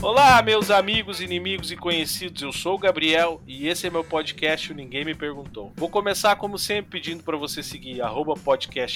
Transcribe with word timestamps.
Olá, 0.00 0.40
meus 0.42 0.70
amigos, 0.70 1.20
inimigos 1.20 1.72
e 1.72 1.76
conhecidos. 1.76 2.42
Eu 2.42 2.52
sou 2.52 2.76
o 2.76 2.78
Gabriel 2.78 3.40
e 3.46 3.68
esse 3.68 3.86
é 3.86 3.90
meu 3.90 4.04
podcast 4.04 4.70
o 4.70 4.74
Ninguém 4.74 5.04
Me 5.04 5.14
Perguntou. 5.14 5.72
Vou 5.76 5.88
começar, 5.88 6.36
como 6.36 6.58
sempre, 6.58 6.92
pedindo 6.92 7.22
para 7.22 7.36
você 7.36 7.62
seguir 7.62 8.00
arroba 8.00 8.34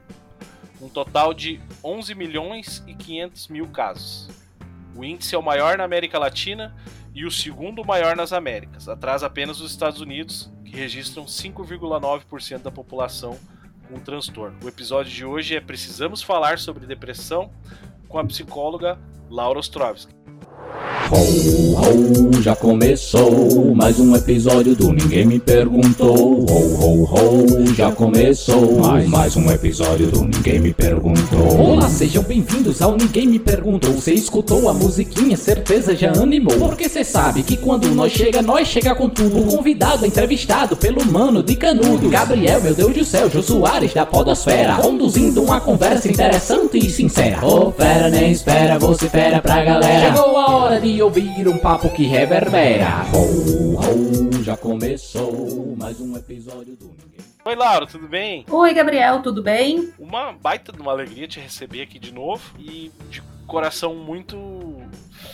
Um 0.80 0.88
total 0.88 1.33
de 1.33 1.59
11 1.83 2.13
milhões 2.13 2.83
e 2.88 2.94
500 2.94 3.47
mil 3.47 3.67
casos. 3.67 4.30
O 4.95 5.03
índice 5.03 5.33
é 5.33 5.38
o 5.38 5.44
maior 5.44 5.77
na 5.77 5.83
América 5.83 6.19
Latina 6.19 6.75
e 7.13 7.25
o 7.25 7.31
segundo 7.31 7.83
maior 7.83 8.16
nas 8.16 8.31
Américas, 8.31 8.88
atrás 8.88 9.23
apenas 9.23 9.58
dos 9.58 9.71
Estados 9.71 9.99
Unidos, 9.99 10.52
que 10.63 10.75
registram 10.75 11.25
5,9% 11.25 12.59
da 12.59 12.71
população 12.71 13.38
o 13.91 13.99
transtorno. 13.99 14.57
O 14.63 14.67
episódio 14.67 15.11
de 15.11 15.25
hoje 15.25 15.55
é 15.55 15.61
Precisamos 15.61 16.21
Falar 16.21 16.59
sobre 16.59 16.85
Depressão 16.85 17.51
com 18.07 18.19
a 18.19 18.25
psicóloga 18.25 18.97
Laura 19.29 19.59
Ostrovsky. 19.59 20.16
Ho, 21.09 21.16
ho, 21.16 22.41
já 22.41 22.53
começou 22.53 23.73
mais 23.73 23.97
um 23.97 24.13
episódio 24.13 24.75
do 24.75 24.91
Ninguém 24.91 25.25
Me 25.25 25.39
Perguntou. 25.39 26.44
Ho, 26.44 26.75
ho, 26.75 27.03
ho, 27.05 27.73
já 27.73 27.91
começou 27.91 28.80
mais, 28.80 29.08
mais 29.08 29.35
um 29.38 29.50
episódio 29.50 30.08
do 30.08 30.23
Ninguém 30.25 30.59
Me 30.59 30.73
Perguntou. 30.73 31.58
Olá, 31.59 31.88
sejam 31.88 32.23
bem-vindos 32.23 32.81
ao 32.81 32.97
Ninguém 32.97 33.25
Me 33.28 33.39
Perguntou. 33.39 33.94
Você 33.94 34.13
escutou 34.13 34.67
a 34.67 34.73
musiquinha, 34.73 35.38
certeza 35.38 35.95
já 35.95 36.11
animou. 36.11 36.58
Porque 36.58 36.89
cê 36.89 37.05
sabe 37.05 37.41
que 37.41 37.55
quando 37.55 37.88
nós 37.95 38.11
chega, 38.11 38.41
nós 38.41 38.67
chega 38.67 38.94
com 38.94 39.08
tudo. 39.08 39.39
O 39.39 39.45
convidado 39.45 40.03
é 40.03 40.09
entrevistado 40.09 40.75
pelo 40.75 41.05
mano 41.05 41.41
de 41.41 41.55
canudo. 41.55 42.09
Gabriel, 42.09 42.61
meu 42.61 42.73
Deus 42.73 42.94
do 42.94 43.05
céu, 43.05 43.30
Jô 43.30 43.41
Soares 43.41 43.94
da 43.94 44.05
Podosfera. 44.05 44.75
Conduzindo 44.75 45.41
uma 45.41 45.61
conversa 45.61 46.09
interessante 46.09 46.78
e 46.78 46.89
sincera. 46.89 47.45
Ô, 47.45 47.67
oh, 47.67 47.72
fera, 47.72 48.09
nem 48.09 48.31
espera, 48.31 48.78
você 48.78 49.05
espera 49.05 49.39
pra 49.39 49.63
galera. 49.63 50.13
Chegou 50.13 50.38
a 50.38 50.47
hora 50.50 50.80
de 50.80 51.02
ouvir 51.02 51.48
um 51.48 51.58
papo 51.58 51.90
que 51.90 52.06
reverbera. 52.06 53.06
Ho, 53.14 53.76
ho, 53.76 54.44
já 54.44 54.56
começou 54.56 55.76
mais 55.78 56.00
um 56.00 56.16
episódio 56.16 56.76
do 56.78 56.86
Ninguém. 56.86 57.26
Oi, 57.44 57.56
Laura, 57.56 57.86
tudo 57.86 58.08
bem? 58.08 58.45
Oi, 58.50 58.73
Gabriel, 58.73 59.22
tudo 59.22 59.44
bem? 59.44 59.92
Uma 60.00 60.31
baita 60.31 60.72
de 60.72 60.81
uma 60.81 60.92
alegria 60.92 61.28
te 61.28 61.40
receber 61.40 61.81
aqui 61.81 62.00
de 62.00 62.14
novo 62.14 62.42
e 62.58 62.92
de 63.09 63.22
coração 63.45 63.95
muito 63.95 64.38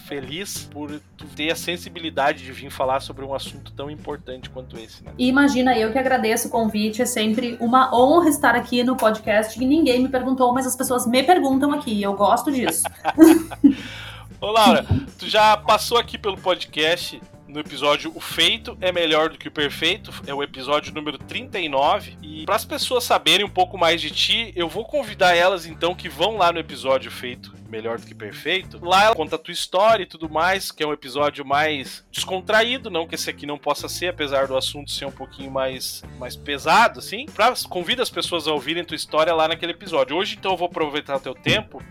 feliz 0.07 0.67
por 0.71 0.89
tu 1.15 1.25
ter 1.35 1.51
a 1.51 1.55
sensibilidade 1.55 2.43
de 2.43 2.51
vir 2.51 2.71
falar 2.71 2.99
sobre 2.99 3.23
um 3.23 3.33
assunto 3.33 3.71
tão 3.71 3.89
importante 3.89 4.49
quanto 4.49 4.77
esse, 4.77 5.03
né? 5.03 5.11
E 5.17 5.27
imagina, 5.27 5.77
eu 5.77 5.91
que 5.91 5.97
agradeço 5.97 6.47
o 6.47 6.51
convite, 6.51 7.01
é 7.01 7.05
sempre 7.05 7.57
uma 7.59 7.95
honra 7.95 8.29
estar 8.29 8.55
aqui 8.55 8.83
no 8.83 8.95
podcast 8.95 9.61
e 9.61 9.65
ninguém 9.65 10.01
me 10.01 10.09
perguntou, 10.09 10.53
mas 10.53 10.65
as 10.65 10.75
pessoas 10.75 11.05
me 11.05 11.21
perguntam 11.23 11.71
aqui, 11.71 11.93
e 11.93 12.03
eu 12.03 12.13
gosto 12.13 12.51
disso. 12.51 12.83
Ô 14.43 14.51
Laura, 14.51 14.85
tu 15.17 15.29
já 15.29 15.55
passou 15.55 15.97
aqui 15.97 16.17
pelo 16.17 16.37
podcast 16.37 17.21
no 17.47 17.61
episódio 17.61 18.11
O 18.13 18.19
Feito 18.19 18.77
é 18.81 18.91
Melhor 18.91 19.29
do 19.29 19.37
que 19.37 19.47
o 19.47 19.51
Perfeito, 19.51 20.11
é 20.27 20.33
o 20.33 20.43
episódio 20.43 20.93
número 20.93 21.17
39. 21.17 22.17
E 22.21 22.43
para 22.43 22.57
as 22.57 22.65
pessoas 22.65 23.05
saberem 23.05 23.45
um 23.45 23.49
pouco 23.49 23.77
mais 23.77 24.01
de 24.01 24.11
ti, 24.11 24.51
eu 24.53 24.67
vou 24.67 24.83
convidar 24.83 25.33
elas 25.33 25.65
então 25.65 25.95
que 25.95 26.09
vão 26.09 26.35
lá 26.35 26.51
no 26.51 26.59
episódio 26.59 27.09
Feito 27.09 27.55
Melhor 27.69 27.97
do 27.97 28.05
que 28.05 28.13
Perfeito. 28.13 28.83
Lá 28.83 29.05
ela 29.05 29.15
conta 29.15 29.37
a 29.37 29.39
tua 29.39 29.53
história 29.53 30.03
e 30.03 30.05
tudo 30.05 30.29
mais, 30.29 30.73
que 30.73 30.83
é 30.83 30.87
um 30.87 30.91
episódio 30.91 31.45
mais 31.45 32.05
descontraído, 32.11 32.89
não 32.89 33.07
que 33.07 33.15
esse 33.15 33.29
aqui 33.29 33.45
não 33.45 33.57
possa 33.57 33.87
ser, 33.87 34.09
apesar 34.09 34.47
do 34.47 34.57
assunto 34.57 34.91
ser 34.91 35.05
um 35.05 35.11
pouquinho 35.11 35.51
mais, 35.51 36.03
mais 36.19 36.35
pesado, 36.35 36.99
assim. 36.99 37.27
Pra, 37.27 37.53
convida 37.69 38.03
as 38.03 38.09
pessoas 38.09 38.45
a 38.45 38.51
ouvirem 38.51 38.83
tua 38.83 38.97
história 38.97 39.33
lá 39.33 39.47
naquele 39.47 39.71
episódio. 39.71 40.17
Hoje 40.17 40.35
então 40.37 40.51
eu 40.51 40.57
vou 40.57 40.67
aproveitar 40.67 41.17
teu 41.21 41.33
tempo 41.33 41.81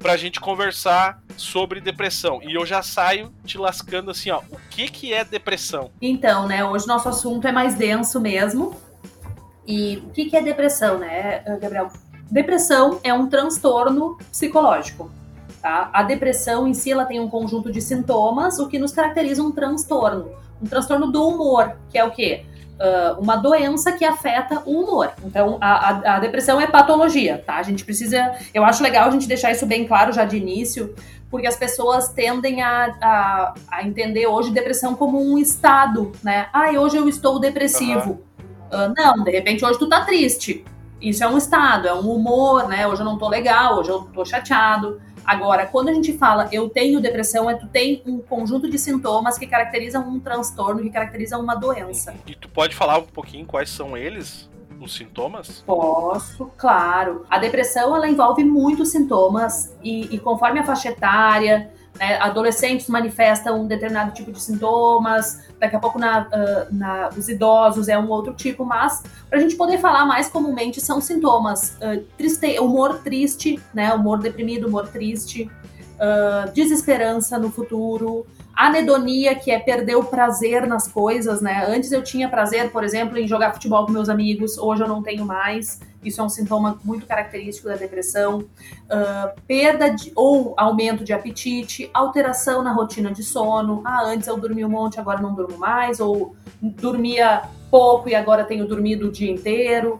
pra 0.00 0.16
gente 0.16 0.40
conversar 0.40 1.22
sobre 1.36 1.80
depressão. 1.80 2.40
E 2.42 2.54
eu 2.54 2.64
já 2.66 2.82
saio 2.82 3.32
te 3.44 3.58
lascando 3.58 4.10
assim, 4.10 4.30
ó, 4.30 4.40
o 4.50 4.58
que 4.70 4.88
que 4.88 5.12
é 5.12 5.22
depressão? 5.22 5.90
Então, 6.00 6.48
né, 6.48 6.64
hoje 6.64 6.86
nosso 6.86 7.08
assunto 7.08 7.46
é 7.46 7.52
mais 7.52 7.74
denso 7.74 8.18
mesmo. 8.18 8.74
E 9.66 9.98
o 9.98 10.10
que 10.10 10.24
que 10.24 10.36
é 10.36 10.42
depressão, 10.42 10.98
né, 10.98 11.44
Gabriel? 11.60 11.90
Depressão 12.30 12.98
é 13.04 13.12
um 13.12 13.28
transtorno 13.28 14.16
psicológico. 14.30 15.10
Tá? 15.60 15.90
A 15.92 16.02
depressão 16.02 16.66
em 16.66 16.72
si 16.72 16.90
ela 16.90 17.04
tem 17.04 17.20
um 17.20 17.28
conjunto 17.28 17.70
de 17.70 17.82
sintomas, 17.82 18.58
o 18.58 18.66
que 18.66 18.78
nos 18.78 18.92
caracteriza 18.92 19.42
um 19.42 19.52
transtorno. 19.52 20.30
Um 20.62 20.66
transtorno 20.66 21.12
do 21.12 21.28
humor, 21.28 21.76
que 21.90 21.98
é 21.98 22.04
o 22.04 22.10
quê? 22.10 22.46
Uh, 22.80 23.20
uma 23.20 23.36
doença 23.36 23.92
que 23.92 24.04
afeta 24.04 24.62
o 24.64 24.80
humor. 24.80 25.12
Então, 25.24 25.58
a, 25.60 25.90
a, 25.90 26.16
a, 26.16 26.18
depressão 26.18 26.60
é 26.60 26.66
patologia, 26.66 27.42
tá? 27.46 27.56
A 27.56 27.62
gente 27.62 27.84
precisa. 27.84 28.34
Eu 28.54 28.64
acho 28.64 28.82
legal 28.82 29.08
a 29.08 29.10
gente 29.10 29.28
deixar 29.28 29.52
isso 29.52 29.66
bem 29.66 29.86
claro 29.86 30.12
já 30.12 30.24
de 30.24 30.36
início, 30.36 30.94
porque 31.30 31.46
as 31.46 31.56
pessoas 31.56 32.08
tendem 32.08 32.62
a, 32.62 32.96
a, 33.00 33.54
a 33.70 33.86
entender 33.86 34.26
hoje 34.26 34.50
depressão 34.50 34.94
como 34.94 35.20
um 35.22 35.38
estado, 35.38 36.12
né? 36.22 36.48
Ah, 36.52 36.70
hoje 36.70 36.96
eu 36.96 37.08
estou 37.08 37.38
depressivo. 37.38 38.18
Uhum. 38.72 38.86
Uh, 38.86 38.94
não, 38.96 39.24
de 39.24 39.30
repente 39.30 39.64
hoje 39.64 39.78
tu 39.78 39.88
tá 39.88 40.04
triste. 40.04 40.64
Isso 41.00 41.24
é 41.24 41.28
um 41.28 41.38
estado, 41.38 41.88
é 41.88 41.94
um 41.94 42.10
humor, 42.10 42.68
né? 42.68 42.86
Hoje 42.86 43.00
eu 43.00 43.06
não 43.06 43.16
tô 43.16 43.26
legal, 43.26 43.78
hoje 43.78 43.88
eu 43.90 44.00
tô 44.12 44.24
chateado. 44.24 45.00
Agora, 45.24 45.66
quando 45.66 45.88
a 45.88 45.92
gente 45.92 46.16
fala 46.16 46.48
eu 46.52 46.68
tenho 46.68 47.00
depressão, 47.00 47.48
é 47.48 47.54
tu 47.54 47.66
tem 47.66 48.02
um 48.06 48.18
conjunto 48.18 48.68
de 48.68 48.78
sintomas 48.78 49.38
que 49.38 49.46
caracterizam 49.46 50.08
um 50.08 50.20
transtorno, 50.20 50.82
que 50.82 50.90
caracterizam 50.90 51.40
uma 51.40 51.54
doença. 51.54 52.14
E 52.26 52.34
tu 52.34 52.48
pode 52.48 52.74
falar 52.74 52.98
um 52.98 53.06
pouquinho 53.06 53.46
quais 53.46 53.70
são 53.70 53.96
eles? 53.96 54.48
Os 54.80 54.94
sintomas? 54.94 55.62
Posso, 55.66 56.50
claro. 56.56 57.26
A 57.28 57.38
depressão 57.38 57.94
ela 57.94 58.08
envolve 58.08 58.42
muitos 58.42 58.88
sintomas 58.88 59.76
e, 59.82 60.14
e 60.14 60.18
conforme 60.18 60.58
a 60.58 60.64
faixa 60.64 60.88
etária, 60.88 61.70
né, 61.98 62.18
adolescentes 62.20 62.88
manifestam 62.88 63.62
um 63.62 63.66
determinado 63.66 64.12
tipo 64.12 64.32
de 64.32 64.40
sintomas, 64.40 65.44
daqui 65.58 65.76
a 65.76 65.78
pouco 65.78 65.98
na, 65.98 66.22
uh, 66.22 66.74
na, 66.74 67.08
os 67.16 67.28
idosos 67.28 67.88
é 67.88 67.98
um 67.98 68.08
outro 68.08 68.32
tipo, 68.32 68.64
mas 68.64 69.02
para 69.28 69.38
a 69.38 69.40
gente 69.40 69.56
poder 69.56 69.78
falar 69.78 70.06
mais 70.06 70.28
comumente 70.28 70.80
são 70.80 71.00
sintomas 71.00 71.76
uh, 71.76 72.02
triste, 72.16 72.58
humor 72.58 73.00
triste, 73.00 73.60
né, 73.74 73.92
humor 73.92 74.18
deprimido, 74.18 74.66
humor 74.66 74.88
triste, 74.88 75.50
uh, 75.96 76.50
desesperança 76.52 77.38
no 77.38 77.50
futuro, 77.50 78.26
anedonia, 78.66 79.34
que 79.34 79.50
é 79.50 79.58
perder 79.58 79.96
o 79.96 80.04
prazer 80.04 80.66
nas 80.66 80.86
coisas, 80.86 81.40
né? 81.40 81.64
Antes 81.66 81.92
eu 81.92 82.02
tinha 82.02 82.28
prazer, 82.28 82.70
por 82.70 82.84
exemplo, 82.84 83.16
em 83.16 83.26
jogar 83.26 83.52
futebol 83.52 83.86
com 83.86 83.92
meus 83.92 84.08
amigos, 84.08 84.58
hoje 84.58 84.82
eu 84.82 84.88
não 84.88 85.02
tenho 85.02 85.24
mais. 85.24 85.80
Isso 86.04 86.20
é 86.20 86.24
um 86.24 86.28
sintoma 86.28 86.78
muito 86.84 87.06
característico 87.06 87.68
da 87.68 87.76
depressão. 87.76 88.38
Uh, 88.38 89.40
perda 89.46 89.90
de, 89.90 90.12
ou 90.14 90.54
aumento 90.56 91.04
de 91.04 91.12
apetite, 91.12 91.90
alteração 91.92 92.62
na 92.62 92.72
rotina 92.72 93.12
de 93.12 93.22
sono. 93.22 93.82
Ah, 93.84 94.02
antes 94.04 94.26
eu 94.26 94.38
dormia 94.38 94.66
um 94.66 94.70
monte, 94.70 94.98
agora 94.98 95.20
não 95.20 95.34
durmo 95.34 95.58
mais. 95.58 96.00
Ou 96.00 96.34
dormia 96.60 97.42
pouco 97.70 98.08
e 98.08 98.14
agora 98.14 98.44
tenho 98.44 98.66
dormido 98.66 99.08
o 99.08 99.12
dia 99.12 99.30
inteiro. 99.30 99.98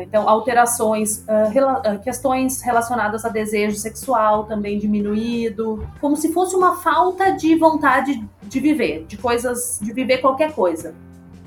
Então, 0.00 0.28
alterações, 0.28 1.24
uh, 1.28 1.50
rela 1.50 1.98
questões 1.98 2.62
relacionadas 2.62 3.24
a 3.24 3.28
desejo 3.28 3.76
sexual 3.76 4.44
também 4.44 4.78
diminuído, 4.78 5.86
como 6.00 6.16
se 6.16 6.32
fosse 6.32 6.54
uma 6.54 6.76
falta 6.76 7.30
de 7.30 7.56
vontade 7.56 8.22
de 8.42 8.60
viver, 8.60 9.04
de 9.06 9.16
coisas, 9.16 9.78
de 9.82 9.92
viver 9.92 10.18
qualquer 10.18 10.52
coisa. 10.52 10.94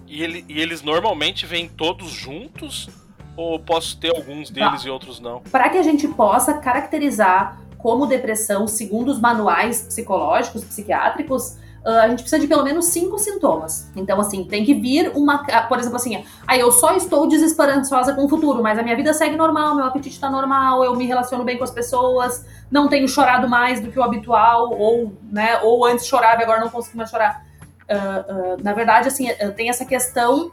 E, 0.07 0.21
ele, 0.21 0.45
e 0.47 0.61
eles 0.61 0.81
normalmente 0.81 1.45
vêm 1.45 1.67
todos 1.67 2.11
juntos 2.11 2.89
ou 3.35 3.59
posso 3.59 3.97
ter 3.97 4.15
alguns 4.15 4.49
deles 4.49 4.83
tá. 4.83 4.87
e 4.87 4.91
outros 4.91 5.19
não? 5.19 5.41
Para 5.51 5.69
que 5.69 5.77
a 5.77 5.83
gente 5.83 6.07
possa 6.07 6.53
caracterizar 6.53 7.59
como 7.77 8.05
depressão, 8.05 8.67
segundo 8.67 9.09
os 9.09 9.19
manuais 9.19 9.81
psicológicos, 9.81 10.63
psiquiátricos, 10.63 11.57
a 11.85 12.07
gente 12.07 12.21
precisa 12.21 12.39
de 12.39 12.47
pelo 12.47 12.63
menos 12.63 12.85
cinco 12.85 13.17
sintomas. 13.19 13.91
Então, 13.95 14.19
assim, 14.19 14.43
tem 14.45 14.63
que 14.63 14.73
vir 14.73 15.11
uma. 15.15 15.43
Por 15.67 15.79
exemplo, 15.79 15.97
assim, 15.97 16.23
aí 16.47 16.59
eu 16.59 16.71
só 16.71 16.95
estou 16.95 17.27
desesperançosa 17.27 18.13
com 18.13 18.25
o 18.25 18.29
futuro, 18.29 18.63
mas 18.63 18.79
a 18.79 18.83
minha 18.83 18.95
vida 18.95 19.13
segue 19.13 19.35
normal, 19.35 19.75
meu 19.75 19.85
apetite 19.85 20.15
está 20.15 20.29
normal, 20.29 20.83
eu 20.83 20.95
me 20.95 21.05
relaciono 21.05 21.43
bem 21.43 21.57
com 21.57 21.63
as 21.63 21.71
pessoas, 21.71 22.45
não 22.71 22.87
tenho 22.87 23.07
chorado 23.07 23.49
mais 23.49 23.81
do 23.81 23.91
que 23.91 23.99
o 23.99 24.03
habitual, 24.03 24.73
ou, 24.79 25.13
né, 25.31 25.59
ou 25.61 25.85
antes 25.85 26.05
chorava 26.05 26.41
e 26.41 26.43
agora 26.43 26.61
não 26.61 26.69
consigo 26.69 26.97
mais 26.97 27.09
chorar. 27.09 27.45
Uh, 27.83 28.55
uh, 28.55 28.63
na 28.63 28.73
verdade, 28.73 29.09
assim, 29.09 29.27
tem 29.55 29.69
essa 29.69 29.85
questão 29.85 30.49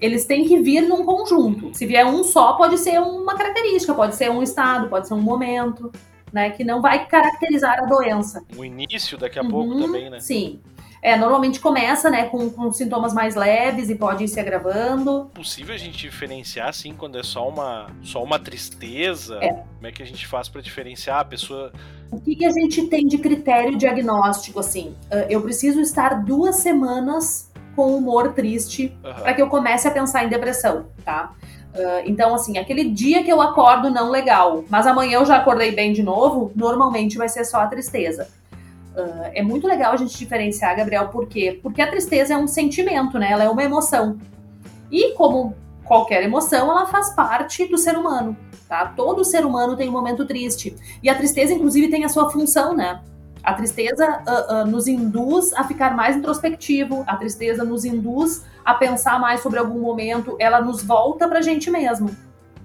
eles 0.00 0.24
têm 0.24 0.48
que 0.48 0.58
vir 0.62 0.80
num 0.80 1.04
conjunto. 1.04 1.74
Se 1.74 1.84
vier 1.84 2.06
um 2.06 2.24
só, 2.24 2.54
pode 2.54 2.78
ser 2.78 2.98
uma 3.00 3.36
característica, 3.36 3.92
pode 3.92 4.16
ser 4.16 4.30
um 4.30 4.42
estado, 4.42 4.88
pode 4.88 5.06
ser 5.06 5.12
um 5.12 5.20
momento. 5.20 5.92
né? 6.32 6.50
Que 6.50 6.64
não 6.64 6.80
vai 6.80 7.06
caracterizar 7.06 7.80
a 7.80 7.86
doença. 7.86 8.42
O 8.56 8.64
início 8.64 9.18
daqui 9.18 9.38
a 9.38 9.42
uhum, 9.42 9.50
pouco 9.50 9.80
também, 9.80 10.10
né? 10.10 10.20
Sim. 10.20 10.60
É, 11.02 11.16
normalmente 11.16 11.60
começa, 11.60 12.10
né, 12.10 12.26
com, 12.26 12.50
com, 12.50 12.70
sintomas 12.72 13.14
mais 13.14 13.34
leves 13.34 13.88
e 13.88 13.94
pode 13.94 14.24
ir 14.24 14.28
se 14.28 14.38
agravando. 14.38 15.30
É 15.32 15.36
possível 15.36 15.74
a 15.74 15.78
gente 15.78 15.96
diferenciar, 15.96 16.68
assim, 16.68 16.92
quando 16.92 17.18
é 17.18 17.22
só 17.22 17.48
uma, 17.48 17.90
só 18.02 18.22
uma 18.22 18.38
tristeza? 18.38 19.38
É. 19.42 19.52
Como 19.52 19.86
é 19.86 19.92
que 19.92 20.02
a 20.02 20.06
gente 20.06 20.26
faz 20.26 20.48
para 20.48 20.60
diferenciar 20.60 21.20
a 21.20 21.24
pessoa? 21.24 21.72
O 22.10 22.20
que, 22.20 22.36
que 22.36 22.44
a 22.44 22.50
gente 22.50 22.86
tem 22.88 23.06
de 23.06 23.16
critério 23.16 23.78
diagnóstico, 23.78 24.60
assim? 24.60 24.94
Ah, 25.10 25.26
eu 25.30 25.40
preciso 25.40 25.80
estar 25.80 26.22
duas 26.22 26.56
semanas 26.56 27.50
com 27.74 27.96
humor 27.96 28.34
triste 28.34 28.94
uhum. 29.02 29.14
para 29.14 29.32
que 29.32 29.40
eu 29.40 29.48
comece 29.48 29.88
a 29.88 29.90
pensar 29.90 30.24
em 30.24 30.28
depressão, 30.28 30.86
tá? 31.04 31.32
Uh, 31.72 32.02
então, 32.04 32.34
assim, 32.34 32.58
aquele 32.58 32.90
dia 32.90 33.22
que 33.22 33.30
eu 33.30 33.40
acordo 33.40 33.88
não 33.90 34.10
legal, 34.10 34.64
mas 34.68 34.86
amanhã 34.86 35.18
eu 35.18 35.24
já 35.24 35.36
acordei 35.36 35.70
bem 35.70 35.92
de 35.92 36.02
novo, 36.02 36.50
normalmente 36.54 37.16
vai 37.16 37.28
ser 37.28 37.44
só 37.44 37.58
a 37.58 37.66
tristeza. 37.68 38.28
Uh, 38.96 39.30
é 39.32 39.42
muito 39.42 39.66
legal 39.66 39.92
a 39.92 39.96
gente 39.96 40.16
diferenciar, 40.16 40.76
Gabriel, 40.76 41.08
por 41.08 41.26
quê? 41.28 41.58
Porque 41.62 41.80
a 41.80 41.90
tristeza 41.90 42.34
é 42.34 42.36
um 42.36 42.46
sentimento, 42.46 43.18
né? 43.18 43.30
Ela 43.30 43.44
é 43.44 43.48
uma 43.48 43.62
emoção. 43.62 44.18
E 44.90 45.12
como 45.14 45.54
qualquer 45.84 46.22
emoção, 46.22 46.70
ela 46.70 46.86
faz 46.86 47.14
parte 47.14 47.66
do 47.66 47.78
ser 47.78 47.96
humano, 47.96 48.36
tá? 48.68 48.86
Todo 48.96 49.24
ser 49.24 49.44
humano 49.46 49.76
tem 49.76 49.88
um 49.88 49.92
momento 49.92 50.26
triste. 50.26 50.76
E 51.02 51.08
a 51.08 51.14
tristeza, 51.14 51.52
inclusive, 51.52 51.88
tem 51.88 52.04
a 52.04 52.08
sua 52.08 52.30
função, 52.30 52.74
né? 52.74 53.00
A 53.42 53.54
tristeza 53.54 54.22
uh, 54.26 54.54
uh, 54.54 54.66
nos 54.66 54.86
induz 54.86 55.52
a 55.54 55.64
ficar 55.64 55.96
mais 55.96 56.16
introspectivo, 56.16 57.04
a 57.06 57.16
tristeza 57.16 57.64
nos 57.64 57.84
induz 57.84 58.44
a 58.64 58.74
pensar 58.74 59.18
mais 59.18 59.40
sobre 59.40 59.58
algum 59.58 59.80
momento, 59.80 60.36
ela 60.38 60.60
nos 60.60 60.82
volta 60.82 61.26
pra 61.26 61.40
gente 61.40 61.70
mesmo. 61.70 62.10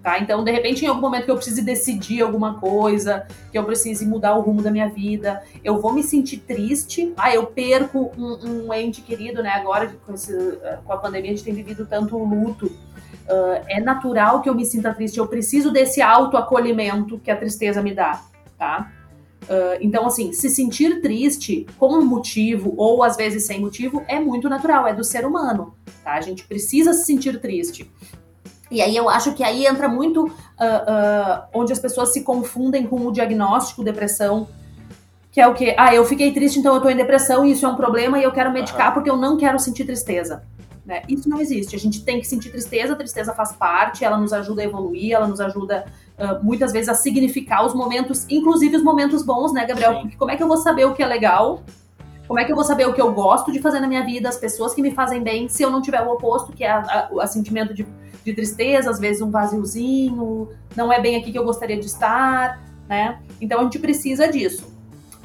Tá? 0.05 0.19
Então, 0.19 0.43
de 0.43 0.51
repente, 0.51 0.85
em 0.85 0.87
algum 0.87 1.01
momento 1.01 1.25
que 1.25 1.31
eu 1.31 1.35
precise 1.35 1.63
decidir 1.63 2.21
alguma 2.21 2.59
coisa, 2.59 3.25
que 3.51 3.57
eu 3.57 3.63
precise 3.63 4.05
mudar 4.05 4.35
o 4.35 4.41
rumo 4.41 4.61
da 4.61 4.69
minha 4.69 4.87
vida, 4.87 5.41
eu 5.63 5.81
vou 5.81 5.91
me 5.91 6.03
sentir 6.03 6.37
triste. 6.41 7.11
Ah, 7.17 7.33
eu 7.33 7.47
perco 7.47 8.11
um, 8.15 8.67
um 8.67 8.73
ente 8.75 9.01
querido, 9.01 9.41
né? 9.41 9.49
Agora, 9.49 9.97
com, 10.05 10.13
esse, 10.13 10.31
com, 10.85 10.93
a 10.93 10.97
pandemia, 10.97 11.31
a 11.31 11.33
gente 11.33 11.43
tem 11.43 11.55
vivido 11.55 11.87
tanto 11.87 12.19
luto. 12.19 12.67
Uh, 12.67 13.65
é 13.67 13.79
natural 13.79 14.43
que 14.43 14.47
eu 14.47 14.53
me 14.53 14.63
sinta 14.63 14.93
triste. 14.93 15.17
Eu 15.17 15.25
preciso 15.25 15.71
desse 15.71 16.03
autoacolhimento 16.03 17.17
que 17.17 17.31
a 17.31 17.35
tristeza 17.35 17.81
me 17.81 17.91
dá, 17.91 18.21
tá? 18.59 18.91
Uh, 19.45 19.81
então, 19.81 20.05
assim, 20.05 20.31
se 20.33 20.51
sentir 20.51 21.01
triste 21.01 21.65
com 21.79 21.91
um 21.95 22.05
motivo 22.05 22.75
ou 22.77 23.01
às 23.01 23.17
vezes 23.17 23.47
sem 23.47 23.59
motivo 23.59 24.03
é 24.07 24.19
muito 24.19 24.47
natural, 24.49 24.85
é 24.85 24.93
do 24.93 25.03
ser 25.03 25.25
humano, 25.25 25.73
tá? 26.03 26.13
A 26.13 26.21
gente 26.21 26.45
precisa 26.45 26.93
se 26.93 27.05
sentir 27.05 27.41
triste. 27.41 27.91
E 28.75 28.81
aí 28.81 28.93
eu 28.93 29.07
acho 29.09 29.33
que 29.33 29.41
aí 29.41 29.65
entra 29.65 29.87
muito 29.87 30.25
uh, 30.25 30.27
uh, 30.27 31.43
onde 31.53 31.71
as 31.71 31.79
pessoas 31.79 32.11
se 32.11 32.25
confundem 32.25 32.85
com 32.85 33.07
o 33.07 33.11
diagnóstico 33.11 33.85
depressão, 33.85 34.49
que 35.31 35.39
é 35.39 35.47
o 35.47 35.53
que? 35.53 35.73
Ah, 35.77 35.95
eu 35.95 36.03
fiquei 36.03 36.33
triste, 36.33 36.59
então 36.59 36.75
eu 36.75 36.81
tô 36.81 36.89
em 36.89 36.95
depressão 36.97 37.45
e 37.45 37.51
isso 37.51 37.65
é 37.65 37.69
um 37.69 37.75
problema 37.77 38.19
e 38.19 38.23
eu 38.23 38.33
quero 38.33 38.51
medicar 38.51 38.89
uhum. 38.89 38.93
porque 38.95 39.09
eu 39.09 39.15
não 39.15 39.37
quero 39.37 39.57
sentir 39.59 39.85
tristeza. 39.85 40.43
Né? 40.85 41.03
Isso 41.07 41.29
não 41.29 41.39
existe. 41.39 41.73
A 41.73 41.79
gente 41.79 42.03
tem 42.03 42.19
que 42.19 42.27
sentir 42.27 42.49
tristeza, 42.49 42.91
a 42.91 42.95
tristeza 42.97 43.33
faz 43.33 43.53
parte, 43.53 44.03
ela 44.03 44.17
nos 44.17 44.33
ajuda 44.33 44.61
a 44.61 44.65
evoluir, 44.65 45.13
ela 45.13 45.25
nos 45.25 45.39
ajuda 45.39 45.85
uh, 46.19 46.43
muitas 46.43 46.73
vezes 46.73 46.89
a 46.89 46.95
significar 46.95 47.65
os 47.65 47.73
momentos, 47.73 48.25
inclusive 48.29 48.75
os 48.75 48.83
momentos 48.83 49.23
bons, 49.23 49.53
né, 49.53 49.65
Gabriel? 49.65 49.93
Sim. 49.93 50.01
Porque 50.01 50.17
como 50.17 50.31
é 50.31 50.35
que 50.35 50.43
eu 50.43 50.49
vou 50.49 50.57
saber 50.57 50.83
o 50.83 50.93
que 50.93 51.01
é 51.01 51.07
legal? 51.07 51.63
Como 52.27 52.39
é 52.39 52.45
que 52.45 52.51
eu 52.51 52.55
vou 52.55 52.65
saber 52.65 52.87
o 52.87 52.93
que 52.93 53.01
eu 53.01 53.13
gosto 53.13 53.51
de 53.51 53.59
fazer 53.59 53.79
na 53.79 53.87
minha 53.87 54.03
vida, 54.03 54.27
as 54.27 54.37
pessoas 54.37 54.73
que 54.73 54.81
me 54.81 54.91
fazem 54.91 55.21
bem, 55.21 55.47
se 55.47 55.61
eu 55.63 55.69
não 55.69 55.81
tiver 55.81 56.01
o 56.01 56.11
oposto, 56.11 56.51
que 56.51 56.63
é 56.63 57.07
o 57.11 57.25
sentimento 57.27 57.73
de 57.73 57.85
de 58.25 58.33
tristeza, 58.33 58.89
às 58.89 58.99
vezes 58.99 59.21
um 59.21 59.29
vaziozinho, 59.29 60.49
não 60.75 60.91
é 60.91 60.99
bem 60.99 61.15
aqui 61.15 61.31
que 61.31 61.37
eu 61.37 61.45
gostaria 61.45 61.79
de 61.79 61.85
estar, 61.85 62.59
né? 62.89 63.19
Então 63.39 63.59
a 63.59 63.63
gente 63.63 63.77
precisa 63.77 64.27
disso. 64.27 64.73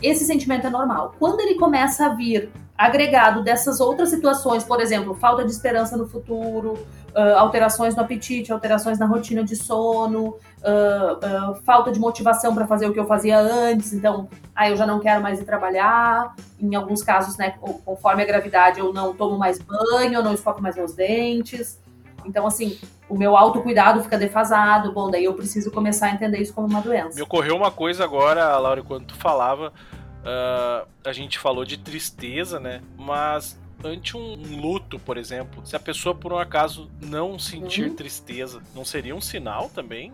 Esse 0.03 0.25
sentimento 0.25 0.67
é 0.67 0.71
normal. 0.71 1.15
Quando 1.19 1.41
ele 1.41 1.55
começa 1.55 2.07
a 2.07 2.09
vir 2.11 2.51
agregado 2.77 3.43
dessas 3.43 3.81
outras 3.81 4.11
situações, 4.11 4.65
por 4.65 4.81
exemplo, 4.81 5.15
falta 5.15 5.45
de 5.45 5.51
esperança 5.51 5.97
no 5.97 6.07
futuro, 6.07 6.79
uh, 7.15 7.39
alterações 7.39 7.95
no 7.95 8.03
apetite, 8.03 8.53
alterações 8.53 8.99
na 8.99 9.07
rotina 9.07 9.45
de 9.45 9.57
sono, 9.57 10.29
uh, 10.29 11.53
uh, 11.53 11.55
falta 11.65 11.91
de 11.93 11.99
motivação 11.99 12.55
para 12.55 12.67
fazer 12.67 12.87
o 12.87 12.93
que 12.93 13.01
eu 13.01 13.07
fazia 13.07 13.39
antes, 13.39 13.93
então, 13.93 14.29
ah, 14.55 14.69
eu 14.69 14.77
já 14.77 14.87
não 14.87 15.01
quero 15.01 15.23
mais 15.23 15.41
ir 15.41 15.45
trabalhar. 15.45 16.35
Em 16.59 16.75
alguns 16.75 17.03
casos, 17.03 17.37
né, 17.37 17.55
conforme 17.85 18.23
a 18.23 18.27
gravidade, 18.27 18.81
eu 18.81 18.93
não 18.93 19.15
tomo 19.15 19.39
mais 19.39 19.59
banho, 19.59 20.15
eu 20.15 20.23
não 20.23 20.35
escovo 20.35 20.61
mais 20.61 20.77
meus 20.77 20.95
dentes. 20.95 21.81
Então, 22.25 22.47
assim, 22.47 22.79
o 23.09 23.17
meu 23.17 23.37
autocuidado 23.37 24.03
fica 24.03 24.19
defasado. 24.19 24.93
Bom, 24.93 25.11
daí 25.11 25.25
eu 25.25 25.35
preciso 25.35 25.71
começar 25.71 26.07
a 26.07 26.11
entender 26.11 26.39
isso 26.39 26.53
como 26.53 26.69
uma 26.69 26.81
doença. 26.81 27.17
Me 27.17 27.23
ocorreu 27.23 27.57
uma 27.57 27.71
coisa 27.71 28.05
agora, 28.05 28.57
Laura, 28.59 28.83
quando 28.83 29.07
tu 29.07 29.17
falava, 29.17 29.73
uh, 30.21 30.87
a 31.05 31.13
gente 31.13 31.39
falou 31.39 31.65
de 31.65 31.79
tristeza, 31.79 32.61
né? 32.61 32.83
Mas 32.99 33.59
ante 33.85 34.17
um, 34.17 34.35
luto, 34.61 34.99
por 34.99 35.17
exemplo, 35.17 35.65
se 35.65 35.75
a 35.75 35.81
pessoa 35.81 36.15
por 36.15 36.33
um 36.33 36.39
acaso 36.39 36.91
não 37.01 37.39
sentir 37.39 37.89
uhum. 37.89 37.95
tristeza, 37.95 38.61
não 38.75 38.85
seria 38.85 39.15
um 39.15 39.21
sinal 39.21 39.71
também? 39.75 40.13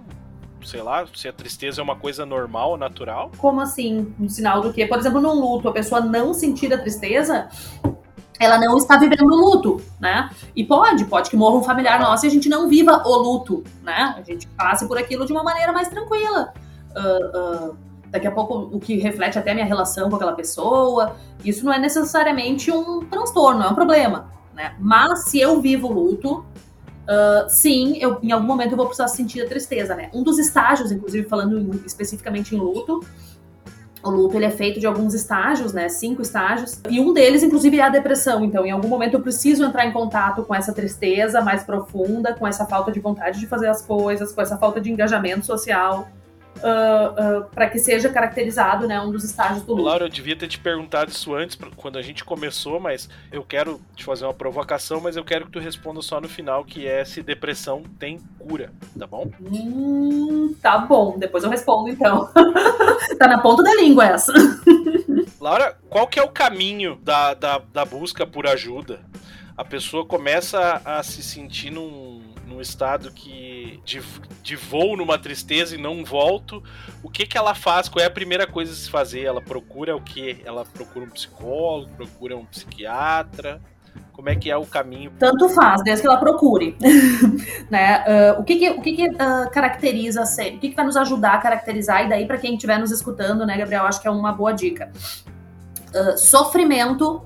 Sei 0.64 0.82
lá, 0.82 1.06
se 1.14 1.28
a 1.28 1.32
tristeza 1.32 1.80
é 1.80 1.84
uma 1.84 1.96
coisa 1.96 2.26
normal, 2.26 2.76
natural? 2.76 3.30
Como 3.36 3.60
assim? 3.60 4.12
Um 4.18 4.28
sinal 4.28 4.60
do 4.60 4.72
quê? 4.72 4.86
Por 4.86 4.98
exemplo, 4.98 5.20
num 5.20 5.34
luto, 5.34 5.68
a 5.68 5.72
pessoa 5.72 6.00
não 6.00 6.34
sentir 6.34 6.72
a 6.72 6.78
tristeza, 6.78 7.48
ela 8.38 8.58
não 8.58 8.76
está 8.76 8.96
vivendo 8.96 9.22
o 9.22 9.36
luto, 9.36 9.80
né? 10.00 10.30
E 10.54 10.64
pode, 10.64 11.04
pode 11.04 11.30
que 11.30 11.36
morra 11.36 11.56
um 11.56 11.62
familiar 11.62 12.00
nosso 12.00 12.26
e 12.26 12.28
a 12.28 12.30
gente 12.30 12.48
não 12.48 12.68
viva 12.68 13.02
o 13.04 13.16
luto, 13.16 13.62
né? 13.82 14.14
A 14.16 14.22
gente 14.22 14.46
passe 14.48 14.86
por 14.88 14.98
aquilo 14.98 15.24
de 15.26 15.32
uma 15.32 15.42
maneira 15.42 15.72
mais 15.72 15.88
tranquila. 15.88 16.52
Uh, 16.90 17.70
uh, 17.70 17.85
daqui 18.10 18.26
a 18.26 18.30
pouco, 18.30 18.54
o 18.72 18.80
que 18.80 18.96
reflete 18.98 19.38
até 19.38 19.50
a 19.50 19.54
minha 19.54 19.66
relação 19.66 20.08
com 20.08 20.16
aquela 20.16 20.32
pessoa. 20.32 21.16
Isso 21.44 21.64
não 21.64 21.72
é 21.72 21.78
necessariamente 21.78 22.70
um 22.70 23.00
transtorno, 23.00 23.62
é 23.62 23.68
um 23.68 23.74
problema, 23.74 24.30
né? 24.54 24.74
Mas 24.78 25.24
se 25.24 25.38
eu 25.38 25.60
vivo 25.60 25.92
luto, 25.92 26.38
uh, 26.38 27.48
sim, 27.48 27.96
eu, 27.98 28.18
em 28.22 28.32
algum 28.32 28.46
momento 28.46 28.72
eu 28.72 28.76
vou 28.76 28.86
precisar 28.86 29.08
sentir 29.08 29.42
a 29.42 29.48
tristeza, 29.48 29.94
né? 29.94 30.10
Um 30.12 30.22
dos 30.22 30.38
estágios, 30.38 30.90
inclusive 30.90 31.28
falando 31.28 31.58
em, 31.58 31.70
especificamente 31.84 32.54
em 32.54 32.58
luto, 32.58 33.04
o 34.02 34.10
luto 34.10 34.36
ele 34.36 34.44
é 34.44 34.50
feito 34.50 34.78
de 34.78 34.86
alguns 34.86 35.14
estágios, 35.14 35.72
né? 35.72 35.88
Cinco 35.88 36.22
estágios. 36.22 36.80
E 36.88 37.00
um 37.00 37.12
deles, 37.12 37.42
inclusive, 37.42 37.80
é 37.80 37.82
a 37.82 37.88
depressão. 37.88 38.44
Então, 38.44 38.64
em 38.64 38.70
algum 38.70 38.86
momento 38.86 39.14
eu 39.14 39.20
preciso 39.20 39.64
entrar 39.64 39.84
em 39.84 39.92
contato 39.92 40.44
com 40.44 40.54
essa 40.54 40.72
tristeza 40.72 41.40
mais 41.40 41.64
profunda, 41.64 42.32
com 42.32 42.46
essa 42.46 42.64
falta 42.66 42.92
de 42.92 43.00
vontade 43.00 43.40
de 43.40 43.48
fazer 43.48 43.66
as 43.66 43.82
coisas, 43.82 44.32
com 44.32 44.40
essa 44.40 44.56
falta 44.56 44.80
de 44.80 44.92
engajamento 44.92 45.44
social 45.44 46.08
uh, 46.56 47.40
uh, 47.40 47.44
para 47.54 47.68
que 47.68 47.78
seja 47.78 48.08
caracterizado 48.08 48.86
né, 48.86 49.00
um 49.00 49.10
dos 49.10 49.24
estágios 49.24 49.62
do 49.62 49.72
luto. 49.72 49.84
Laura, 49.84 50.04
eu 50.04 50.08
devia 50.08 50.36
ter 50.36 50.48
te 50.48 50.58
perguntado 50.58 51.10
isso 51.10 51.34
antes, 51.34 51.58
quando 51.76 51.98
a 51.98 52.02
gente 52.02 52.24
começou, 52.24 52.80
mas 52.80 53.08
eu 53.30 53.42
quero 53.42 53.80
te 53.94 54.04
fazer 54.04 54.24
uma 54.24 54.34
provocação, 54.34 55.00
mas 55.00 55.16
eu 55.16 55.24
quero 55.24 55.46
que 55.46 55.52
tu 55.52 55.58
responda 55.58 56.02
só 56.02 56.20
no 56.20 56.28
final, 56.28 56.64
que 56.64 56.86
é 56.86 57.04
se 57.04 57.22
depressão 57.22 57.82
tem 57.98 58.20
cura, 58.38 58.72
tá 58.98 59.06
bom? 59.06 59.30
Hum, 59.40 60.54
tá 60.60 60.78
bom, 60.78 61.18
depois 61.18 61.44
eu 61.44 61.50
respondo 61.50 61.88
então. 61.88 62.28
tá 63.18 63.28
na 63.28 63.38
ponta 63.38 63.62
da 63.62 63.74
língua 63.74 64.06
essa. 64.06 64.32
Laura, 65.40 65.76
qual 65.88 66.06
que 66.06 66.18
é 66.18 66.22
o 66.22 66.28
caminho 66.28 66.96
da, 67.02 67.34
da, 67.34 67.58
da 67.58 67.84
busca 67.84 68.26
por 68.26 68.46
ajuda? 68.46 69.00
A 69.56 69.64
pessoa 69.64 70.04
começa 70.04 70.82
a 70.84 71.02
se 71.02 71.22
sentir 71.22 71.70
num 71.70 72.25
num 72.56 72.62
estado 72.62 73.10
que 73.12 73.80
de, 73.84 74.02
de 74.42 74.56
voo 74.56 74.96
numa 74.96 75.18
tristeza 75.18 75.74
e 75.74 75.78
não 75.78 76.02
volto, 76.04 76.62
o 77.02 77.10
que 77.10 77.26
que 77.26 77.36
ela 77.36 77.54
faz? 77.54 77.86
Qual 77.88 78.02
é 78.02 78.06
a 78.06 78.10
primeira 78.10 78.46
coisa 78.46 78.72
a 78.72 78.74
se 78.74 78.88
fazer? 78.88 79.24
Ela 79.24 79.42
procura 79.42 79.94
o 79.94 80.00
que? 80.00 80.40
Ela 80.42 80.64
procura 80.64 81.04
um 81.04 81.10
psicólogo, 81.10 81.90
procura 81.94 82.36
um 82.36 82.46
psiquiatra? 82.46 83.60
Como 84.12 84.30
é 84.30 84.34
que 84.34 84.50
é 84.50 84.56
o 84.56 84.64
caminho? 84.64 85.12
Tanto 85.18 85.50
faz, 85.50 85.82
desde 85.84 86.00
que 86.00 86.08
ela 86.08 86.16
procure. 86.16 86.76
né? 87.70 88.02
Uh, 88.36 88.40
o 88.40 88.44
que 88.44 88.56
que, 88.56 88.70
o 88.70 88.80
que, 88.80 88.92
que 88.94 89.08
uh, 89.10 89.50
caracteriza, 89.52 90.22
o 90.22 90.58
que, 90.58 90.70
que 90.70 90.74
vai 90.74 90.86
nos 90.86 90.96
ajudar 90.96 91.34
a 91.34 91.38
caracterizar? 91.38 92.06
E 92.06 92.08
daí, 92.08 92.26
para 92.26 92.38
quem 92.38 92.54
estiver 92.54 92.78
nos 92.78 92.90
escutando, 92.90 93.44
né, 93.44 93.58
Gabriel, 93.58 93.84
acho 93.84 94.00
que 94.00 94.08
é 94.08 94.10
uma 94.10 94.32
boa 94.32 94.52
dica. 94.52 94.90
Uh, 95.94 96.16
sofrimento 96.16 97.22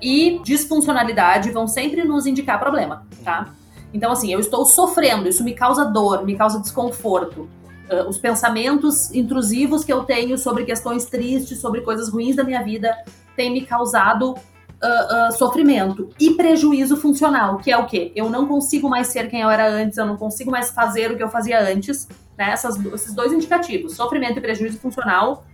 e 0.00 0.40
disfuncionalidade 0.44 1.50
vão 1.50 1.66
sempre 1.68 2.02
nos 2.02 2.24
indicar 2.24 2.58
problema, 2.58 3.06
tá? 3.22 3.52
Então, 3.92 4.12
assim, 4.12 4.32
eu 4.32 4.40
estou 4.40 4.64
sofrendo, 4.64 5.28
isso 5.28 5.42
me 5.42 5.54
causa 5.54 5.84
dor, 5.84 6.24
me 6.24 6.36
causa 6.36 6.60
desconforto. 6.60 7.48
Uh, 7.90 8.06
os 8.08 8.18
pensamentos 8.18 9.14
intrusivos 9.14 9.82
que 9.82 9.92
eu 9.92 10.04
tenho 10.04 10.36
sobre 10.36 10.64
questões 10.64 11.06
tristes, 11.06 11.58
sobre 11.58 11.80
coisas 11.80 12.10
ruins 12.10 12.36
da 12.36 12.44
minha 12.44 12.62
vida, 12.62 12.94
têm 13.34 13.50
me 13.50 13.64
causado 13.64 14.32
uh, 14.32 15.28
uh, 15.28 15.32
sofrimento 15.32 16.10
e 16.20 16.34
prejuízo 16.34 16.96
funcional, 16.96 17.56
que 17.56 17.70
é 17.70 17.78
o 17.78 17.86
quê? 17.86 18.12
Eu 18.14 18.28
não 18.28 18.46
consigo 18.46 18.90
mais 18.90 19.06
ser 19.06 19.30
quem 19.30 19.40
eu 19.40 19.48
era 19.48 19.68
antes, 19.68 19.96
eu 19.96 20.06
não 20.06 20.16
consigo 20.16 20.50
mais 20.50 20.70
fazer 20.70 21.10
o 21.10 21.16
que 21.16 21.22
eu 21.22 21.30
fazia 21.30 21.60
antes. 21.60 22.06
Né? 22.36 22.50
Essas, 22.50 22.76
esses 22.84 23.14
dois 23.14 23.32
indicativos, 23.32 23.94
sofrimento 23.94 24.38
e 24.38 24.40
prejuízo 24.40 24.78
funcional, 24.78 25.44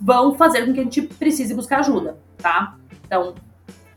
vão 0.00 0.34
fazer 0.34 0.66
com 0.66 0.72
que 0.72 0.80
a 0.80 0.84
gente 0.84 1.02
precise 1.02 1.54
buscar 1.54 1.80
ajuda, 1.80 2.18
tá? 2.38 2.76
Então, 3.04 3.34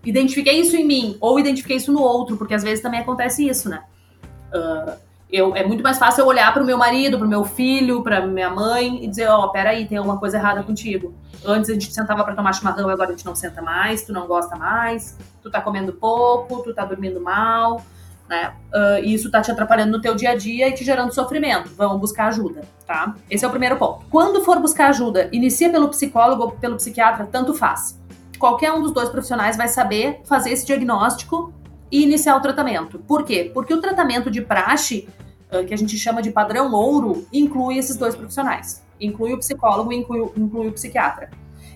identifiquei 0.06 0.60
isso 0.60 0.76
em 0.76 0.86
mim 0.86 1.18
ou 1.20 1.40
identifiquei 1.40 1.78
isso 1.78 1.92
no 1.92 2.02
outro, 2.02 2.38
porque 2.38 2.54
às 2.54 2.64
vezes 2.64 2.82
também 2.82 3.00
acontece 3.00 3.48
isso, 3.48 3.70
né? 3.70 3.84
Uh, 4.54 5.06
Eu, 5.28 5.56
é 5.56 5.66
muito 5.66 5.84
mais 5.84 5.98
fácil 5.98 6.22
eu 6.22 6.28
olhar 6.28 6.54
para 6.54 6.62
o 6.62 6.66
meu 6.66 6.78
marido, 6.78 7.18
para 7.18 7.26
o 7.26 7.30
meu 7.30 7.44
filho, 7.44 8.04
para 8.04 8.26
minha 8.26 8.50
mãe 8.50 9.04
e 9.04 9.08
dizer, 9.08 9.28
ó, 9.28 9.44
oh, 9.44 9.52
peraí, 9.52 9.86
tem 9.88 9.98
alguma 9.98 10.18
coisa 10.20 10.38
errada 10.38 10.64
contigo. 10.64 11.14
Antes 11.44 11.70
a 11.70 11.74
gente 11.74 11.92
sentava 11.92 12.24
para 12.24 12.36
tomar 12.36 12.54
chimarrão, 12.54 12.88
agora 12.88 13.10
a 13.10 13.12
gente 13.12 13.26
não 13.26 13.36
senta 13.36 13.62
mais, 13.62 14.04
tu 14.04 14.14
não 14.14 14.28
gosta 14.28 14.56
mais, 14.56 15.18
tu 15.42 15.50
tá 15.50 15.60
comendo 15.60 15.92
pouco, 15.92 16.64
tu 16.64 16.74
tá 16.74 16.86
dormindo 16.86 17.20
mal, 17.20 17.82
né? 18.30 18.54
Uh, 18.72 19.04
isso 19.04 19.30
tá 19.30 19.42
te 19.42 19.52
atrapalhando 19.52 19.92
no 19.92 20.00
teu 20.00 20.16
dia 20.16 20.30
a 20.30 20.36
dia 20.36 20.70
e 20.70 20.74
te 20.74 20.86
gerando 20.86 21.12
sofrimento. 21.12 21.70
Vamos 21.76 22.00
buscar 22.00 22.28
ajuda, 22.28 22.62
tá? 22.86 23.16
Esse 23.30 23.44
é 23.44 23.48
o 23.48 23.52
primeiro 23.52 23.78
ponto. 23.78 24.06
Quando 24.10 24.44
for 24.44 24.60
buscar 24.60 24.90
ajuda, 24.90 25.28
inicia 25.34 25.70
pelo 25.72 25.90
psicólogo 25.90 26.44
ou 26.44 26.52
pelo 26.52 26.76
psiquiatra, 26.76 27.28
tanto 27.30 27.54
faz. 27.54 28.00
Qualquer 28.46 28.72
um 28.72 28.80
dos 28.80 28.92
dois 28.92 29.10
profissionais 29.10 29.58
vai 29.58 29.68
saber 29.68 30.22
fazer 30.24 30.52
esse 30.52 30.64
diagnóstico 30.68 31.52
e 31.92 32.04
iniciar 32.04 32.38
o 32.38 32.40
tratamento. 32.40 33.00
Por 33.00 33.24
quê? 33.24 33.50
Porque 33.52 33.74
o 33.74 33.82
tratamento 33.82 34.30
de 34.30 34.40
praxe, 34.40 35.10
que 35.68 35.74
a 35.74 35.76
gente 35.76 35.98
chama 35.98 36.22
de 36.22 36.30
padrão 36.30 36.72
ouro, 36.72 37.26
inclui 37.34 37.80
esses 37.80 37.98
dois 37.98 38.14
profissionais. 38.14 38.84
Inclui 39.02 39.34
o 39.34 39.40
psicólogo 39.40 39.92
e 39.92 39.96
inclui, 39.96 40.32
inclui 40.38 40.68
o 40.68 40.72
psiquiatra. 40.72 41.32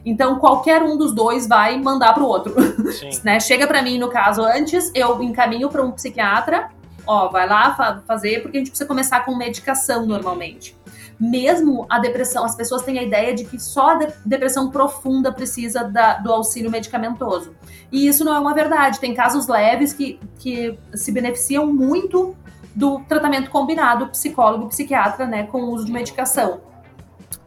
Então, 0.06 0.38
qualquer 0.38 0.84
um 0.84 0.96
dos 0.96 1.12
dois 1.12 1.48
vai 1.48 1.76
mandar 1.80 2.14
para 2.14 2.22
o 2.22 2.28
outro. 2.28 2.54
né? 3.26 3.40
Chega 3.40 3.66
para 3.66 3.82
mim, 3.82 3.98
no 3.98 4.08
caso, 4.08 4.44
antes, 4.44 4.92
eu 4.94 5.24
encaminho 5.24 5.70
para 5.70 5.84
um 5.84 5.92
psiquiatra, 5.92 6.70
ó, 7.08 7.30
vai 7.30 7.48
lá 7.48 7.74
fa 7.74 8.04
fazer, 8.06 8.44
porque 8.44 8.58
a 8.58 8.60
gente 8.60 8.70
precisa 8.70 8.88
começar 8.88 9.26
com 9.26 9.36
medicação 9.36 10.06
normalmente. 10.06 10.78
Mesmo 11.20 11.86
a 11.90 12.00
depressão, 12.00 12.46
as 12.46 12.56
pessoas 12.56 12.82
têm 12.84 12.98
a 12.98 13.04
ideia 13.04 13.36
de 13.36 13.44
que 13.44 13.60
só 13.60 13.92
a 13.92 13.96
de 13.96 14.14
depressão 14.26 14.72
profunda 14.72 15.34
precisa 15.34 15.84
da, 15.84 16.18
do 16.18 16.32
auxílio 16.32 16.72
medicamentoso. 16.72 17.54
E 17.92 18.08
isso 18.08 18.24
não 18.24 18.34
é 18.34 18.40
uma 18.40 18.54
verdade. 18.54 19.00
Tem 19.00 19.14
casos 19.14 19.48
leves 19.48 19.92
que, 19.92 20.20
que 20.40 20.80
se 20.94 21.12
beneficiam 21.12 21.68
muito 21.68 22.38
do 22.74 23.00
tratamento 23.02 23.50
combinado 23.50 24.08
psicólogo-psiquiatra, 24.08 25.26
né, 25.26 25.44
com 25.48 25.64
o 25.64 25.72
uso 25.72 25.86
de 25.86 25.92
medicação. 25.92 26.62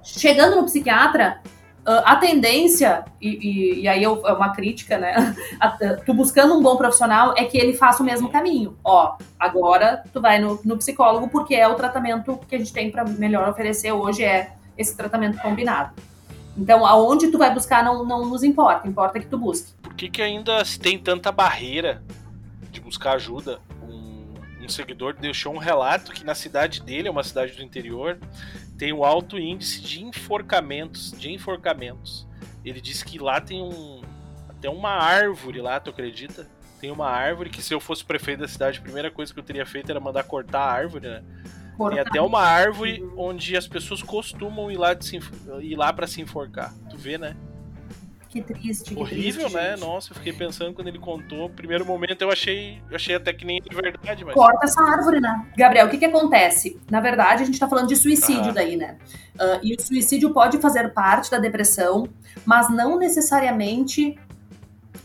Chegando 0.02 0.56
no 0.56 0.64
psiquiatra, 0.64 1.40
a 1.84 2.16
tendência, 2.16 3.04
e, 3.20 3.28
e, 3.28 3.80
e, 3.80 3.88
aí 3.88 4.02
eu, 4.02 4.24
é 4.24 4.32
uma 4.32 4.50
crítica, 4.50 4.98
né? 4.98 5.34
tu 6.06 6.14
buscando 6.14 6.54
um 6.54 6.62
bom 6.62 6.76
profissional 6.76 7.34
é 7.36 7.44
que 7.44 7.58
ele 7.58 7.72
faça 7.72 8.02
o 8.02 8.06
mesmo 8.06 8.28
caminho. 8.28 8.78
Ó, 8.84 9.16
agora 9.38 10.04
tu 10.12 10.20
vai 10.20 10.38
no, 10.38 10.60
no 10.64 10.76
psicólogo 10.76 11.28
porque 11.28 11.54
é 11.54 11.66
o 11.66 11.74
tratamento 11.74 12.38
que 12.48 12.54
a 12.54 12.58
gente 12.58 12.72
tem 12.72 12.90
para 12.90 13.04
melhor 13.04 13.48
oferecer 13.48 13.90
hoje 13.90 14.22
é 14.22 14.52
esse 14.78 14.96
tratamento 14.96 15.40
combinado. 15.42 15.92
Então, 16.56 16.86
aonde 16.86 17.28
tu 17.28 17.38
vai 17.38 17.52
buscar 17.52 17.82
não, 17.82 18.04
não 18.04 18.26
nos 18.26 18.42
importa, 18.42 18.86
importa 18.86 19.18
que 19.18 19.26
tu 19.26 19.38
busque. 19.38 19.72
Por 19.82 19.94
que, 19.94 20.08
que 20.08 20.22
ainda 20.22 20.64
se 20.64 20.78
tem 20.78 20.98
tanta 20.98 21.32
barreira 21.32 22.02
de 22.70 22.80
buscar 22.80 23.14
ajuda? 23.14 23.58
Um, 23.82 24.01
um 24.64 24.68
seguidor 24.68 25.14
deixou 25.14 25.54
um 25.54 25.58
relato 25.58 26.12
que 26.12 26.24
na 26.24 26.34
cidade 26.34 26.82
dele, 26.82 27.08
é 27.08 27.10
uma 27.10 27.22
cidade 27.22 27.54
do 27.54 27.62
interior, 27.62 28.18
tem 28.78 28.92
um 28.92 29.04
alto 29.04 29.38
índice 29.38 29.80
de 29.80 30.02
enforcamentos, 30.02 31.12
de 31.12 31.30
enforcamentos. 31.30 32.26
Ele 32.64 32.80
disse 32.80 33.04
que 33.04 33.18
lá 33.18 33.40
tem 33.40 33.62
um 33.62 34.02
até 34.48 34.70
uma 34.70 34.90
árvore 34.90 35.60
lá, 35.60 35.80
tu 35.80 35.90
acredita? 35.90 36.48
Tem 36.80 36.90
uma 36.90 37.08
árvore 37.08 37.50
que 37.50 37.60
se 37.60 37.74
eu 37.74 37.80
fosse 37.80 38.04
prefeito 38.04 38.40
da 38.40 38.48
cidade, 38.48 38.78
a 38.78 38.82
primeira 38.82 39.10
coisa 39.10 39.32
que 39.32 39.38
eu 39.38 39.44
teria 39.44 39.66
feito 39.66 39.90
era 39.90 39.98
mandar 39.98 40.22
cortar 40.24 40.60
a 40.60 40.72
árvore, 40.72 41.08
né? 41.08 41.22
Tem 41.90 41.98
até 41.98 42.20
uma 42.20 42.42
árvore 42.42 43.02
onde 43.16 43.56
as 43.56 43.66
pessoas 43.66 44.02
costumam 44.02 44.70
ir 44.70 44.76
lá, 44.76 44.96
se, 45.00 45.18
ir 45.60 45.74
lá 45.74 45.92
para 45.92 46.06
se 46.06 46.20
enforcar. 46.20 46.72
Tu 46.88 46.96
vê, 46.96 47.18
né? 47.18 47.36
Que 48.32 48.40
triste. 48.40 48.94
Que 48.94 48.98
Horrível, 48.98 49.42
triste, 49.42 49.54
né? 49.54 49.70
Gente. 49.76 49.80
Nossa, 49.80 50.10
eu 50.10 50.16
fiquei 50.16 50.32
pensando 50.32 50.72
quando 50.72 50.88
ele 50.88 50.98
contou. 50.98 51.50
Primeiro 51.50 51.84
momento 51.84 52.22
eu 52.22 52.30
achei, 52.30 52.80
eu 52.88 52.96
achei 52.96 53.14
até 53.14 53.30
que 53.30 53.44
nem 53.44 53.60
de 53.60 53.76
verdade, 53.76 54.24
mas. 54.24 54.32
Corta 54.32 54.64
essa 54.64 54.82
árvore, 54.82 55.20
né? 55.20 55.46
Gabriel, 55.54 55.86
o 55.86 55.90
que 55.90 55.98
que 55.98 56.06
acontece? 56.06 56.80
Na 56.90 56.98
verdade, 56.98 57.42
a 57.42 57.44
gente 57.46 57.60
tá 57.60 57.68
falando 57.68 57.88
de 57.88 57.96
suicídio 57.96 58.48
ah. 58.48 58.52
daí, 58.52 58.74
né? 58.74 58.96
Uh, 59.34 59.60
e 59.62 59.74
o 59.74 59.82
suicídio 59.82 60.30
pode 60.30 60.56
fazer 60.56 60.94
parte 60.94 61.30
da 61.30 61.38
depressão, 61.38 62.08
mas 62.46 62.70
não 62.70 62.98
necessariamente 62.98 64.18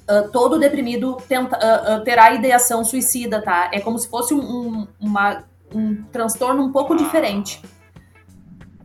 Uh, 0.09 0.31
todo 0.31 0.57
deprimido 0.57 1.17
tenta, 1.27 1.57
uh, 1.57 1.97
uh, 1.97 2.03
terá 2.05 2.31
ideação 2.31 2.81
suicida, 2.85 3.41
tá? 3.41 3.69
É 3.73 3.81
como 3.81 3.99
se 3.99 4.07
fosse 4.07 4.33
um, 4.33 4.39
um, 4.39 4.87
uma, 4.97 5.43
um 5.75 6.01
transtorno 6.03 6.63
um 6.63 6.71
pouco 6.71 6.95
diferente. 6.95 7.61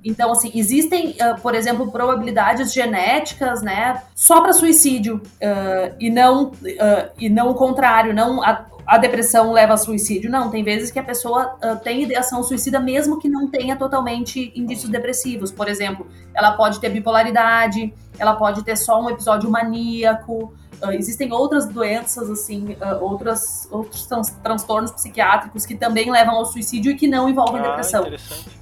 Então, 0.04 0.32
assim, 0.32 0.50
existem, 0.54 1.10
uh, 1.10 1.40
por 1.40 1.54
exemplo, 1.54 1.90
probabilidades 1.90 2.72
genéticas, 2.72 3.62
né, 3.62 4.02
só 4.14 4.40
para 4.40 4.52
suicídio 4.52 5.16
uh, 5.16 5.94
e 5.98 6.10
não 6.10 6.46
uh, 6.46 7.10
e 7.18 7.28
não 7.28 7.50
o 7.50 7.54
contrário, 7.54 8.12
não 8.12 8.42
a, 8.42 8.66
a, 8.84 8.98
depressão 8.98 9.52
leva 9.52 9.74
a 9.74 9.76
suicídio. 9.76 10.28
Não, 10.30 10.50
tem 10.50 10.64
vezes 10.64 10.90
que 10.90 10.98
a 10.98 11.04
pessoa 11.04 11.56
tem 11.84 12.02
ideação 12.02 12.42
suicida 12.42 12.80
mesmo 12.80 13.18
que 13.18 13.28
não 13.28 13.46
tenha 13.48 13.76
totalmente 13.76 14.52
indícios 14.56 14.90
depressivos. 14.90 15.52
Por 15.52 15.68
exemplo, 15.68 16.06
ela 16.34 16.52
pode 16.52 16.80
ter 16.80 16.88
bipolaridade, 16.88 17.94
ela 18.18 18.34
pode 18.34 18.64
ter 18.64 18.76
só 18.76 19.00
um 19.00 19.08
episódio 19.08 19.48
maníaco. 19.48 20.52
existem 20.92 21.32
outras 21.32 21.66
doenças, 21.66 22.28
assim, 22.28 22.76
outras, 23.00 23.68
outros 23.70 24.08
transtornos 24.42 24.90
psiquiátricos 24.90 25.64
que 25.64 25.76
também 25.76 26.10
levam 26.10 26.34
ao 26.34 26.44
suicídio 26.44 26.90
e 26.90 26.96
que 26.96 27.06
não 27.06 27.28
envolvem 27.28 27.60
ah, 27.60 27.68
depressão. 27.68 28.00
Interessante. 28.02 28.61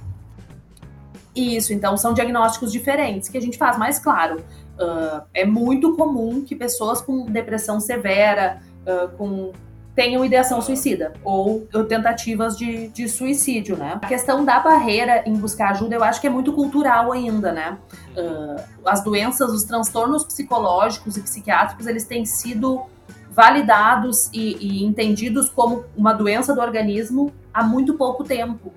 Isso, 1.35 1.73
então 1.73 1.95
são 1.95 2.13
diagnósticos 2.13 2.71
diferentes 2.71 3.29
que 3.29 3.37
a 3.37 3.41
gente 3.41 3.57
faz, 3.57 3.77
mas 3.77 3.97
claro, 3.97 4.43
uh, 4.77 5.21
é 5.33 5.45
muito 5.45 5.95
comum 5.95 6.43
que 6.43 6.55
pessoas 6.55 7.01
com 7.01 7.25
depressão 7.25 7.79
severa, 7.79 8.61
uh, 8.81 9.15
com 9.17 9.53
tenham 9.95 10.23
ideação 10.23 10.61
suicida 10.61 11.13
ou, 11.23 11.67
ou 11.73 11.83
tentativas 11.83 12.57
de, 12.57 12.87
de, 12.87 13.09
suicídio, 13.09 13.75
né? 13.75 13.99
A 14.01 14.07
questão 14.07 14.43
da 14.43 14.59
barreira 14.59 15.23
em 15.25 15.33
buscar 15.33 15.71
ajuda, 15.71 15.95
eu 15.95 16.03
acho 16.03 16.21
que 16.21 16.27
é 16.27 16.29
muito 16.29 16.53
cultural 16.53 17.11
ainda, 17.11 17.51
né? 17.51 17.77
Uh, 18.15 18.61
as 18.85 19.03
doenças, 19.03 19.51
os 19.51 19.63
transtornos 19.63 20.23
psicológicos 20.23 21.17
e 21.17 21.21
psiquiátricos, 21.21 21.87
eles 21.87 22.05
têm 22.05 22.25
sido 22.25 22.83
validados 23.29 24.29
e, 24.33 24.57
e 24.59 24.83
entendidos 24.83 25.49
como 25.49 25.85
uma 25.95 26.13
doença 26.13 26.53
do 26.53 26.61
organismo 26.61 27.31
há 27.53 27.63
muito 27.63 27.95
pouco 27.95 28.23
tempo. 28.23 28.73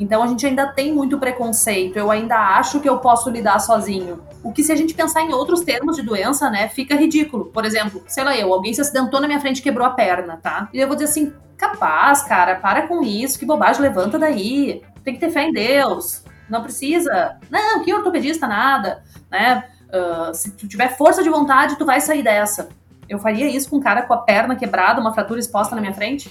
Então 0.00 0.22
a 0.22 0.26
gente 0.26 0.46
ainda 0.46 0.66
tem 0.66 0.94
muito 0.94 1.18
preconceito. 1.18 1.98
Eu 1.98 2.10
ainda 2.10 2.56
acho 2.56 2.80
que 2.80 2.88
eu 2.88 2.98
posso 2.98 3.28
lidar 3.28 3.58
sozinho. 3.58 4.22
O 4.42 4.50
que 4.50 4.64
se 4.64 4.72
a 4.72 4.74
gente 4.74 4.94
pensar 4.94 5.20
em 5.20 5.34
outros 5.34 5.60
termos 5.60 5.94
de 5.94 6.02
doença, 6.02 6.48
né, 6.48 6.68
fica 6.68 6.96
ridículo. 6.96 7.44
Por 7.44 7.66
exemplo, 7.66 8.02
sei 8.08 8.24
lá, 8.24 8.34
eu, 8.34 8.52
alguém 8.52 8.72
se 8.72 8.80
acidentou 8.80 9.20
na 9.20 9.26
minha 9.26 9.40
frente 9.40 9.58
e 9.58 9.62
quebrou 9.62 9.86
a 9.86 9.90
perna, 9.90 10.38
tá? 10.42 10.70
E 10.72 10.80
eu 10.80 10.88
vou 10.88 10.96
dizer 10.96 11.10
assim, 11.10 11.34
capaz, 11.56 12.22
cara, 12.22 12.56
para 12.56 12.88
com 12.88 13.02
isso, 13.02 13.38
que 13.38 13.44
bobagem, 13.44 13.82
levanta 13.82 14.18
daí. 14.18 14.82
Tem 15.04 15.12
que 15.12 15.20
ter 15.20 15.30
fé 15.30 15.44
em 15.44 15.52
Deus. 15.52 16.24
Não 16.48 16.62
precisa. 16.62 17.36
Não, 17.50 17.84
que 17.84 17.92
ortopedista 17.92 18.46
nada, 18.46 19.04
né? 19.30 19.64
Uh, 19.88 20.34
se 20.34 20.52
tu 20.52 20.66
tiver 20.66 20.96
força 20.96 21.22
de 21.22 21.28
vontade, 21.28 21.76
tu 21.76 21.84
vai 21.84 22.00
sair 22.00 22.22
dessa. 22.22 22.70
Eu 23.06 23.18
faria 23.18 23.48
isso 23.48 23.68
com 23.68 23.76
um 23.76 23.80
cara 23.80 24.02
com 24.02 24.14
a 24.14 24.18
perna 24.18 24.56
quebrada, 24.56 25.00
uma 25.00 25.12
fratura 25.12 25.40
exposta 25.40 25.74
na 25.74 25.80
minha 25.80 25.92
frente? 25.92 26.30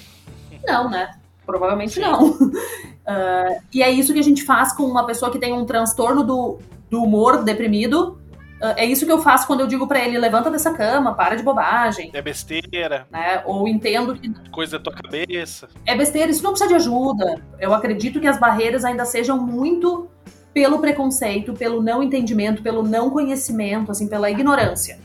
Não, 0.65 0.89
né? 0.89 1.11
Provavelmente 1.50 1.94
Sim. 1.94 2.01
não. 2.01 2.29
Uh, 2.32 3.60
e 3.74 3.82
é 3.82 3.89
isso 3.89 4.13
que 4.13 4.20
a 4.20 4.24
gente 4.24 4.44
faz 4.44 4.72
com 4.72 4.84
uma 4.84 5.03
pessoa 5.03 5.32
que 5.32 5.39
tem 5.39 5.51
um 5.51 5.65
transtorno 5.65 6.24
do, 6.24 6.60
do 6.91 7.01
humor 7.01 7.44
deprimido. 7.44 8.20
Uh, 8.62 8.75
é 8.77 8.86
isso 8.86 9.03
que 9.03 9.12
eu 9.12 9.20
faço 9.20 9.48
quando 9.48 9.62
eu 9.62 9.68
digo 9.68 9.88
para 9.88 10.06
ele: 10.06 10.20
levanta 10.20 10.51
dessa 10.51 10.72
cama, 10.72 11.15
para 11.15 11.36
de 11.36 11.41
bobagem. 11.41 12.12
É 12.13 12.22
besteira. 12.22 13.08
Né? 13.10 13.41
Ou 13.46 13.68
entendo 13.68 14.13
que. 14.13 14.29
Coisa 14.51 14.77
da 14.77 14.84
tua 14.84 14.94
cabeça. 14.94 15.68
É 15.88 15.96
besteira, 15.96 16.29
isso 16.29 16.44
não 16.44 16.51
precisa 16.51 16.70
de 16.70 16.75
ajuda. 16.75 17.41
Eu 17.60 17.74
acredito 17.74 18.20
que 18.20 18.27
as 18.27 18.39
barreiras 18.39 18.86
ainda 18.86 19.06
sejam 19.06 19.41
muito 19.41 20.08
pelo 20.53 20.77
preconceito, 20.77 21.53
pelo 21.53 21.82
não 21.82 22.03
entendimento, 22.03 22.62
pelo 22.62 22.84
não 22.84 23.10
conhecimento, 23.10 23.91
assim, 23.91 24.08
pela 24.08 24.29
ignorância. 24.29 25.00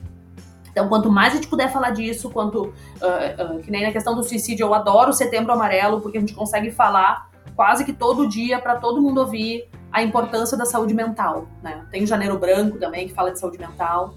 Então, 0.75 0.89
quanto 0.89 1.09
mais 1.09 1.33
a 1.33 1.37
gente 1.37 1.47
puder 1.47 1.73
falar 1.73 1.91
disso, 1.91 2.29
quanto. 2.29 2.65
Uh, 2.65 3.57
uh, 3.57 3.63
que 3.63 3.71
nem 3.71 3.85
na 3.85 3.93
questão 3.93 4.13
do 4.13 4.25
suicídio, 4.25 4.67
eu 4.67 4.75
adoro 4.75 5.11
o 5.11 5.13
Setembro 5.13 5.53
Amarelo, 5.53 6.01
porque 6.01 6.19
a 6.19 6.21
gente 6.21 6.35
consegue 6.35 6.73
falar 6.73 7.31
quase 7.55 7.85
que 7.85 7.93
todo 7.93 8.29
dia 8.29 8.59
para 8.59 8.75
todo 8.75 9.01
mundo 9.01 9.21
ouvir 9.21 9.69
a 9.93 10.03
importância 10.03 10.59
da 10.59 10.67
saúde 10.67 10.93
mental. 10.93 11.47
Né? 11.63 11.87
Tem 11.93 12.03
o 12.03 12.07
Janeiro 12.09 12.37
Branco 12.37 12.77
também, 12.77 13.07
que 13.07 13.15
fala 13.15 13.31
de 13.31 13.39
saúde 13.39 13.57
mental. 13.57 14.17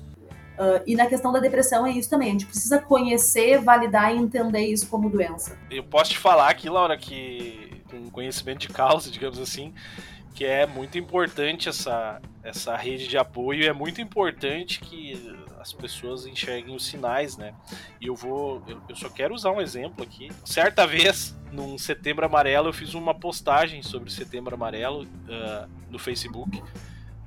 Uh, 0.57 0.81
e 0.87 0.95
na 0.95 1.05
questão 1.05 1.31
da 1.31 1.37
depressão 1.37 1.85
é 1.85 1.91
isso 1.91 2.09
também. 2.09 2.29
A 2.29 2.31
gente 2.31 2.47
precisa 2.47 2.79
conhecer, 2.79 3.61
validar 3.61 4.11
e 4.15 4.17
entender 4.17 4.65
isso 4.65 4.89
como 4.89 5.11
doença. 5.11 5.55
Eu 5.69 5.83
posso 5.83 6.09
te 6.09 6.17
falar 6.17 6.49
aqui, 6.49 6.67
Laura, 6.67 6.97
que 6.97 7.83
com 7.91 8.09
conhecimento 8.09 8.61
de 8.61 8.69
causa, 8.69 9.11
digamos 9.11 9.39
assim, 9.39 9.75
que 10.33 10.43
é 10.43 10.65
muito 10.65 10.97
importante 10.97 11.69
essa, 11.69 12.19
essa 12.43 12.75
rede 12.75 13.07
de 13.07 13.15
apoio. 13.15 13.67
É 13.67 13.73
muito 13.73 14.01
importante 14.01 14.79
que 14.79 15.37
as 15.59 15.73
pessoas 15.73 16.25
enxerguem 16.25 16.75
os 16.75 16.85
sinais, 16.85 17.37
né? 17.37 17.53
E 17.99 18.07
eu 18.07 18.15
vou. 18.15 18.63
Eu, 18.67 18.81
eu 18.89 18.95
só 18.95 19.09
quero 19.09 19.33
usar 19.33 19.51
um 19.51 19.61
exemplo 19.61 20.03
aqui. 20.03 20.29
Certa 20.45 20.85
vez, 20.85 21.37
num 21.51 21.77
setembro 21.77 22.25
amarelo, 22.25 22.69
eu 22.69 22.73
fiz 22.73 22.93
uma 22.93 23.13
postagem 23.13 23.81
sobre 23.81 24.09
o 24.09 24.11
setembro 24.11 24.53
amarelo 24.55 25.03
uh, 25.03 25.69
no 25.89 25.99
Facebook, 25.99 26.61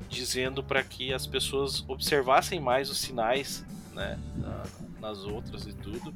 dizendo 0.09 0.63
para 0.63 0.83
que 0.83 1.13
as 1.13 1.27
pessoas 1.27 1.85
observassem 1.89 2.61
mais 2.61 2.91
os 2.91 2.99
sinais, 2.99 3.65
né? 3.93 4.19
nas 5.01 5.25
outras 5.25 5.67
e 5.67 5.73
tudo. 5.73 6.15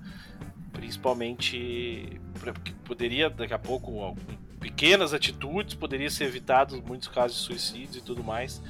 Principalmente 0.73 2.21
porque 2.40 2.73
poderia 2.85 3.30
daqui 3.30 3.54
a 3.54 3.59
pouco 3.59 4.16
pequenas 4.61 5.12
atitudes 5.12 5.75
poderia 5.75 6.09
ser 6.09 6.25
evitado 6.25 6.83
muitos 6.87 7.09
casos 7.09 7.37
de 7.37 7.44
suicídios 7.44 7.97
e 7.97 8.00
tudo 8.00 8.25
mais. 8.25 8.62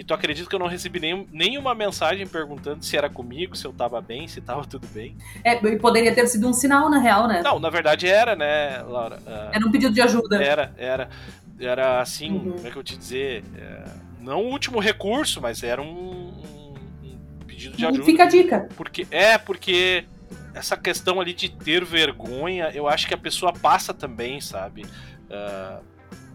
E 0.00 0.02
tu 0.02 0.14
acredita 0.14 0.48
que 0.48 0.54
eu 0.54 0.58
não 0.58 0.66
recebi 0.66 0.98
nenhum, 0.98 1.26
nenhuma 1.30 1.74
mensagem 1.74 2.26
perguntando 2.26 2.82
se 2.82 2.96
era 2.96 3.10
comigo, 3.10 3.54
se 3.54 3.66
eu 3.66 3.72
tava 3.72 4.00
bem, 4.00 4.26
se 4.26 4.40
tava 4.40 4.64
tudo 4.64 4.86
bem? 4.94 5.14
É, 5.44 5.56
poderia 5.76 6.14
ter 6.14 6.26
sido 6.26 6.48
um 6.48 6.54
sinal, 6.54 6.88
na 6.88 6.98
real, 6.98 7.28
né? 7.28 7.42
Não, 7.44 7.58
na 7.58 7.68
verdade 7.68 8.06
era, 8.06 8.34
né, 8.34 8.82
Laura? 8.82 9.18
Uh, 9.18 9.54
era 9.54 9.66
um 9.66 9.70
pedido 9.70 9.92
de 9.92 10.00
ajuda. 10.00 10.42
Era, 10.42 10.72
era. 10.78 11.10
Era 11.60 12.00
assim, 12.00 12.30
uhum. 12.32 12.52
como 12.52 12.66
é 12.66 12.70
que 12.70 12.78
eu 12.78 12.82
te 12.82 12.96
dizer? 12.96 13.44
É, 13.54 13.84
não 14.20 14.40
o 14.40 14.50
último 14.50 14.80
recurso, 14.80 15.38
mas 15.38 15.62
era 15.62 15.82
um, 15.82 15.86
um, 15.86 16.74
um 17.04 17.44
pedido 17.46 17.76
de 17.76 17.84
ajuda. 17.84 18.02
Fica 18.02 18.22
a 18.22 18.26
dica. 18.26 18.68
Porque, 18.78 19.06
é, 19.10 19.36
porque 19.36 20.06
essa 20.54 20.78
questão 20.78 21.20
ali 21.20 21.34
de 21.34 21.50
ter 21.50 21.84
vergonha, 21.84 22.70
eu 22.72 22.88
acho 22.88 23.06
que 23.06 23.12
a 23.12 23.18
pessoa 23.18 23.52
passa 23.52 23.92
também, 23.92 24.40
sabe? 24.40 24.86
Uh, 25.28 25.84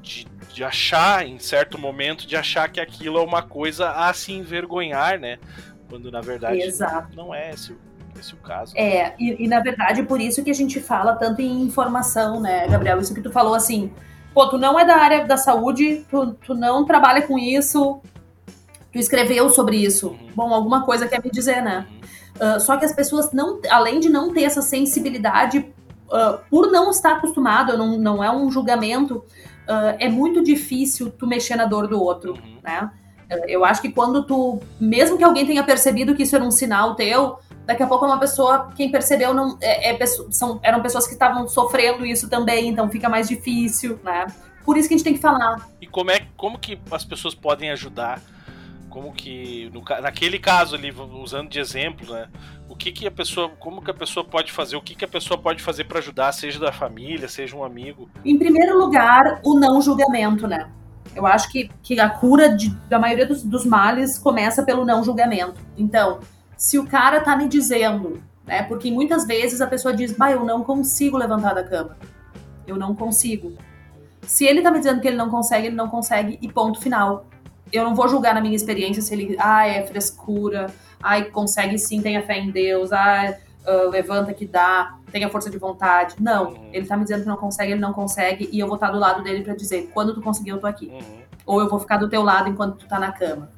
de, 0.05 0.27
de 0.53 0.63
achar, 0.63 1.27
em 1.27 1.39
certo 1.39 1.77
momento, 1.77 2.27
de 2.27 2.35
achar 2.35 2.69
que 2.69 2.79
aquilo 2.79 3.17
é 3.17 3.21
uma 3.21 3.41
coisa 3.41 3.89
a 3.89 4.13
se 4.13 4.31
envergonhar, 4.31 5.19
né? 5.19 5.39
Quando 5.89 6.11
na 6.11 6.21
verdade 6.21 6.61
Exato. 6.61 7.15
não 7.15 7.33
é 7.33 7.51
esse, 7.51 7.75
esse 8.19 8.33
o 8.33 8.37
caso. 8.37 8.77
É, 8.77 9.15
e, 9.19 9.43
e, 9.43 9.47
na 9.47 9.59
verdade 9.59 10.03
por 10.03 10.21
isso 10.21 10.43
que 10.43 10.51
a 10.51 10.55
gente 10.55 10.79
fala 10.79 11.15
tanto 11.15 11.41
em 11.41 11.63
informação, 11.63 12.39
né, 12.39 12.67
Gabriel? 12.67 12.99
Isso 12.99 13.13
que 13.13 13.21
tu 13.21 13.31
falou 13.31 13.55
assim, 13.55 13.91
pô, 14.33 14.47
tu 14.47 14.57
não 14.57 14.79
é 14.79 14.85
da 14.85 14.95
área 14.95 15.25
da 15.25 15.37
saúde, 15.37 16.05
tu, 16.09 16.33
tu 16.45 16.53
não 16.53 16.85
trabalha 16.85 17.23
com 17.23 17.39
isso, 17.39 17.99
tu 18.91 18.99
escreveu 18.99 19.49
sobre 19.49 19.77
isso. 19.77 20.09
Uhum. 20.09 20.29
Bom, 20.35 20.53
alguma 20.53 20.85
coisa 20.85 21.07
quer 21.07 21.23
me 21.23 21.31
dizer, 21.31 21.61
né? 21.61 21.87
Uhum. 21.89 22.55
Uh, 22.55 22.59
só 22.59 22.77
que 22.77 22.85
as 22.85 22.93
pessoas 22.93 23.31
não, 23.31 23.59
além 23.69 23.99
de 23.99 24.09
não 24.09 24.33
ter 24.33 24.43
essa 24.43 24.61
sensibilidade, 24.61 25.59
uh, 26.07 26.37
por 26.49 26.71
não 26.71 26.91
estar 26.91 27.13
acostumado, 27.13 27.77
não, 27.77 27.97
não 27.97 28.23
é 28.23 28.29
um 28.29 28.51
julgamento, 28.51 29.23
uh, 29.67 29.95
é 29.99 30.09
muito 30.09 30.43
difícil 30.43 31.11
tu 31.11 31.27
mexer 31.27 31.55
na 31.55 31.65
dor 31.65 31.87
do 31.87 32.01
outro, 32.01 32.33
uhum. 32.33 32.57
né? 32.63 32.91
Eu 33.47 33.65
acho 33.65 33.81
que 33.81 33.91
quando 33.91 34.23
tu, 34.23 34.61
mesmo 34.79 35.17
que 35.17 35.23
alguém 35.23 35.45
tenha 35.45 35.63
percebido 35.63 36.13
que 36.13 36.23
isso 36.23 36.35
era 36.35 36.45
um 36.45 36.51
sinal 36.51 36.93
teu, 36.93 37.39
daqui 37.65 37.81
a 37.81 37.87
pouco 37.87 38.05
uma 38.05 38.19
pessoa, 38.19 38.71
quem 38.75 38.91
percebeu 38.91 39.33
não 39.33 39.57
é, 39.61 39.91
é 39.91 40.05
são, 40.05 40.59
eram 40.61 40.81
pessoas 40.81 41.07
que 41.07 41.13
estavam 41.13 41.47
sofrendo 41.47 42.05
isso 42.05 42.29
também, 42.29 42.67
então 42.67 42.87
fica 42.89 43.09
mais 43.09 43.27
difícil, 43.27 43.99
né? 44.03 44.27
Por 44.63 44.77
isso 44.77 44.87
que 44.87 44.93
a 44.93 44.97
gente 44.97 45.03
tem 45.03 45.13
que 45.13 45.19
falar. 45.19 45.67
E 45.81 45.87
como 45.87 46.11
é 46.11 46.27
como 46.37 46.57
que 46.57 46.79
as 46.91 47.03
pessoas 47.03 47.33
podem 47.33 47.71
ajudar 47.71 48.21
como 48.95 49.11
que 49.11 49.69
no, 49.73 49.83
naquele 50.01 50.39
caso 50.39 50.73
ali 50.73 50.89
usando 51.21 51.49
de 51.49 51.59
exemplo 51.59 52.13
né 52.13 52.29
o 52.69 52.73
que 52.77 52.93
que 52.93 53.05
a 53.05 53.11
pessoa 53.11 53.49
como 53.49 53.81
que 53.81 53.91
a 53.91 53.93
pessoa 53.93 54.23
pode 54.23 54.53
fazer 54.53 54.77
o 54.77 54.81
que 54.81 54.95
que 54.95 55.03
a 55.03 55.07
pessoa 55.07 55.37
pode 55.37 55.61
fazer 55.61 55.83
para 55.83 55.99
ajudar 55.99 56.31
seja 56.31 56.57
da 56.57 56.71
família 56.71 57.27
seja 57.27 57.57
um 57.57 57.63
amigo? 57.65 58.09
Em 58.23 58.37
primeiro 58.37 58.79
lugar 58.79 59.41
o 59.43 59.59
não 59.59 59.81
julgamento 59.81 60.47
né. 60.47 60.69
Eu 61.13 61.27
acho 61.27 61.51
que, 61.51 61.69
que 61.83 61.99
a 61.99 62.09
cura 62.09 62.55
de, 62.55 62.69
da 62.87 62.97
maioria 62.97 63.25
dos, 63.25 63.43
dos 63.43 63.65
males 63.65 64.17
começa 64.17 64.63
pelo 64.63 64.85
não 64.85 65.03
julgamento. 65.03 65.59
Então 65.77 66.21
se 66.55 66.79
o 66.79 66.87
cara 66.87 67.19
tá 67.19 67.35
me 67.35 67.49
dizendo 67.49 68.23
né 68.45 68.63
porque 68.63 68.89
muitas 68.89 69.27
vezes 69.27 69.59
a 69.59 69.67
pessoa 69.67 69.93
diz 69.93 70.13
bah 70.13 70.31
eu 70.31 70.45
não 70.45 70.63
consigo 70.63 71.17
levantar 71.17 71.53
da 71.53 71.65
cama. 71.65 71.97
Eu 72.65 72.77
não 72.77 72.95
consigo. 72.95 73.57
Se 74.21 74.45
ele 74.45 74.61
tá 74.61 74.71
me 74.71 74.77
dizendo 74.77 75.01
que 75.01 75.07
ele 75.09 75.17
não 75.17 75.29
consegue 75.29 75.67
ele 75.67 75.75
não 75.75 75.89
consegue 75.89 76.39
e 76.41 76.47
ponto 76.49 76.79
final 76.79 77.25
eu 77.75 77.83
não 77.83 77.95
vou 77.95 78.07
julgar 78.07 78.33
na 78.33 78.41
minha 78.41 78.55
experiência 78.55 79.01
se 79.01 79.13
ele, 79.13 79.35
ah, 79.39 79.67
é 79.67 79.85
frescura, 79.85 80.67
ai, 81.01 81.25
consegue 81.25 81.77
sim, 81.77 82.01
tenha 82.01 82.21
fé 82.21 82.37
em 82.37 82.51
Deus, 82.51 82.91
ah, 82.91 83.35
uh, 83.65 83.89
levanta 83.89 84.33
que 84.33 84.45
dá, 84.45 84.97
tenha 85.11 85.29
força 85.29 85.49
de 85.49 85.57
vontade. 85.57 86.15
Não, 86.19 86.53
uhum. 86.53 86.69
ele 86.71 86.85
tá 86.85 86.95
me 86.95 87.03
dizendo 87.03 87.23
que 87.23 87.27
não 87.27 87.37
consegue, 87.37 87.71
ele 87.71 87.81
não 87.81 87.93
consegue, 87.93 88.49
e 88.51 88.59
eu 88.59 88.67
vou 88.67 88.75
estar 88.75 88.91
do 88.91 88.99
lado 88.99 89.23
dele 89.23 89.43
para 89.43 89.55
dizer, 89.55 89.89
quando 89.93 90.13
tu 90.13 90.21
conseguir, 90.21 90.51
eu 90.51 90.59
tô 90.59 90.67
aqui. 90.67 90.87
Uhum. 90.87 91.25
Ou 91.45 91.61
eu 91.61 91.69
vou 91.69 91.79
ficar 91.79 91.97
do 91.97 92.09
teu 92.09 92.23
lado 92.23 92.49
enquanto 92.49 92.77
tu 92.77 92.87
tá 92.87 92.99
na 92.99 93.11
cama. 93.11 93.49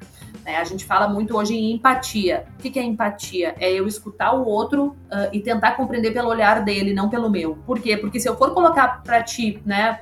É, 0.44 0.56
a 0.56 0.64
gente 0.64 0.84
fala 0.84 1.08
muito 1.08 1.36
hoje 1.36 1.54
em 1.54 1.72
empatia. 1.72 2.46
O 2.58 2.62
que, 2.62 2.70
que 2.70 2.78
é 2.78 2.82
empatia? 2.82 3.54
É 3.58 3.70
eu 3.70 3.86
escutar 3.86 4.32
o 4.32 4.46
outro 4.46 4.96
uh, 5.10 5.28
e 5.32 5.40
tentar 5.40 5.72
compreender 5.72 6.12
pelo 6.12 6.28
olhar 6.28 6.64
dele, 6.64 6.94
não 6.94 7.08
pelo 7.08 7.28
meu. 7.28 7.56
Por 7.66 7.80
quê? 7.80 7.96
Porque 7.96 8.18
se 8.18 8.28
eu 8.28 8.36
for 8.36 8.54
colocar 8.54 9.02
para 9.02 9.22
ti, 9.22 9.62
né, 9.64 10.00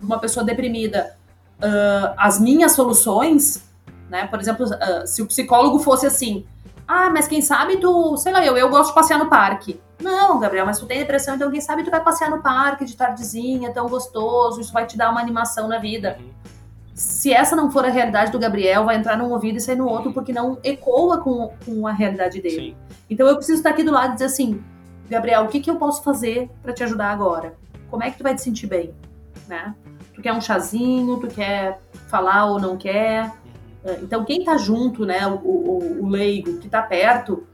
uma 0.00 0.18
pessoa 0.18 0.44
deprimida, 0.44 1.16
uh, 1.58 2.14
as 2.16 2.40
minhas 2.40 2.72
soluções, 2.72 3.64
né? 4.08 4.26
Por 4.26 4.40
exemplo, 4.40 4.66
uh, 4.66 5.06
se 5.06 5.22
o 5.22 5.26
psicólogo 5.26 5.78
fosse 5.78 6.06
assim, 6.06 6.46
ah, 6.86 7.10
mas 7.10 7.26
quem 7.26 7.40
sabe 7.40 7.78
tu, 7.78 8.16
sei 8.16 8.32
lá, 8.32 8.44
eu, 8.44 8.56
eu 8.56 8.68
gosto 8.68 8.88
de 8.88 8.94
passear 8.94 9.18
no 9.18 9.28
parque. 9.28 9.80
Não, 10.00 10.40
Gabriel, 10.40 10.66
mas 10.66 10.78
tu 10.78 10.86
tem 10.86 10.98
depressão, 10.98 11.36
então 11.36 11.50
quem 11.50 11.60
sabe 11.60 11.84
tu 11.84 11.90
vai 11.90 12.02
passear 12.02 12.28
no 12.28 12.42
parque 12.42 12.84
de 12.84 12.96
tardezinha, 12.96 13.72
tão 13.72 13.88
gostoso, 13.88 14.60
isso 14.60 14.72
vai 14.72 14.84
te 14.84 14.96
dar 14.96 15.10
uma 15.10 15.20
animação 15.20 15.68
na 15.68 15.78
vida. 15.78 16.18
Uhum. 16.18 16.30
Se 16.94 17.32
essa 17.32 17.56
não 17.56 17.70
for 17.70 17.84
a 17.84 17.88
realidade 17.88 18.30
do 18.30 18.38
Gabriel, 18.38 18.84
vai 18.84 18.96
entrar 18.96 19.16
num 19.16 19.30
ouvido 19.30 19.56
e 19.56 19.60
sair 19.60 19.76
no 19.76 19.88
outro, 19.88 20.12
porque 20.12 20.32
não 20.32 20.58
ecoa 20.62 21.18
com, 21.18 21.52
com 21.64 21.86
a 21.86 21.92
realidade 21.92 22.42
dele. 22.42 22.76
Sim. 22.76 22.96
Então 23.08 23.26
eu 23.26 23.36
preciso 23.36 23.58
estar 23.58 23.70
aqui 23.70 23.82
do 23.82 23.92
lado 23.92 24.10
e 24.10 24.12
dizer 24.14 24.26
assim, 24.26 24.62
Gabriel, 25.08 25.44
o 25.44 25.48
que, 25.48 25.60
que 25.60 25.70
eu 25.70 25.76
posso 25.76 26.02
fazer 26.02 26.50
para 26.62 26.72
te 26.72 26.82
ajudar 26.82 27.10
agora? 27.10 27.54
Como 27.90 28.02
é 28.02 28.10
que 28.10 28.18
tu 28.18 28.22
vai 28.22 28.34
te 28.34 28.42
sentir 28.42 28.66
bem? 28.66 28.94
Né? 29.48 29.74
Tu 30.22 30.30
quer 30.30 30.32
um 30.32 30.40
chazinho, 30.40 31.18
tu 31.18 31.26
quer 31.26 31.80
falar 32.08 32.46
ou 32.46 32.60
não 32.60 32.76
quer. 32.76 33.24
Uhum. 33.24 33.32
É, 33.84 33.98
então, 34.02 34.24
quem 34.24 34.44
tá 34.44 34.56
junto, 34.56 35.04
né, 35.04 35.26
o, 35.26 35.34
o, 35.34 36.02
o 36.04 36.08
leigo 36.08 36.58
que 36.58 36.68
tá 36.68 36.80
perto, 36.80 37.44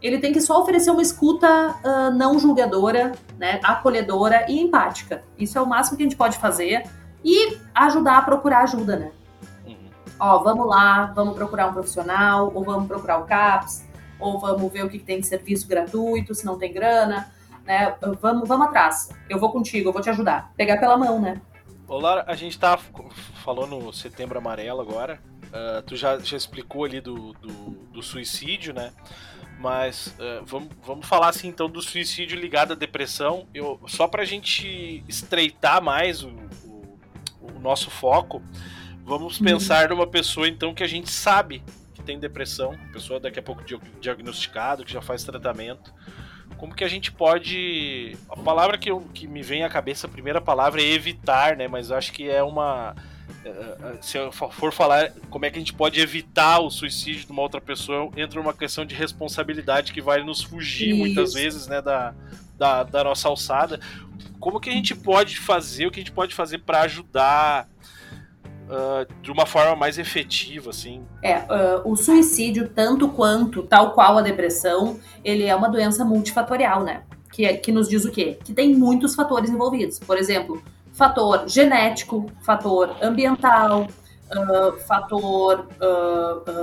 ele 0.00 0.18
tem 0.18 0.32
que 0.32 0.40
só 0.40 0.60
oferecer 0.60 0.90
uma 0.90 1.02
escuta 1.02 1.74
uh, 1.84 2.10
não 2.14 2.38
julgadora, 2.38 3.12
né, 3.36 3.60
acolhedora 3.64 4.46
e 4.48 4.60
empática. 4.60 5.24
Isso 5.36 5.58
é 5.58 5.60
o 5.60 5.66
máximo 5.66 5.96
que 5.96 6.04
a 6.04 6.06
gente 6.06 6.16
pode 6.16 6.38
fazer 6.38 6.84
e 7.24 7.58
ajudar 7.74 8.18
a 8.18 8.22
procurar 8.22 8.62
ajuda, 8.62 8.96
né? 8.96 9.10
Uhum. 9.66 9.76
Ó, 10.20 10.38
vamos 10.38 10.66
lá, 10.66 11.06
vamos 11.14 11.34
procurar 11.34 11.68
um 11.68 11.72
profissional, 11.72 12.52
ou 12.54 12.62
vamos 12.62 12.86
procurar 12.86 13.18
o 13.18 13.24
CAPS, 13.24 13.84
ou 14.20 14.38
vamos 14.38 14.72
ver 14.72 14.84
o 14.84 14.88
que 14.88 14.98
tem 14.98 15.20
de 15.20 15.26
serviço 15.26 15.66
gratuito, 15.66 16.34
se 16.34 16.46
não 16.46 16.56
tem 16.56 16.72
grana, 16.72 17.28
né? 17.64 17.94
Vamos, 18.20 18.48
vamos 18.48 18.68
atrás. 18.68 19.10
Eu 19.28 19.38
vou 19.38 19.50
contigo, 19.50 19.88
eu 19.88 19.92
vou 19.92 20.02
te 20.02 20.10
ajudar. 20.10 20.52
Pegar 20.56 20.78
pela 20.78 20.96
mão, 20.96 21.20
né? 21.20 21.40
Olá, 21.92 22.24
a 22.26 22.34
gente 22.34 22.58
tá 22.58 22.78
falando 23.44 23.78
no 23.78 23.92
Setembro 23.92 24.38
Amarelo 24.38 24.80
agora. 24.80 25.20
Uh, 25.48 25.82
tu 25.82 25.94
já, 25.94 26.18
já 26.18 26.38
explicou 26.38 26.86
ali 26.86 27.02
do, 27.02 27.34
do, 27.34 27.52
do 27.92 28.02
suicídio, 28.02 28.72
né? 28.72 28.94
Mas 29.58 30.06
uh, 30.18 30.42
vamos, 30.42 30.70
vamos 30.82 31.06
falar 31.06 31.28
assim 31.28 31.48
então 31.48 31.68
do 31.68 31.82
suicídio 31.82 32.40
ligado 32.40 32.72
à 32.72 32.74
depressão. 32.74 33.46
Eu, 33.52 33.78
só 33.86 34.08
pra 34.08 34.24
gente 34.24 35.04
estreitar 35.06 35.82
mais 35.82 36.22
o, 36.22 36.30
o, 36.64 36.98
o 37.42 37.58
nosso 37.60 37.90
foco, 37.90 38.42
vamos 39.04 39.38
uhum. 39.38 39.44
pensar 39.44 39.90
numa 39.90 40.06
pessoa 40.06 40.48
então 40.48 40.72
que 40.72 40.82
a 40.82 40.88
gente 40.88 41.10
sabe 41.10 41.62
que 41.92 42.02
tem 42.02 42.18
depressão, 42.18 42.74
pessoa 42.90 43.20
daqui 43.20 43.38
a 43.38 43.42
pouco 43.42 43.62
diagnosticado, 44.00 44.82
que 44.82 44.94
já 44.94 45.02
faz 45.02 45.24
tratamento 45.24 45.92
como 46.56 46.74
que 46.74 46.84
a 46.84 46.88
gente 46.88 47.10
pode. 47.12 48.16
A 48.28 48.36
palavra 48.36 48.78
que, 48.78 48.90
eu, 48.90 49.00
que 49.14 49.26
me 49.26 49.42
vem 49.42 49.64
à 49.64 49.68
cabeça, 49.68 50.06
a 50.06 50.10
primeira 50.10 50.40
palavra 50.40 50.82
é 50.82 50.86
evitar, 50.86 51.56
né? 51.56 51.68
Mas 51.68 51.90
eu 51.90 51.96
acho 51.96 52.12
que 52.12 52.28
é 52.28 52.42
uma. 52.42 52.94
É, 53.44 53.48
é, 53.48 53.96
se 54.00 54.18
eu 54.18 54.30
for 54.30 54.72
falar 54.72 55.12
como 55.30 55.44
é 55.44 55.50
que 55.50 55.56
a 55.56 55.60
gente 55.60 55.72
pode 55.72 56.00
evitar 56.00 56.60
o 56.60 56.70
suicídio 56.70 57.26
de 57.26 57.32
uma 57.32 57.42
outra 57.42 57.60
pessoa, 57.60 58.10
entra 58.16 58.40
uma 58.40 58.52
questão 58.52 58.84
de 58.84 58.94
responsabilidade 58.94 59.92
que 59.92 60.00
vai 60.00 60.22
nos 60.22 60.42
fugir 60.42 60.90
Isso. 60.90 60.98
muitas 60.98 61.34
vezes, 61.34 61.66
né, 61.66 61.82
da, 61.82 62.14
da, 62.56 62.82
da 62.84 63.04
nossa 63.04 63.28
alçada. 63.28 63.80
Como 64.38 64.60
que 64.60 64.70
a 64.70 64.72
gente 64.72 64.94
pode 64.94 65.38
fazer, 65.38 65.86
o 65.86 65.90
que 65.90 66.00
a 66.00 66.02
gente 66.02 66.12
pode 66.12 66.34
fazer 66.34 66.58
para 66.58 66.82
ajudar 66.82 67.68
uh, 68.68 69.22
de 69.22 69.30
uma 69.30 69.46
forma 69.46 69.76
mais 69.76 69.98
efetiva, 69.98 70.70
assim. 70.70 71.02
É, 71.22 71.38
uh, 71.38 71.82
o 71.84 71.96
suicídio, 71.96 72.68
tanto 72.68 73.08
quanto, 73.08 73.62
tal 73.62 73.92
qual 73.92 74.18
a 74.18 74.22
depressão, 74.22 74.98
ele 75.24 75.44
é 75.44 75.54
uma 75.54 75.68
doença 75.68 76.04
multifatorial, 76.04 76.82
né? 76.82 77.02
Que, 77.32 77.44
é, 77.44 77.56
que 77.56 77.72
nos 77.72 77.88
diz 77.88 78.04
o 78.04 78.10
quê? 78.10 78.38
Que 78.44 78.52
tem 78.52 78.74
muitos 78.74 79.14
fatores 79.14 79.50
envolvidos. 79.50 79.98
Por 79.98 80.18
exemplo, 80.18 80.62
fator 80.92 81.48
genético, 81.48 82.30
fator 82.42 82.94
ambiental, 83.02 83.86
uh, 84.30 84.78
fator 84.86 85.66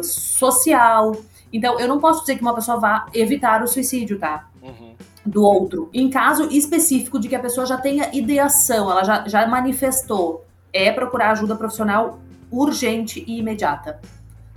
social. 0.04 1.16
Então, 1.52 1.80
eu 1.80 1.88
não 1.88 2.00
posso 2.00 2.22
dizer 2.22 2.36
que 2.36 2.42
uma 2.42 2.54
pessoa 2.54 2.80
vá 2.80 3.08
evitar 3.14 3.64
o 3.64 3.68
suicídio, 3.68 4.20
tá? 4.20 4.48
Uhum. 4.62 4.94
Do 5.26 5.44
outro. 5.44 5.90
Em 5.94 6.10
caso 6.10 6.48
específico 6.52 7.20
de 7.20 7.28
que 7.28 7.36
a 7.36 7.40
pessoa 7.40 7.66
já 7.66 7.78
tenha 7.78 8.10
ideação, 8.14 8.90
ela 8.90 9.04
já, 9.04 9.28
já 9.28 9.48
manifestou 9.48 10.46
é 10.74 10.92
procurar 10.92 11.32
ajuda 11.32 11.56
profissional 11.56 12.20
urgente 12.52 13.24
e 13.28 13.40
imediata, 13.40 14.00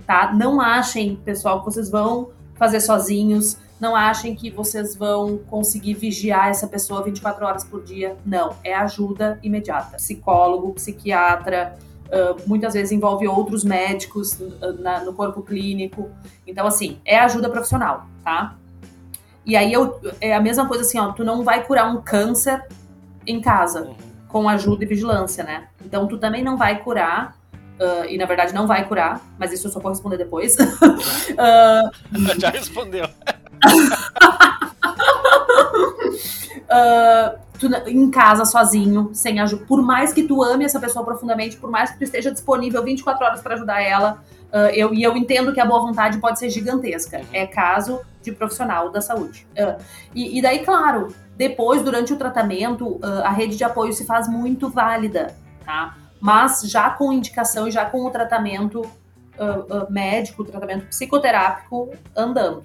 tá? 0.05 0.33
Não 0.33 0.59
achem, 0.59 1.15
pessoal, 1.15 1.59
que 1.59 1.65
vocês 1.65 1.89
vão 1.89 2.29
fazer 2.55 2.79
sozinhos, 2.79 3.57
não 3.79 3.95
achem 3.95 4.35
que 4.35 4.49
vocês 4.49 4.95
vão 4.95 5.37
conseguir 5.49 5.95
vigiar 5.95 6.49
essa 6.49 6.67
pessoa 6.67 7.03
24 7.03 7.45
horas 7.45 7.63
por 7.63 7.83
dia. 7.83 8.15
Não, 8.25 8.55
é 8.63 8.73
ajuda 8.73 9.39
imediata. 9.43 9.97
Psicólogo, 9.97 10.73
psiquiatra, 10.73 11.77
uh, 12.07 12.41
muitas 12.47 12.73
vezes 12.73 12.91
envolve 12.91 13.27
outros 13.27 13.63
médicos 13.63 14.39
na, 14.79 15.03
no 15.03 15.13
corpo 15.13 15.41
clínico. 15.41 16.09
Então, 16.47 16.65
assim, 16.65 16.99
é 17.03 17.19
ajuda 17.19 17.49
profissional, 17.49 18.07
tá? 18.23 18.55
E 19.45 19.57
aí 19.57 19.73
eu, 19.73 19.99
é 20.21 20.33
a 20.33 20.39
mesma 20.39 20.65
coisa 20.65 20.83
assim, 20.83 20.97
ó, 20.97 21.11
tu 21.11 21.25
não 21.25 21.43
vai 21.43 21.65
curar 21.65 21.93
um 21.93 22.01
câncer 22.01 22.65
em 23.27 23.41
casa. 23.41 23.81
Uhum 23.81 24.12
com 24.33 24.49
ajuda 24.49 24.83
e 24.83 24.87
vigilância, 24.87 25.43
né? 25.43 25.67
Então, 25.85 26.07
tu 26.07 26.17
também 26.17 26.43
não 26.43 26.57
vai 26.57 26.79
curar, 26.79 27.37
uh, 27.79 28.05
e 28.09 28.17
na 28.17 28.25
verdade 28.25 28.51
não 28.51 28.65
vai 28.65 28.87
curar, 28.87 29.21
mas 29.37 29.53
isso 29.53 29.67
eu 29.67 29.71
só 29.71 29.79
vou 29.79 29.91
responder 29.91 30.17
depois. 30.17 30.57
uh, 30.57 31.91
Já 32.39 32.49
respondeu. 32.49 33.05
uh, 36.65 37.37
tu, 37.59 37.67
em 37.87 38.09
casa 38.09 38.43
sozinho, 38.43 39.11
sem 39.13 39.39
ajuda. 39.39 39.65
Por 39.65 39.83
mais 39.83 40.11
que 40.11 40.23
tu 40.23 40.41
ame 40.41 40.65
essa 40.65 40.79
pessoa 40.79 41.05
profundamente, 41.05 41.55
por 41.57 41.69
mais 41.69 41.91
que 41.91 41.99
tu 41.99 42.03
esteja 42.03 42.31
disponível 42.31 42.83
24 42.83 43.23
horas 43.23 43.39
para 43.39 43.53
ajudar 43.53 43.83
ela, 43.83 44.23
eu, 44.73 44.93
e 44.93 45.01
eu 45.01 45.17
entendo 45.17 45.51
que 45.51 45.59
a 45.59 45.65
boa 45.65 45.81
vontade 45.81 46.19
pode 46.19 46.37
ser 46.37 46.47
gigantesca. 46.47 47.17
Uhum. 47.17 47.25
É 47.33 47.47
caso 47.47 48.01
de 48.21 48.31
profissional 48.31 48.91
da 48.91 49.01
saúde. 49.01 49.47
E, 50.13 50.37
e, 50.37 50.41
daí, 50.43 50.59
claro, 50.63 51.07
depois, 51.37 51.81
durante 51.81 52.13
o 52.13 52.17
tratamento, 52.17 52.99
a 53.01 53.31
rede 53.31 53.57
de 53.57 53.63
apoio 53.63 53.91
se 53.93 54.05
faz 54.05 54.27
muito 54.27 54.69
válida, 54.69 55.35
tá? 55.65 55.97
Mas 56.19 56.61
já 56.61 56.89
com 56.89 57.11
indicação 57.11 57.67
e 57.67 57.71
já 57.71 57.85
com 57.85 58.05
o 58.05 58.09
tratamento 58.09 58.81
médico, 59.89 60.43
o 60.43 60.45
tratamento 60.45 60.85
psicoterápico 60.85 61.89
andando. 62.15 62.63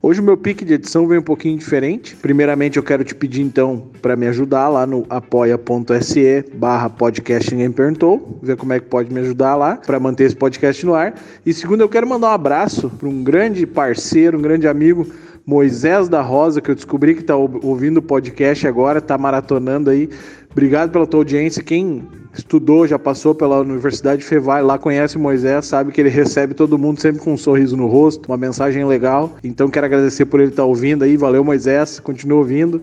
Hoje 0.00 0.20
o 0.20 0.22
meu 0.22 0.36
pique 0.36 0.64
de 0.64 0.74
edição 0.74 1.08
vem 1.08 1.18
um 1.18 1.22
pouquinho 1.22 1.58
diferente. 1.58 2.14
Primeiramente, 2.14 2.76
eu 2.76 2.84
quero 2.84 3.02
te 3.02 3.16
pedir 3.16 3.42
então 3.42 3.90
para 4.00 4.14
me 4.14 4.28
ajudar 4.28 4.68
lá 4.68 4.86
no 4.86 5.04
apoia.se 5.10 6.44
barra 6.54 6.88
podcast 6.88 7.52
Ninguém 7.52 7.72
Perguntou, 7.72 8.38
ver 8.40 8.56
como 8.56 8.72
é 8.72 8.78
que 8.78 8.86
pode 8.86 9.12
me 9.12 9.18
ajudar 9.18 9.56
lá 9.56 9.76
para 9.76 9.98
manter 9.98 10.24
esse 10.24 10.36
podcast 10.36 10.86
no 10.86 10.94
ar. 10.94 11.14
E 11.44 11.52
segundo, 11.52 11.80
eu 11.80 11.88
quero 11.88 12.06
mandar 12.06 12.28
um 12.28 12.32
abraço 12.32 12.88
para 12.90 13.08
um 13.08 13.24
grande 13.24 13.66
parceiro, 13.66 14.38
um 14.38 14.42
grande 14.42 14.68
amigo, 14.68 15.04
Moisés 15.48 16.10
da 16.10 16.20
Rosa, 16.20 16.60
que 16.60 16.70
eu 16.70 16.74
descobri 16.74 17.14
que 17.14 17.22
está 17.22 17.34
ouvindo 17.34 17.96
o 17.96 18.02
podcast 18.02 18.68
agora, 18.68 18.98
está 18.98 19.16
maratonando 19.16 19.88
aí. 19.88 20.10
Obrigado 20.50 20.90
pela 20.90 21.06
tua 21.06 21.20
audiência. 21.20 21.62
Quem 21.62 22.06
estudou, 22.34 22.86
já 22.86 22.98
passou 22.98 23.34
pela 23.34 23.58
Universidade 23.60 24.22
Fevale, 24.22 24.66
lá 24.66 24.76
conhece 24.76 25.16
Moisés, 25.16 25.64
sabe 25.64 25.90
que 25.90 26.02
ele 26.02 26.10
recebe 26.10 26.52
todo 26.52 26.76
mundo 26.76 27.00
sempre 27.00 27.22
com 27.22 27.32
um 27.32 27.38
sorriso 27.38 27.78
no 27.78 27.86
rosto, 27.86 28.26
uma 28.26 28.36
mensagem 28.36 28.84
legal. 28.84 29.38
Então 29.42 29.70
quero 29.70 29.86
agradecer 29.86 30.26
por 30.26 30.38
ele 30.38 30.50
estar 30.50 30.66
ouvindo 30.66 31.02
aí. 31.02 31.16
Valeu, 31.16 31.42
Moisés. 31.42 31.98
Continua 31.98 32.40
ouvindo 32.40 32.82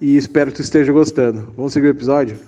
e 0.00 0.16
espero 0.16 0.52
que 0.52 0.58
tu 0.58 0.62
esteja 0.62 0.92
gostando. 0.92 1.52
Vamos 1.56 1.72
seguir 1.72 1.88
o 1.88 1.90
episódio? 1.90 2.38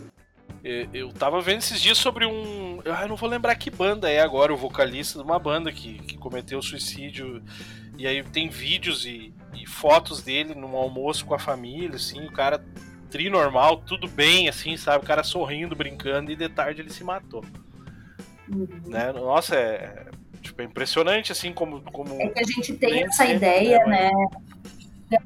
Eu 0.93 1.13
tava 1.13 1.41
vendo 1.41 1.59
esses 1.59 1.81
dias 1.81 1.97
sobre 1.97 2.27
um. 2.27 2.81
Eu 2.85 3.09
não 3.09 3.15
vou 3.17 3.29
lembrar 3.29 3.55
que 3.55 3.71
banda 3.71 4.11
é 4.11 4.21
agora, 4.21 4.53
o 4.53 4.57
vocalista 4.57 5.19
de 5.19 5.25
uma 5.25 5.39
banda 5.39 5.71
que, 5.71 5.95
que 5.95 6.17
cometeu 6.17 6.61
suicídio. 6.61 7.43
E 7.99 8.07
aí 8.07 8.23
tem 8.23 8.49
vídeos 8.49 9.05
e, 9.07 9.33
e 9.55 9.67
fotos 9.67 10.23
dele 10.23 10.55
num 10.55 10.77
almoço 10.77 11.25
com 11.25 11.35
a 11.35 11.39
família, 11.39 11.97
assim, 11.97 12.27
o 12.27 12.33
cara 12.33 12.63
tri 13.11 13.31
normal, 13.31 13.79
tudo 13.79 14.07
bem, 14.07 14.49
assim, 14.49 14.77
sabe? 14.77 15.05
O 15.05 15.07
cara 15.07 15.23
sorrindo, 15.23 15.75
brincando, 15.75 16.31
e 16.31 16.37
de 16.37 16.49
tarde 16.49 16.83
ele 16.83 16.91
se 16.91 17.03
matou. 17.03 17.45
Uhum. 18.49 18.69
Né? 18.87 19.13
Nossa, 19.13 19.57
é, 19.57 20.07
tipo, 20.43 20.61
é 20.61 20.65
impressionante, 20.65 21.33
assim, 21.33 21.53
como. 21.53 21.81
como 21.93 22.21
é 22.21 22.29
que 22.29 22.41
a 22.41 22.45
gente 22.45 22.75
tem 22.75 23.05
essa 23.05 23.25
ideia, 23.25 23.79
né? 23.87 24.11
né? 25.11 25.19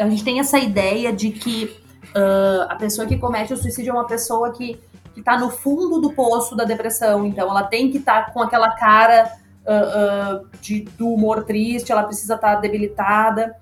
A 0.00 0.08
gente 0.08 0.24
tem 0.24 0.40
essa 0.40 0.58
ideia 0.58 1.12
de 1.12 1.30
que 1.30 1.76
uh, 2.14 2.62
a 2.68 2.76
pessoa 2.76 3.06
que 3.06 3.18
comete 3.18 3.52
o 3.52 3.56
suicídio 3.56 3.90
é 3.90 3.92
uma 3.92 4.06
pessoa 4.06 4.52
que, 4.52 4.80
que 5.14 5.22
tá 5.22 5.38
no 5.38 5.50
fundo 5.50 6.00
do 6.00 6.12
poço 6.12 6.56
da 6.56 6.64
depressão, 6.64 7.26
então 7.26 7.50
ela 7.50 7.64
tem 7.64 7.90
que 7.90 7.98
estar 7.98 8.26
tá 8.26 8.30
com 8.30 8.40
aquela 8.40 8.70
cara 8.70 9.30
uh, 9.66 10.42
uh, 10.42 10.48
de, 10.60 10.82
do 10.82 11.08
humor 11.08 11.44
triste, 11.44 11.92
ela 11.92 12.04
precisa 12.04 12.34
estar 12.34 12.54
tá 12.56 12.60
debilitada. 12.60 13.56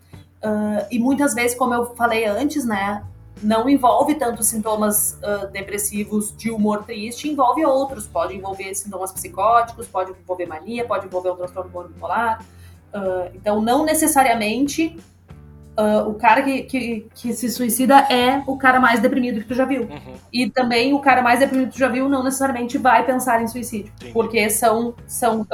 e 0.91 0.99
muitas 0.99 1.35
vezes, 1.35 1.57
como 1.57 1.73
eu 1.75 1.95
falei 1.95 2.25
antes, 2.25 2.65
né? 2.65 3.03
não 3.43 3.69
envolve 3.69 4.15
tanto 4.15 4.43
sintomas 4.43 5.19
uh, 5.19 5.49
depressivos 5.51 6.35
de 6.37 6.51
humor 6.51 6.85
triste, 6.85 7.29
envolve 7.29 7.65
outros. 7.65 8.07
Pode 8.07 8.37
envolver 8.37 8.75
sintomas 8.75 9.11
psicóticos, 9.13 9.89
pode 9.89 10.13
envolver 10.13 10.47
mania, 10.47 10.87
pode 10.87 11.07
envolver 11.07 11.31
um 11.31 11.37
transtorno 11.37 11.89
bipolar. 11.89 12.45
Uh, 12.95 13.31
então, 13.35 13.61
não 13.61 13.85
necessariamente 13.85 14.97
uh, 15.79 16.09
o 16.09 16.15
cara 16.15 16.43
que, 16.43 16.63
que, 16.63 17.09
que, 17.15 17.33
se 17.33 17.51
suicida 17.51 17.99
é 18.11 18.43
o 18.47 18.57
cara 18.57 18.81
mais 18.81 19.01
deprimido 19.01 19.41
que 19.41 19.47
tu 19.47 19.55
já 19.55 19.65
viu. 19.65 19.83
Uhum. 19.83 20.15
E 20.33 20.51
também 20.51 20.93
o 20.93 21.01
cara 21.01 21.23
mais 21.23 21.41
deprimido 21.41 21.69
que 21.69 21.75
tu 21.75 21.79
já 21.79 21.89
viu 21.89 22.09
não 22.09 22.23
necessariamente 22.23 22.79
vai 22.79 23.05
pensar 23.05 23.43
em 23.43 23.49
suicídio, 23.49 23.93
Sim. 24.01 24.13
porque 24.13 24.49
são, 24.51 24.95
são 25.07 25.47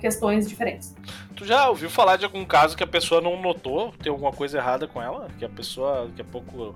questões 0.00 0.48
diferentes. 0.48 0.94
Tu 1.34 1.44
já 1.44 1.68
ouviu 1.68 1.88
falar 1.88 2.16
de 2.16 2.24
algum 2.24 2.44
caso 2.44 2.76
que 2.76 2.82
a 2.82 2.86
pessoa 2.86 3.20
não 3.20 3.40
notou 3.40 3.92
ter 4.02 4.08
alguma 4.08 4.32
coisa 4.32 4.58
errada 4.58 4.88
com 4.88 5.00
ela? 5.00 5.28
Que 5.38 5.44
a 5.44 5.48
pessoa 5.48 6.06
daqui 6.08 6.22
a 6.22 6.24
pouco 6.24 6.74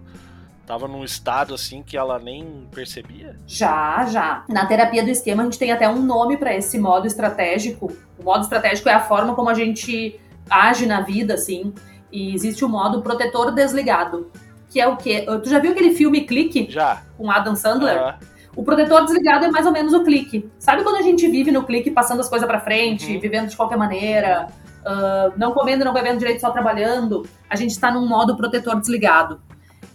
tava 0.64 0.86
num 0.86 1.02
estado 1.02 1.52
assim 1.52 1.82
que 1.82 1.96
ela 1.96 2.18
nem 2.18 2.68
percebia? 2.72 3.36
Já, 3.44 4.06
já. 4.06 4.44
Na 4.48 4.64
terapia 4.64 5.02
do 5.02 5.10
esquema 5.10 5.42
a 5.42 5.46
gente 5.46 5.58
tem 5.58 5.72
até 5.72 5.88
um 5.88 6.00
nome 6.00 6.36
para 6.36 6.54
esse 6.54 6.78
modo 6.78 7.08
estratégico. 7.08 7.92
O 8.16 8.22
modo 8.22 8.42
estratégico 8.42 8.88
é 8.88 8.94
a 8.94 9.00
forma 9.00 9.34
como 9.34 9.50
a 9.50 9.54
gente 9.54 10.20
age 10.48 10.86
na 10.86 11.00
vida, 11.00 11.34
assim. 11.34 11.74
E 12.12 12.34
existe 12.34 12.64
o 12.64 12.68
modo 12.68 13.02
protetor 13.02 13.50
desligado, 13.52 14.30
que 14.70 14.80
é 14.80 14.86
o 14.86 14.96
quê? 14.96 15.26
Tu 15.42 15.48
já 15.48 15.58
viu 15.58 15.72
aquele 15.72 15.94
filme 15.94 16.22
Clique? 16.22 16.70
Já. 16.70 17.02
Com 17.16 17.30
Adam 17.30 17.56
Sandler? 17.56 18.00
Uhum. 18.00 18.12
O 18.54 18.62
protetor 18.62 19.04
desligado 19.04 19.46
é 19.46 19.50
mais 19.50 19.64
ou 19.64 19.72
menos 19.72 19.94
o 19.94 20.04
clique. 20.04 20.50
Sabe 20.58 20.82
quando 20.82 20.96
a 20.96 21.02
gente 21.02 21.26
vive 21.26 21.50
no 21.50 21.64
clique, 21.64 21.90
passando 21.90 22.20
as 22.20 22.28
coisas 22.28 22.46
para 22.46 22.60
frente, 22.60 23.14
uhum. 23.14 23.20
vivendo 23.20 23.48
de 23.48 23.56
qualquer 23.56 23.78
maneira, 23.78 24.48
uh, 24.82 25.32
não 25.38 25.52
comendo, 25.52 25.84
não 25.84 25.92
bebendo 25.92 26.18
direito, 26.18 26.40
só 26.40 26.50
trabalhando? 26.50 27.26
A 27.48 27.56
gente 27.56 27.70
está 27.70 27.90
num 27.90 28.06
modo 28.06 28.36
protetor 28.36 28.78
desligado. 28.78 29.40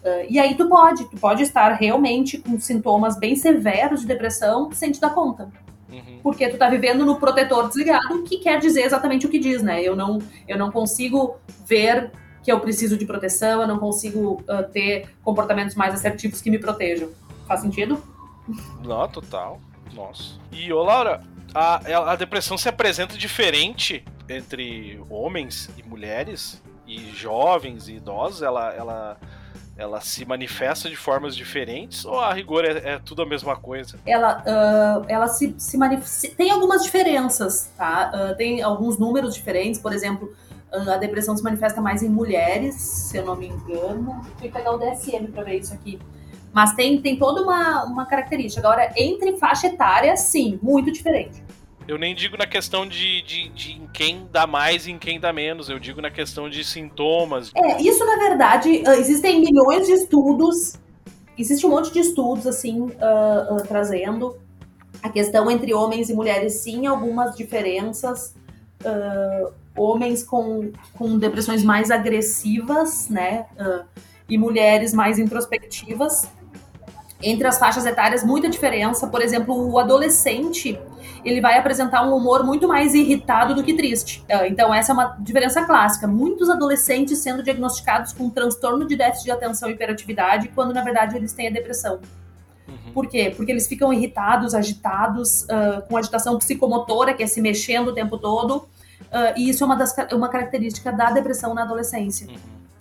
Uh, 0.03 0.25
e 0.27 0.39
aí 0.39 0.56
tu 0.56 0.67
pode, 0.67 1.06
tu 1.06 1.17
pode 1.17 1.43
estar 1.43 1.69
realmente 1.73 2.39
com 2.39 2.60
sintomas 2.60 3.19
bem 3.19 3.36
severos 3.36 4.01
de 4.01 4.08
depressão 4.08 4.71
sem 4.71 4.91
te 4.91 4.99
dar 4.99 5.12
conta. 5.12 5.49
Uhum. 5.97 6.19
Porque 6.21 6.47
tu 6.47 6.57
tá 6.57 6.69
vivendo 6.69 7.05
no 7.05 7.19
protetor 7.19 7.67
desligado, 7.67 8.23
que 8.23 8.38
quer 8.38 8.60
dizer 8.60 8.83
exatamente 8.83 9.25
o 9.25 9.29
que 9.29 9.39
diz, 9.39 9.62
né? 9.62 9.81
Eu 9.81 9.95
não, 9.95 10.19
eu 10.47 10.57
não 10.57 10.71
consigo 10.71 11.38
ver 11.65 12.12
que 12.43 12.51
eu 12.51 12.60
preciso 12.60 12.97
de 12.97 13.05
proteção, 13.05 13.62
eu 13.62 13.67
não 13.67 13.77
consigo 13.77 14.43
uh, 14.43 14.69
ter 14.71 15.10
comportamentos 15.23 15.75
mais 15.75 15.93
assertivos 15.93 16.41
que 16.41 16.49
me 16.49 16.60
protejam. 16.60 17.10
Faz 17.47 17.62
sentido? 17.62 18.01
Não, 18.83 19.07
total. 19.07 19.60
Nossa. 19.93 20.39
E, 20.51 20.71
ô 20.71 20.83
Laura, 20.83 21.21
a, 21.53 22.12
a 22.12 22.15
depressão 22.15 22.57
se 22.57 22.69
apresenta 22.69 23.17
diferente 23.17 24.05
entre 24.29 25.01
homens 25.10 25.69
e 25.77 25.83
mulheres, 25.83 26.62
e 26.88 27.12
jovens 27.12 27.89
e 27.89 27.95
idosos? 27.95 28.41
Ela, 28.41 28.73
ela 28.73 29.17
ela 29.77 30.01
se 30.01 30.25
manifesta 30.25 30.89
de 30.89 30.95
formas 30.95 31.35
diferentes 31.35 32.03
ou 32.03 32.19
a 32.19 32.33
rigor 32.33 32.65
é, 32.65 32.93
é 32.93 32.99
tudo 32.99 33.21
a 33.21 33.25
mesma 33.25 33.55
coisa? 33.55 33.99
Ela, 34.05 34.41
uh, 34.41 35.05
ela 35.07 35.27
se, 35.27 35.53
se 35.57 35.77
manifesta. 35.77 36.35
Tem 36.35 36.49
algumas 36.49 36.83
diferenças, 36.83 37.69
tá? 37.77 38.11
Uh, 38.13 38.35
tem 38.35 38.61
alguns 38.61 38.97
números 38.97 39.35
diferentes, 39.35 39.79
por 39.79 39.93
exemplo. 39.93 40.33
Uh, 40.73 40.91
a 40.91 40.97
depressão 40.97 41.37
se 41.37 41.43
manifesta 41.43 41.79
mais 41.79 42.01
em 42.01 42.09
mulheres, 42.09 42.75
se 42.75 43.17
eu 43.17 43.25
não 43.25 43.35
me 43.35 43.47
engano. 43.47 44.21
Fui 44.39 44.49
pegar 44.49 44.71
o 44.71 44.77
DSM 44.79 45.27
para 45.31 45.43
ver 45.43 45.59
isso 45.59 45.73
aqui. 45.73 45.99
Mas 46.51 46.73
tem, 46.73 46.99
tem 46.99 47.17
toda 47.17 47.43
uma, 47.43 47.83
uma 47.83 48.05
característica. 48.05 48.65
Agora, 48.65 48.91
entre 48.95 49.37
faixa 49.37 49.67
etária, 49.67 50.17
sim, 50.17 50.59
muito 50.61 50.91
diferente. 50.91 51.43
Eu 51.88 51.97
nem 51.97 52.13
digo 52.13 52.38
na 52.38 52.45
questão 52.45 52.86
de, 52.86 53.21
de, 53.21 53.50
de 53.50 53.71
em 53.73 53.88
quem 53.93 54.28
dá 54.32 54.45
mais 54.45 54.86
e 54.88 54.91
em 54.91 55.00
quem 55.00 55.19
dá 55.19 55.32
menos, 55.32 55.69
eu 55.69 55.80
digo 55.80 56.02
na 56.02 56.12
questão 56.12 56.50
de 56.50 56.63
sintomas. 56.63 57.52
É, 57.56 57.82
isso 57.82 58.06
na 58.06 58.17
verdade, 58.17 58.84
ah, 58.86 58.97
existem 58.97 59.39
milhões 59.39 59.88
de 59.88 59.93
estudos, 59.93 60.73
existe 61.38 61.65
um 61.65 61.69
monte 61.69 61.91
de 61.93 62.00
estudos, 62.00 62.45
assim, 62.45 62.82
uh, 62.82 63.56
uh, 63.56 63.63
trazendo 63.67 64.38
a 65.02 65.10
questão 65.10 65.50
entre 65.50 65.73
homens 65.73 66.10
e 66.10 66.13
mulheres, 66.13 66.56
sim, 66.56 66.88
algumas 66.88 67.36
diferenças. 67.36 68.36
Uh, 68.84 69.52
homens 69.76 70.23
com, 70.23 70.71
com 70.93 71.17
depressões 71.17 71.63
mais 71.63 71.91
agressivas, 71.91 73.08
né? 73.10 73.45
e 74.30 74.38
mulheres 74.38 74.93
mais 74.93 75.19
introspectivas 75.19 76.28
entre 77.21 77.47
as 77.47 77.58
faixas 77.58 77.86
etárias 77.86 78.23
muita 78.23 78.50
diferença. 78.50 79.08
Por 79.08 79.21
exemplo, 79.21 79.69
o 79.69 79.80
adolescente 79.80 80.80
ele 81.23 81.41
vai 81.41 81.58
apresentar 81.58 82.08
um 82.08 82.15
humor 82.15 82.43
muito 82.43 82.67
mais 82.67 82.93
irritado 82.93 83.56
do 83.56 83.63
que 83.63 83.73
triste. 83.73 84.23
É, 84.27 84.47
então, 84.47 84.73
essa 84.73 84.91
é 84.91 84.93
uma 84.93 85.17
diferença 85.19 85.65
clássica. 85.65 86.08
Muitos 86.08 86.49
adolescentes 86.49 87.19
sendo 87.19 87.43
diagnosticados 87.43 88.13
com 88.13 88.30
transtorno 88.30 88.86
de 88.86 88.95
déficit 88.95 89.25
de 89.25 89.32
atenção 89.32 89.69
e 89.69 89.73
hiperatividade, 89.73 90.49
quando 90.49 90.73
na 90.73 90.84
verdade 90.84 91.15
eles 91.15 91.34
têm 91.34 91.47
a 91.47 91.51
depressão. 91.51 91.99
Uhum. 92.67 92.93
Por 92.93 93.08
quê? 93.08 93.34
Porque 93.36 93.51
eles 93.51 93.67
ficam 93.67 93.93
irritados, 93.93 94.53
agitados, 94.53 95.43
uh, 95.43 95.88
com 95.88 95.97
agitação 95.97 96.38
psicomotora, 96.38 97.13
que 97.13 97.23
é 97.23 97.27
se 97.27 97.41
mexendo 97.41 97.89
o 97.89 97.93
tempo 97.93 98.17
todo. 98.17 98.58
Uh, 98.58 99.38
e 99.38 99.49
isso 99.49 99.63
é 99.63 99.65
uma, 99.65 99.75
das, 99.75 99.95
uma 100.12 100.27
característica 100.27 100.91
da 100.91 101.12
depressão 101.12 101.53
na 101.53 101.63
adolescência. 101.63 102.27
Uhum. 102.27 102.36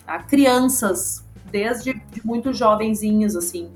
Tá? 0.04 0.18
Crianças, 0.20 1.24
desde 1.50 2.00
muito 2.24 2.52
jovenzinhos, 2.52 3.36
assim, 3.36 3.70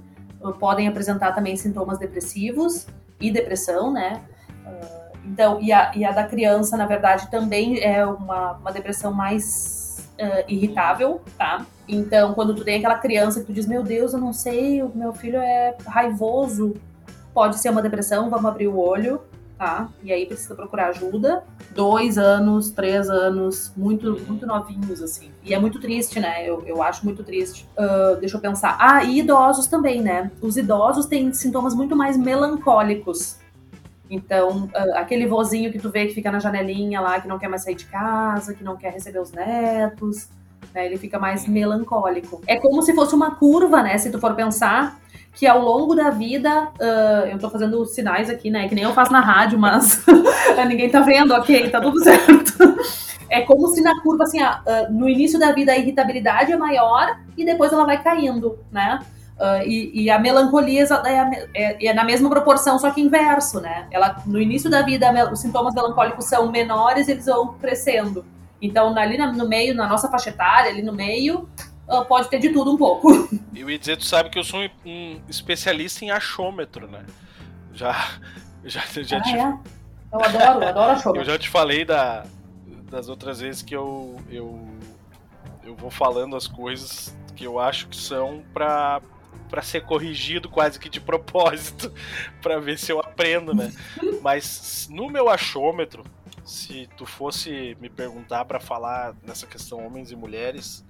podem 0.58 0.88
apresentar 0.88 1.32
também 1.32 1.56
sintomas 1.56 1.98
depressivos 1.98 2.86
e 3.20 3.30
depressão, 3.30 3.92
né? 3.92 4.22
Uh, 4.70 5.00
Então, 5.24 5.60
e 5.60 5.70
a, 5.70 5.92
e 5.94 6.04
a 6.04 6.12
da 6.12 6.24
criança, 6.24 6.76
na 6.76 6.86
verdade, 6.86 7.30
também 7.30 7.78
é 7.80 8.04
uma, 8.04 8.52
uma 8.52 8.72
depressão 8.72 9.12
mais 9.12 10.08
uh, 10.18 10.44
irritável, 10.48 11.20
tá? 11.36 11.66
Então, 11.86 12.34
quando 12.34 12.54
tu 12.54 12.64
tem 12.64 12.78
aquela 12.78 12.98
criança 12.98 13.40
que 13.40 13.46
tu 13.46 13.52
diz, 13.52 13.66
meu 13.66 13.82
Deus, 13.82 14.12
eu 14.12 14.18
não 14.18 14.32
sei, 14.32 14.82
o 14.82 14.90
meu 14.94 15.12
filho 15.12 15.38
é 15.38 15.76
raivoso, 15.86 16.74
pode 17.34 17.58
ser 17.58 17.70
uma 17.70 17.82
depressão, 17.82 18.30
vamos 18.30 18.46
abrir 18.46 18.68
o 18.68 18.78
olho, 18.78 19.20
tá? 19.58 19.88
E 20.02 20.10
aí 20.10 20.24
precisa 20.24 20.54
procurar 20.54 20.88
ajuda. 20.88 21.44
Dois 21.74 22.16
anos, 22.16 22.70
três 22.70 23.10
anos, 23.10 23.72
muito, 23.76 24.18
muito 24.26 24.46
novinhos, 24.46 25.02
assim. 25.02 25.30
E 25.44 25.52
é 25.52 25.58
muito 25.58 25.78
triste, 25.78 26.18
né? 26.18 26.48
Eu, 26.48 26.62
eu 26.66 26.82
acho 26.82 27.04
muito 27.04 27.22
triste. 27.22 27.68
Uh, 27.76 28.16
deixa 28.18 28.36
eu 28.36 28.40
pensar. 28.40 28.76
Ah, 28.80 29.04
e 29.04 29.18
idosos 29.18 29.66
também, 29.66 30.00
né? 30.00 30.30
Os 30.40 30.56
idosos 30.56 31.06
têm 31.06 31.32
sintomas 31.32 31.74
muito 31.74 31.94
mais 31.94 32.16
melancólicos. 32.16 33.38
Então, 34.10 34.64
uh, 34.64 34.96
aquele 34.96 35.26
vozinho 35.26 35.70
que 35.70 35.78
tu 35.78 35.88
vê 35.88 36.06
que 36.06 36.14
fica 36.14 36.32
na 36.32 36.40
janelinha 36.40 37.00
lá, 37.00 37.20
que 37.20 37.28
não 37.28 37.38
quer 37.38 37.48
mais 37.48 37.62
sair 37.62 37.76
de 37.76 37.86
casa, 37.86 38.52
que 38.52 38.64
não 38.64 38.76
quer 38.76 38.92
receber 38.92 39.20
os 39.20 39.30
netos, 39.30 40.28
né? 40.74 40.84
Ele 40.86 40.98
fica 40.98 41.16
mais 41.16 41.46
melancólico. 41.46 42.42
É 42.44 42.56
como 42.56 42.82
se 42.82 42.92
fosse 42.92 43.14
uma 43.14 43.36
curva, 43.36 43.82
né? 43.82 43.96
Se 43.98 44.10
tu 44.10 44.18
for 44.18 44.34
pensar 44.34 44.98
que 45.32 45.46
ao 45.46 45.60
longo 45.60 45.94
da 45.94 46.10
vida, 46.10 46.68
uh, 46.80 47.26
eu 47.30 47.38
tô 47.38 47.48
fazendo 47.48 47.84
sinais 47.86 48.28
aqui, 48.28 48.50
né? 48.50 48.68
Que 48.68 48.74
nem 48.74 48.82
eu 48.82 48.92
faço 48.92 49.12
na 49.12 49.20
rádio, 49.20 49.58
mas 49.58 50.04
ninguém 50.68 50.90
tá 50.90 51.00
vendo, 51.00 51.32
ok, 51.32 51.70
tá 51.70 51.80
tudo 51.80 51.98
certo. 52.02 52.52
É 53.28 53.42
como 53.42 53.68
se 53.68 53.80
na 53.80 54.02
curva, 54.02 54.24
assim, 54.24 54.42
uh, 54.42 54.58
no 54.90 55.08
início 55.08 55.38
da 55.38 55.52
vida 55.52 55.70
a 55.70 55.78
irritabilidade 55.78 56.52
é 56.52 56.56
maior 56.56 57.16
e 57.36 57.44
depois 57.44 57.72
ela 57.72 57.86
vai 57.86 58.02
caindo, 58.02 58.58
né? 58.72 58.98
Uh, 59.40 59.66
e, 59.66 60.02
e, 60.02 60.10
a 60.10 60.18
melancolia 60.18 60.84
é, 60.84 61.48
é, 61.54 61.86
é, 61.86 61.94
na 61.94 62.04
mesma 62.04 62.28
proporção, 62.28 62.78
só 62.78 62.90
que 62.90 63.00
inverso, 63.00 63.58
né? 63.58 63.88
Ela, 63.90 64.22
no 64.26 64.38
início 64.38 64.68
da 64.68 64.82
vida, 64.82 65.10
os 65.32 65.40
sintomas 65.40 65.74
melancólicos 65.74 66.26
são 66.26 66.52
menores 66.52 67.08
e 67.08 67.12
eles 67.12 67.24
vão 67.24 67.54
crescendo. 67.54 68.22
Então, 68.60 68.94
ali 68.98 69.16
no 69.16 69.48
meio, 69.48 69.74
na 69.74 69.88
nossa 69.88 70.10
faixa 70.10 70.28
etária, 70.28 70.70
ali 70.70 70.82
no 70.82 70.92
meio, 70.92 71.48
uh, 71.88 72.04
pode 72.04 72.28
ter 72.28 72.38
de 72.38 72.50
tudo 72.50 72.74
um 72.74 72.76
pouco. 72.76 73.30
Eu 73.54 73.70
ia 73.70 73.78
dizer, 73.78 73.96
tu 73.96 74.04
sabe 74.04 74.28
que 74.28 74.38
eu 74.38 74.44
sou 74.44 74.60
um, 74.60 74.68
um 74.84 75.20
especialista 75.26 76.04
em 76.04 76.10
achômetro, 76.10 76.86
né? 76.86 77.06
Já. 77.72 77.96
Já, 78.62 78.82
já 78.94 79.16
ah, 79.16 79.22
te... 79.22 79.36
é? 79.38 79.58
Eu 80.12 80.22
adoro, 80.22 80.62
eu 80.62 80.68
adoro 80.68 80.92
achômetro. 80.92 81.22
Eu 81.22 81.32
já 81.32 81.38
te 81.38 81.48
falei 81.48 81.82
da, 81.82 82.26
das 82.90 83.08
outras 83.08 83.40
vezes 83.40 83.62
que 83.62 83.74
eu, 83.74 84.20
eu, 84.28 84.60
eu 85.64 85.74
vou 85.74 85.90
falando 85.90 86.36
as 86.36 86.46
coisas 86.46 87.16
que 87.34 87.44
eu 87.46 87.58
acho 87.58 87.88
que 87.88 87.96
são 87.96 88.42
pra, 88.52 89.00
para 89.50 89.62
ser 89.62 89.82
corrigido 89.82 90.48
quase 90.48 90.78
que 90.78 90.88
de 90.88 91.00
propósito, 91.00 91.92
para 92.40 92.58
ver 92.60 92.78
se 92.78 92.92
eu 92.92 93.00
aprendo, 93.00 93.54
né? 93.54 93.72
Mas 94.22 94.88
no 94.90 95.10
meu 95.10 95.28
achômetro, 95.28 96.04
se 96.44 96.88
tu 96.96 97.04
fosse 97.04 97.76
me 97.80 97.90
perguntar 97.90 98.44
para 98.44 98.60
falar 98.60 99.14
nessa 99.26 99.46
questão 99.46 99.84
homens 99.84 100.10
e 100.10 100.16
mulheres, 100.16 100.84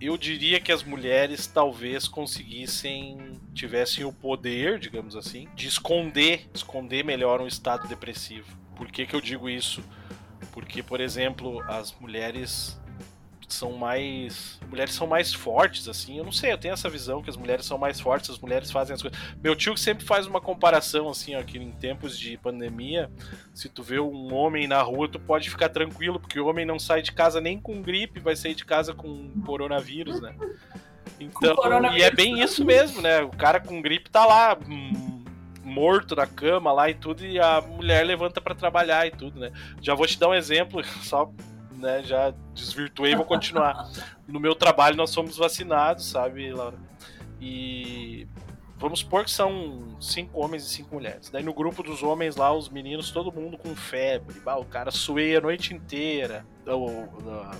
eu 0.00 0.16
diria 0.16 0.60
que 0.60 0.72
as 0.72 0.82
mulheres 0.82 1.46
talvez 1.46 2.08
conseguissem, 2.08 3.40
tivessem 3.54 4.04
o 4.04 4.12
poder, 4.12 4.78
digamos 4.78 5.16
assim, 5.16 5.48
de 5.54 5.66
esconder, 5.66 6.48
esconder 6.52 7.04
melhor 7.04 7.40
um 7.40 7.46
estado 7.46 7.88
depressivo. 7.88 8.46
Por 8.76 8.88
que, 8.90 9.06
que 9.06 9.14
eu 9.14 9.20
digo 9.20 9.48
isso? 9.48 9.82
Porque, 10.52 10.82
por 10.82 11.00
exemplo, 11.00 11.62
as 11.62 11.94
mulheres 11.98 12.78
são 13.48 13.72
mais. 13.72 14.58
Mulheres 14.68 14.94
são 14.94 15.06
mais 15.06 15.34
fortes, 15.34 15.88
assim. 15.88 16.18
Eu 16.18 16.24
não 16.24 16.32
sei, 16.32 16.52
eu 16.52 16.58
tenho 16.58 16.74
essa 16.74 16.88
visão 16.88 17.22
que 17.22 17.28
as 17.28 17.36
mulheres 17.36 17.66
são 17.66 17.76
mais 17.76 18.00
fortes, 18.00 18.30
as 18.30 18.38
mulheres 18.38 18.70
fazem 18.70 18.94
as 18.94 19.02
coisas. 19.02 19.18
Meu 19.42 19.54
tio 19.54 19.76
sempre 19.76 20.04
faz 20.04 20.26
uma 20.26 20.40
comparação, 20.40 21.08
assim, 21.08 21.34
ó, 21.34 21.42
que 21.42 21.58
em 21.58 21.70
tempos 21.72 22.18
de 22.18 22.36
pandemia, 22.38 23.10
se 23.52 23.68
tu 23.68 23.82
vê 23.82 24.00
um 24.00 24.32
homem 24.32 24.66
na 24.66 24.80
rua, 24.82 25.08
tu 25.08 25.18
pode 25.18 25.50
ficar 25.50 25.68
tranquilo, 25.68 26.20
porque 26.20 26.40
o 26.40 26.46
homem 26.46 26.64
não 26.64 26.78
sai 26.78 27.02
de 27.02 27.12
casa 27.12 27.40
nem 27.40 27.58
com 27.58 27.82
gripe, 27.82 28.20
vai 28.20 28.36
sair 28.36 28.54
de 28.54 28.64
casa 28.64 28.94
com 28.94 29.30
coronavírus, 29.44 30.20
né? 30.20 30.34
Então, 31.20 31.56
e 31.96 32.02
é 32.02 32.10
bem 32.10 32.40
isso 32.42 32.64
mesmo, 32.64 33.00
né? 33.00 33.20
O 33.22 33.30
cara 33.30 33.60
com 33.60 33.80
gripe 33.80 34.10
tá 34.10 34.24
lá. 34.26 34.58
Hum, 34.68 35.14
morto 35.64 36.14
na 36.14 36.26
cama 36.26 36.72
lá 36.72 36.88
e 36.88 36.94
tudo, 36.94 37.24
e 37.24 37.40
a 37.40 37.60
mulher 37.60 38.04
levanta 38.04 38.40
para 38.40 38.54
trabalhar 38.54 39.06
e 39.06 39.10
tudo, 39.10 39.40
né? 39.40 39.50
Já 39.80 39.94
vou 39.94 40.06
te 40.06 40.18
dar 40.18 40.28
um 40.28 40.34
exemplo, 40.34 40.84
só 41.02 41.32
né, 41.78 42.02
já 42.02 42.32
desvirtuei 42.54 43.14
vou 43.14 43.24
continuar. 43.24 43.90
No 44.26 44.40
meu 44.40 44.54
trabalho 44.54 44.96
nós 44.96 45.10
somos 45.10 45.36
vacinados, 45.36 46.06
sabe, 46.06 46.52
Laura? 46.52 46.78
E 47.40 48.26
vamos 48.78 49.00
supor 49.00 49.24
que 49.24 49.30
são 49.30 49.96
cinco 50.00 50.40
homens 50.40 50.64
e 50.64 50.68
cinco 50.68 50.94
mulheres. 50.94 51.30
Daí 51.30 51.42
no 51.42 51.54
grupo 51.54 51.82
dos 51.82 52.02
homens 52.02 52.36
lá, 52.36 52.52
os 52.52 52.68
meninos, 52.68 53.10
todo 53.10 53.32
mundo 53.32 53.58
com 53.58 53.74
febre. 53.74 54.40
Bah, 54.40 54.56
o 54.56 54.64
cara 54.64 54.90
suei 54.90 55.36
a 55.36 55.40
noite 55.40 55.74
inteira. 55.74 56.44
O, 56.66 56.72
o, 56.72 57.50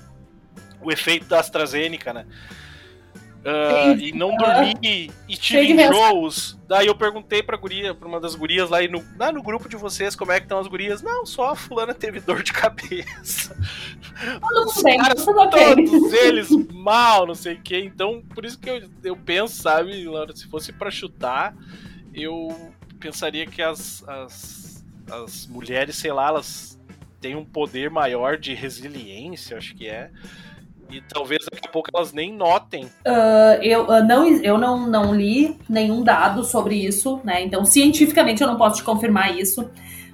o 0.83 0.92
efeito 0.92 1.27
da 1.27 1.40
AstraZeneca, 1.40 2.12
né? 2.12 2.27
Uh, 3.44 3.98
e 4.00 4.11
não 4.12 4.35
dormi 4.38 5.11
e 5.28 5.37
tive 5.37 5.72
enjoos. 5.72 6.59
Daí 6.66 6.87
eu 6.87 6.94
perguntei 6.94 7.42
pra 7.42 7.59
guria, 7.59 7.94
pra 7.94 8.09
uma 8.09 8.18
das 8.18 8.35
gurias 8.35 8.70
lá, 8.70 8.83
e 8.83 8.88
no, 8.88 9.04
lá 9.18 9.30
no 9.30 9.42
grupo 9.42 9.68
de 9.68 9.76
vocês, 9.76 10.16
como 10.16 10.33
é 10.33 10.40
que 10.40 10.46
estão 10.46 10.59
as 10.59 10.66
gurias? 10.66 11.02
Não, 11.02 11.26
só 11.26 11.50
a 11.50 11.57
fulana 11.57 11.92
teve 11.92 12.20
dor 12.20 12.42
de 12.42 12.54
cabeça. 12.54 13.54
Os 14.66 14.83
caras 14.83 15.24
todos 15.24 16.12
eles 16.14 16.48
mal, 16.72 17.26
não 17.26 17.35
sei 17.35 17.54
o 17.54 17.61
que. 17.61 17.78
Então, 17.78 18.22
por 18.35 18.46
isso 18.46 18.59
que 18.59 18.70
eu, 18.70 18.83
eu 19.02 19.16
penso, 19.16 19.61
sabe, 19.61 20.07
Laura, 20.07 20.35
se 20.35 20.46
fosse 20.46 20.72
para 20.72 20.90
chutar, 20.90 21.54
eu 22.14 22.72
pensaria 22.98 23.46
que 23.46 23.61
as, 23.61 24.02
as, 24.09 24.85
as 25.11 25.46
mulheres, 25.46 25.96
sei 25.96 26.12
lá, 26.12 26.28
elas 26.28 26.80
têm 27.20 27.37
um 27.37 27.44
poder 27.44 27.90
maior 27.90 28.38
de 28.38 28.54
resiliência, 28.54 29.59
acho 29.59 29.74
que 29.74 29.87
é 29.87 30.11
e 30.90 31.00
talvez 31.00 31.44
daqui 31.50 31.68
a 31.68 31.70
pouco 31.70 31.88
elas 31.94 32.12
nem 32.12 32.32
notem. 32.32 32.84
Uh, 32.84 33.62
eu 33.62 33.84
uh, 33.84 34.04
não, 34.04 34.26
eu 34.26 34.58
não, 34.58 34.86
não 34.86 35.14
li 35.14 35.58
nenhum 35.68 36.02
dado 36.02 36.44
sobre 36.44 36.76
isso, 36.76 37.20
né? 37.24 37.42
Então, 37.42 37.64
cientificamente, 37.64 38.42
eu 38.42 38.48
não 38.48 38.56
posso 38.56 38.76
te 38.76 38.84
confirmar 38.84 39.36
isso. 39.36 39.70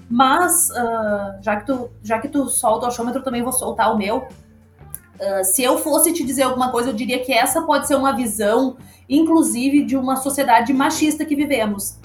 Mas, 0.08 0.70
uh, 0.70 1.42
já, 1.42 1.56
que 1.56 1.66
tu, 1.66 1.90
já 2.02 2.18
que 2.18 2.28
tu 2.28 2.48
solta 2.48 2.86
o 2.86 2.88
achômetro, 2.88 3.22
também 3.22 3.42
vou 3.42 3.52
soltar 3.52 3.94
o 3.94 3.98
meu. 3.98 4.26
se 5.44 5.62
eu 5.62 5.78
fosse 5.78 6.12
te 6.12 6.24
dizer 6.24 6.44
alguma 6.44 6.70
coisa, 6.70 6.90
eu 6.90 6.94
diria 6.94 7.20
que 7.20 7.32
essa 7.32 7.62
pode 7.62 7.86
ser 7.86 7.94
uma 7.94 8.12
visão, 8.12 8.76
inclusive, 9.08 9.84
de 9.84 9.96
uma 9.96 10.16
sociedade 10.16 10.72
machista 10.72 11.24
que 11.24 11.36
vivemos. 11.36 11.98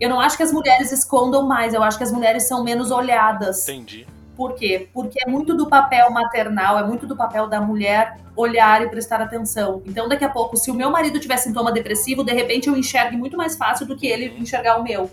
Eu 0.00 0.08
não 0.08 0.18
acho 0.18 0.36
que 0.36 0.42
as 0.42 0.50
mulheres 0.50 0.90
escondam 0.90 1.46
mais, 1.46 1.74
eu 1.74 1.82
acho 1.82 1.96
que 1.96 2.02
as 2.02 2.10
mulheres 2.10 2.48
são 2.48 2.64
menos 2.64 2.90
olhadas. 2.90 3.68
Entendi. 3.68 4.06
Por 4.36 4.54
quê? 4.54 4.88
Porque 4.92 5.22
é 5.22 5.28
muito 5.28 5.54
do 5.54 5.68
papel 5.68 6.10
maternal, 6.10 6.78
é 6.78 6.82
muito 6.82 7.06
do 7.06 7.16
papel 7.16 7.46
da 7.46 7.60
mulher 7.60 8.16
olhar 8.34 8.82
e 8.82 8.88
prestar 8.88 9.20
atenção. 9.20 9.82
Então, 9.84 10.08
daqui 10.08 10.24
a 10.24 10.28
pouco, 10.28 10.56
se 10.56 10.70
o 10.70 10.74
meu 10.74 10.90
marido 10.90 11.20
tiver 11.20 11.36
sintoma 11.36 11.70
depressivo, 11.70 12.24
de 12.24 12.32
repente 12.32 12.68
eu 12.68 12.76
enxergue 12.76 13.16
muito 13.16 13.36
mais 13.36 13.56
fácil 13.56 13.86
do 13.86 13.96
que 13.96 14.06
ele 14.06 14.34
enxergar 14.38 14.78
o 14.78 14.82
meu. 14.82 15.10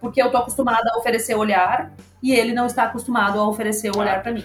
Porque 0.00 0.22
eu 0.22 0.30
tô 0.30 0.36
acostumada 0.36 0.90
a 0.92 0.98
oferecer 0.98 1.34
olhar 1.34 1.92
e 2.22 2.32
ele 2.32 2.52
não 2.52 2.66
está 2.66 2.84
acostumado 2.84 3.38
a 3.40 3.48
oferecer 3.48 3.90
o 3.94 3.98
olhar 3.98 4.18
ah, 4.18 4.20
para 4.20 4.32
mim. 4.32 4.44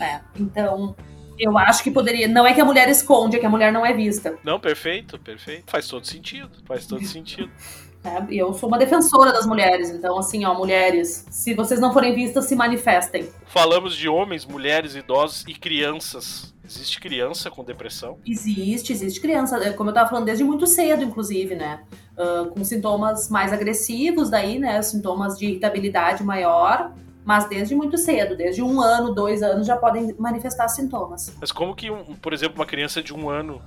É, 0.00 0.20
então, 0.38 0.94
eu 1.38 1.58
acho 1.58 1.82
que 1.82 1.90
poderia. 1.90 2.28
Não 2.28 2.46
é 2.46 2.54
que 2.54 2.60
a 2.60 2.64
mulher 2.64 2.88
esconde, 2.88 3.36
é 3.36 3.40
que 3.40 3.46
a 3.46 3.50
mulher 3.50 3.72
não 3.72 3.84
é 3.84 3.92
vista. 3.92 4.38
Não, 4.44 4.60
perfeito, 4.60 5.18
perfeito. 5.18 5.70
Faz 5.70 5.88
todo 5.88 6.06
sentido. 6.06 6.50
Faz 6.64 6.86
todo 6.86 7.04
sentido. 7.04 7.50
É, 8.02 8.24
eu 8.30 8.54
sou 8.54 8.68
uma 8.68 8.78
defensora 8.78 9.30
das 9.30 9.46
mulheres, 9.46 9.90
então, 9.90 10.18
assim, 10.18 10.44
ó, 10.44 10.54
mulheres, 10.54 11.26
se 11.30 11.54
vocês 11.54 11.78
não 11.78 11.92
forem 11.92 12.14
vistas, 12.14 12.46
se 12.46 12.56
manifestem. 12.56 13.28
Falamos 13.46 13.94
de 13.94 14.08
homens, 14.08 14.46
mulheres, 14.46 14.94
idosos 14.94 15.44
e 15.46 15.52
crianças. 15.52 16.54
Existe 16.64 17.00
criança 17.00 17.50
com 17.50 17.64
depressão? 17.64 18.16
Existe, 18.24 18.92
existe 18.92 19.20
criança. 19.20 19.56
É, 19.58 19.72
como 19.72 19.90
eu 19.90 19.94
tava 19.94 20.08
falando, 20.08 20.24
desde 20.24 20.44
muito 20.44 20.66
cedo, 20.66 21.02
inclusive, 21.02 21.54
né? 21.54 21.82
Uh, 22.16 22.46
com 22.50 22.64
sintomas 22.64 23.28
mais 23.28 23.52
agressivos, 23.52 24.30
daí, 24.30 24.58
né? 24.58 24.80
Sintomas 24.80 25.36
de 25.36 25.46
irritabilidade 25.46 26.22
maior, 26.22 26.92
mas 27.24 27.48
desde 27.48 27.74
muito 27.74 27.98
cedo, 27.98 28.36
desde 28.36 28.62
um 28.62 28.80
ano, 28.80 29.12
dois 29.12 29.42
anos, 29.42 29.66
já 29.66 29.76
podem 29.76 30.14
manifestar 30.18 30.68
sintomas. 30.68 31.34
Mas 31.40 31.52
como 31.52 31.74
que, 31.74 31.90
um, 31.90 32.14
por 32.14 32.32
exemplo, 32.32 32.54
uma 32.56 32.66
criança 32.66 33.02
de 33.02 33.12
um 33.12 33.28
ano 33.28 33.60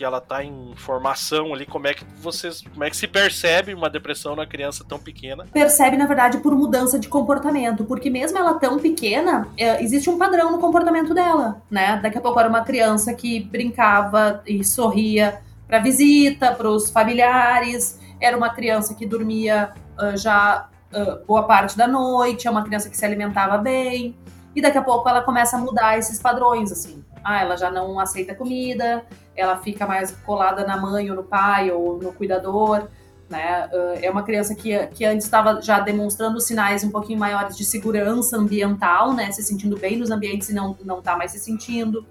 que 0.00 0.04
ela 0.04 0.18
tá 0.18 0.42
em 0.42 0.72
formação 0.76 1.52
ali, 1.52 1.66
como 1.66 1.86
é 1.86 1.92
que 1.92 2.02
vocês, 2.22 2.62
como 2.62 2.82
é 2.82 2.88
que 2.88 2.96
se 2.96 3.06
percebe 3.06 3.74
uma 3.74 3.90
depressão 3.90 4.34
na 4.34 4.46
criança 4.46 4.82
tão 4.82 4.98
pequena? 4.98 5.44
Percebe, 5.52 5.98
na 5.98 6.06
verdade, 6.06 6.38
por 6.38 6.56
mudança 6.56 6.98
de 6.98 7.06
comportamento, 7.06 7.84
porque 7.84 8.08
mesmo 8.08 8.38
ela 8.38 8.54
tão 8.54 8.78
pequena, 8.78 9.46
é, 9.58 9.84
existe 9.84 10.08
um 10.08 10.16
padrão 10.16 10.50
no 10.52 10.58
comportamento 10.58 11.12
dela, 11.12 11.60
né? 11.70 12.00
Daqui 12.02 12.16
a 12.16 12.20
pouco 12.22 12.40
era 12.40 12.48
uma 12.48 12.62
criança 12.62 13.12
que 13.12 13.40
brincava 13.40 14.42
e 14.46 14.64
sorria 14.64 15.42
para 15.68 15.80
visita, 15.80 16.54
para 16.54 16.70
os 16.70 16.88
familiares, 16.90 18.00
era 18.18 18.34
uma 18.34 18.48
criança 18.48 18.94
que 18.94 19.04
dormia 19.04 19.74
uh, 19.98 20.16
já 20.16 20.66
uh, 20.94 21.26
boa 21.26 21.42
parte 21.42 21.76
da 21.76 21.86
noite, 21.86 22.48
é 22.48 22.50
uma 22.50 22.64
criança 22.64 22.88
que 22.88 22.96
se 22.96 23.04
alimentava 23.04 23.58
bem, 23.58 24.16
e 24.56 24.62
daqui 24.62 24.78
a 24.78 24.82
pouco 24.82 25.06
ela 25.06 25.20
começa 25.20 25.58
a 25.58 25.60
mudar 25.60 25.98
esses 25.98 26.18
padrões, 26.18 26.72
assim. 26.72 27.04
Ah, 27.22 27.42
ela 27.42 27.54
já 27.54 27.70
não 27.70 28.00
aceita 28.00 28.34
comida, 28.34 29.04
ela 29.40 29.56
fica 29.56 29.86
mais 29.86 30.10
colada 30.10 30.66
na 30.66 30.76
mãe 30.76 31.10
ou 31.10 31.16
no 31.16 31.24
pai 31.24 31.70
ou 31.70 31.98
no 31.98 32.12
cuidador. 32.12 32.88
né? 33.28 33.68
Uh, 33.72 33.98
é 34.02 34.10
uma 34.10 34.24
criança 34.24 34.54
que, 34.54 34.76
que 34.88 35.04
antes 35.04 35.24
estava 35.24 35.62
já 35.62 35.78
demonstrando 35.78 36.40
sinais 36.40 36.82
um 36.82 36.90
pouquinho 36.90 37.18
maiores 37.18 37.56
de 37.56 37.64
segurança 37.64 38.36
ambiental, 38.36 39.12
né? 39.12 39.30
Se 39.30 39.42
sentindo 39.42 39.76
bem 39.78 39.96
nos 39.96 40.10
ambientes 40.10 40.48
e 40.48 40.52
não, 40.52 40.76
não 40.84 41.00
tá 41.00 41.16
mais 41.16 41.30
se 41.30 41.38
sentindo. 41.38 42.04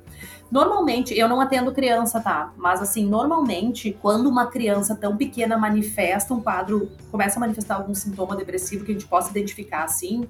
Normalmente, 0.52 1.18
eu 1.18 1.30
não 1.30 1.40
atendo 1.40 1.72
criança, 1.72 2.20
tá? 2.20 2.52
Mas 2.58 2.82
assim, 2.82 3.06
normalmente, 3.06 3.96
quando 4.02 4.28
uma 4.28 4.48
criança 4.48 4.96
tão 4.96 5.16
pequena 5.16 5.58
manifesta 5.58 6.34
um 6.34 6.42
quadro, 6.42 6.90
começa 7.12 7.38
a 7.38 7.40
manifestar 7.40 7.76
algum 7.76 7.94
sintoma 7.94 8.36
depressivo 8.36 8.84
que 8.84 8.92
a 8.92 8.94
gente 8.94 9.06
possa 9.06 9.30
identificar 9.30 9.84
assim, 9.84 10.22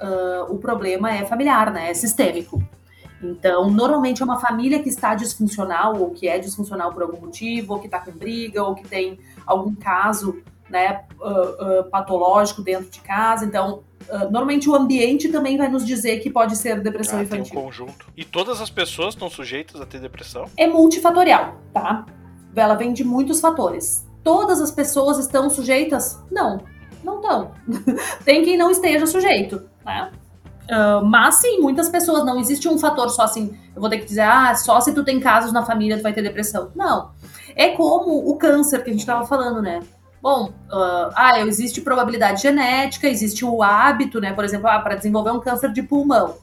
uh, 0.00 0.50
o 0.50 0.58
problema 0.58 1.12
é 1.12 1.26
familiar, 1.26 1.70
né? 1.72 1.90
É 1.90 1.94
sistêmico. 1.94 2.62
Então, 3.22 3.70
normalmente 3.70 4.22
é 4.22 4.24
uma 4.24 4.38
família 4.38 4.82
que 4.82 4.88
está 4.88 5.14
disfuncional, 5.14 5.98
ou 6.00 6.10
que 6.10 6.28
é 6.28 6.38
disfuncional 6.38 6.92
por 6.92 7.02
algum 7.02 7.20
motivo, 7.20 7.74
ou 7.74 7.80
que 7.80 7.86
está 7.86 7.98
com 7.98 8.12
briga, 8.12 8.62
ou 8.62 8.74
que 8.74 8.86
tem 8.86 9.18
algum 9.46 9.74
caso 9.74 10.42
né, 10.68 11.04
uh, 11.20 11.80
uh, 11.80 11.90
patológico 11.90 12.62
dentro 12.62 12.90
de 12.90 13.00
casa. 13.00 13.44
Então, 13.44 13.84
uh, 14.08 14.30
normalmente 14.30 14.68
o 14.68 14.74
ambiente 14.74 15.28
também 15.28 15.56
vai 15.56 15.68
nos 15.68 15.86
dizer 15.86 16.20
que 16.20 16.30
pode 16.30 16.56
ser 16.56 16.80
depressão 16.80 17.18
Ah, 17.18 17.22
infantil. 17.22 17.52
Tem 17.52 17.58
um 17.58 17.64
conjunto. 17.64 18.06
E 18.16 18.24
todas 18.24 18.60
as 18.60 18.70
pessoas 18.70 19.14
estão 19.14 19.30
sujeitas 19.30 19.80
a 19.80 19.86
ter 19.86 20.00
depressão? 20.00 20.46
É 20.56 20.66
multifatorial, 20.66 21.56
tá? 21.72 22.04
Ela 22.54 22.74
vem 22.74 22.92
de 22.92 23.04
muitos 23.04 23.40
fatores. 23.40 24.06
Todas 24.22 24.60
as 24.60 24.70
pessoas 24.70 25.18
estão 25.18 25.48
sujeitas? 25.48 26.20
Não, 26.30 26.60
não 27.04 27.16
estão. 27.16 27.52
tem 28.24 28.42
quem 28.42 28.56
não 28.56 28.70
esteja 28.70 29.06
sujeito, 29.06 29.62
né? 29.84 30.10
Uh, 30.70 31.04
mas 31.04 31.36
sim, 31.36 31.60
muitas 31.60 31.88
pessoas, 31.88 32.24
não 32.24 32.40
existe 32.40 32.68
um 32.68 32.78
fator 32.78 33.08
só 33.08 33.22
assim, 33.22 33.56
eu 33.74 33.80
vou 33.80 33.88
ter 33.88 33.98
que 33.98 34.04
dizer, 34.04 34.22
ah, 34.22 34.54
só 34.54 34.80
se 34.80 34.92
tu 34.92 35.04
tem 35.04 35.20
casos 35.20 35.52
na 35.52 35.64
família 35.64 35.96
tu 35.96 36.02
vai 36.02 36.12
ter 36.12 36.22
depressão. 36.22 36.70
Não. 36.74 37.12
É 37.54 37.68
como 37.68 38.28
o 38.28 38.36
câncer 38.36 38.82
que 38.82 38.90
a 38.90 38.92
gente 38.92 39.00
estava 39.00 39.24
falando, 39.26 39.62
né? 39.62 39.80
Bom, 40.20 40.50
uh, 40.72 41.12
ah, 41.14 41.40
existe 41.40 41.80
probabilidade 41.80 42.42
genética, 42.42 43.06
existe 43.06 43.44
o 43.44 43.62
hábito, 43.62 44.20
né? 44.20 44.32
Por 44.32 44.44
exemplo, 44.44 44.66
ah, 44.68 44.80
para 44.80 44.96
desenvolver 44.96 45.30
um 45.30 45.40
câncer 45.40 45.72
de 45.72 45.82
pulmão. 45.82 46.34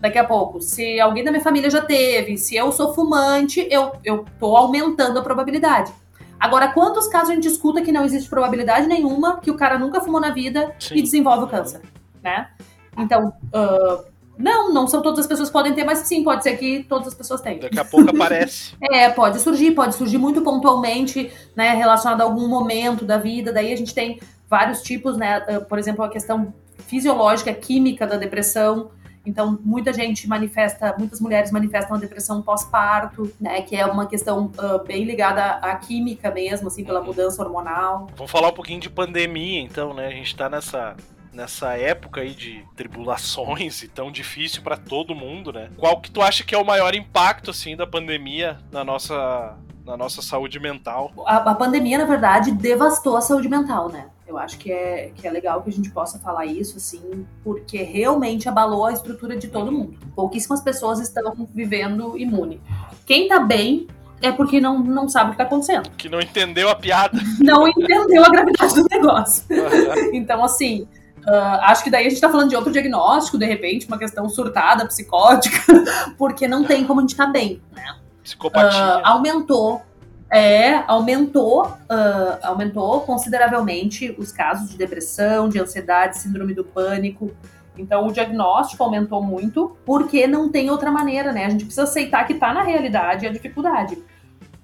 Daqui 0.00 0.18
a 0.18 0.24
pouco, 0.24 0.60
se 0.60 1.00
alguém 1.00 1.24
da 1.24 1.30
minha 1.30 1.42
família 1.42 1.70
já 1.70 1.80
teve, 1.80 2.36
se 2.36 2.56
eu 2.56 2.72
sou 2.72 2.92
fumante, 2.94 3.66
eu, 3.70 3.92
eu 4.04 4.24
tô 4.38 4.56
aumentando 4.56 5.18
a 5.18 5.22
probabilidade. 5.22 5.92
Agora, 6.38 6.72
quantos 6.72 7.06
casos 7.06 7.30
a 7.30 7.34
gente 7.34 7.46
escuta 7.46 7.82
que 7.82 7.92
não 7.92 8.04
existe 8.04 8.28
probabilidade 8.28 8.88
nenhuma, 8.88 9.38
que 9.38 9.50
o 9.50 9.56
cara 9.56 9.78
nunca 9.78 10.00
fumou 10.00 10.20
na 10.20 10.30
vida 10.30 10.74
Sim. 10.78 10.96
e 10.96 11.02
desenvolve 11.02 11.44
o 11.44 11.46
câncer, 11.46 11.80
né? 12.20 12.48
Então, 12.96 13.32
uh, 13.54 14.12
não, 14.38 14.72
não 14.72 14.86
são 14.86 15.02
todas 15.02 15.20
as 15.20 15.26
pessoas 15.26 15.48
que 15.48 15.52
podem 15.52 15.74
ter, 15.74 15.84
mas 15.84 16.00
sim, 16.00 16.24
pode 16.24 16.42
ser 16.42 16.56
que 16.56 16.84
todas 16.84 17.08
as 17.08 17.14
pessoas 17.14 17.40
tenham. 17.40 17.60
Daqui 17.60 17.78
a 17.78 17.84
pouco 17.84 18.10
aparece. 18.10 18.74
É, 18.92 19.08
pode 19.10 19.38
surgir, 19.40 19.72
pode 19.72 19.94
surgir 19.94 20.18
muito 20.18 20.42
pontualmente, 20.42 21.32
né, 21.54 21.74
relacionado 21.74 22.20
a 22.20 22.24
algum 22.24 22.48
momento 22.48 23.04
da 23.04 23.18
vida. 23.18 23.52
Daí 23.52 23.72
a 23.72 23.76
gente 23.76 23.94
tem 23.94 24.20
vários 24.48 24.82
tipos, 24.82 25.16
né, 25.16 25.44
uh, 25.48 25.64
por 25.64 25.78
exemplo, 25.78 26.04
a 26.04 26.08
questão 26.08 26.52
fisiológica, 26.86 27.52
química 27.54 28.06
da 28.06 28.16
depressão. 28.16 28.90
Então, 29.24 29.56
muita 29.62 29.92
gente 29.92 30.28
manifesta, 30.28 30.96
muitas 30.98 31.20
mulheres 31.20 31.52
manifestam 31.52 31.96
a 31.96 32.00
depressão 32.00 32.42
pós-parto, 32.42 33.32
né, 33.40 33.62
que 33.62 33.76
é 33.76 33.86
uma 33.86 34.06
questão 34.06 34.50
uh, 34.58 34.84
bem 34.84 35.04
ligada 35.04 35.44
à 35.44 35.76
química 35.76 36.30
mesmo, 36.30 36.66
assim, 36.66 36.84
pela 36.84 37.00
mudança 37.00 37.40
hormonal. 37.40 38.08
Vamos 38.16 38.32
falar 38.32 38.48
um 38.48 38.52
pouquinho 38.52 38.80
de 38.80 38.90
pandemia, 38.90 39.60
então, 39.60 39.94
né? 39.94 40.08
A 40.08 40.10
gente 40.10 40.34
tá 40.34 40.48
nessa 40.48 40.96
nessa 41.32 41.76
época 41.76 42.20
aí 42.20 42.34
de 42.34 42.64
tribulações 42.76 43.82
e 43.82 43.88
tão 43.88 44.10
difícil 44.12 44.62
pra 44.62 44.76
todo 44.76 45.14
mundo, 45.14 45.52
né? 45.52 45.70
Qual 45.76 46.00
que 46.00 46.10
tu 46.10 46.20
acha 46.20 46.44
que 46.44 46.54
é 46.54 46.58
o 46.58 46.64
maior 46.64 46.94
impacto 46.94 47.50
assim 47.50 47.76
da 47.76 47.86
pandemia 47.86 48.58
na 48.70 48.84
nossa 48.84 49.56
na 49.84 49.96
nossa 49.96 50.22
saúde 50.22 50.60
mental? 50.60 51.12
A, 51.26 51.38
a 51.38 51.54
pandemia, 51.54 51.98
na 51.98 52.04
verdade, 52.04 52.52
devastou 52.52 53.16
a 53.16 53.20
saúde 53.20 53.48
mental, 53.48 53.88
né? 53.88 54.06
Eu 54.26 54.38
acho 54.38 54.56
que 54.56 54.72
é, 54.72 55.10
que 55.14 55.26
é 55.26 55.30
legal 55.30 55.62
que 55.62 55.68
a 55.68 55.72
gente 55.72 55.90
possa 55.90 56.18
falar 56.18 56.46
isso, 56.46 56.76
assim, 56.78 57.26
porque 57.44 57.82
realmente 57.82 58.48
abalou 58.48 58.86
a 58.86 58.92
estrutura 58.92 59.36
de 59.36 59.48
todo 59.48 59.70
mundo. 59.70 59.98
Pouquíssimas 60.14 60.62
pessoas 60.62 61.00
estão 61.00 61.34
vivendo 61.52 62.16
imune. 62.16 62.60
Quem 63.04 63.28
tá 63.28 63.40
bem 63.40 63.88
é 64.22 64.30
porque 64.30 64.60
não, 64.60 64.78
não 64.78 65.08
sabe 65.08 65.28
o 65.28 65.32
que 65.32 65.38
tá 65.38 65.44
acontecendo. 65.44 65.90
Que 65.98 66.08
não 66.08 66.20
entendeu 66.20 66.70
a 66.70 66.74
piada. 66.74 67.18
Não 67.40 67.66
entendeu 67.68 68.24
a 68.24 68.30
gravidade 68.30 68.74
do 68.74 68.86
negócio. 68.90 69.44
Então, 70.14 70.44
assim, 70.44 70.86
uh, 71.26 71.60
acho 71.62 71.84
que 71.84 71.90
daí 71.90 72.06
a 72.06 72.10
gente 72.10 72.20
tá 72.20 72.28
falando 72.28 72.50
de 72.50 72.56
outro 72.56 72.72
diagnóstico, 72.72 73.38
de 73.38 73.46
repente, 73.46 73.86
uma 73.86 73.98
questão 73.98 74.28
surtada, 74.28 74.86
psicótica, 74.86 75.58
porque 76.18 76.46
não 76.46 76.64
tem 76.64 76.84
como 76.84 77.00
a 77.00 77.02
gente 77.02 77.16
tá 77.16 77.26
bem, 77.26 77.60
né? 77.72 77.96
Psicopatia. 78.22 78.98
Uh, 78.98 79.00
aumentou, 79.04 79.82
é, 80.30 80.76
aumentou, 80.86 81.66
uh, 81.66 82.38
aumentou 82.42 83.00
consideravelmente 83.00 84.14
os 84.18 84.32
casos 84.32 84.70
de 84.70 84.76
depressão, 84.76 85.48
de 85.48 85.60
ansiedade, 85.60 86.18
síndrome 86.18 86.54
do 86.54 86.64
pânico. 86.64 87.32
Então 87.76 88.06
o 88.06 88.12
diagnóstico 88.12 88.82
aumentou 88.84 89.22
muito, 89.22 89.76
porque 89.84 90.26
não 90.26 90.50
tem 90.50 90.70
outra 90.70 90.90
maneira, 90.90 91.32
né? 91.32 91.46
A 91.46 91.50
gente 91.50 91.64
precisa 91.64 91.84
aceitar 91.84 92.26
que 92.26 92.34
tá 92.34 92.52
na 92.52 92.62
realidade 92.62 93.26
a 93.26 93.32
dificuldade. 93.32 93.98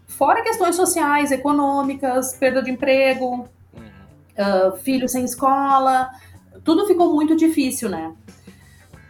Fora 0.06 0.42
questões 0.42 0.76
sociais, 0.76 1.32
econômicas, 1.32 2.34
perda 2.34 2.62
de 2.62 2.70
emprego, 2.70 3.48
Uhum. 3.74 4.68
uh, 4.68 4.76
filho 4.78 5.08
sem 5.08 5.24
escola, 5.24 6.10
tudo 6.68 6.86
ficou 6.86 7.14
muito 7.14 7.34
difícil, 7.34 7.88
né? 7.88 8.12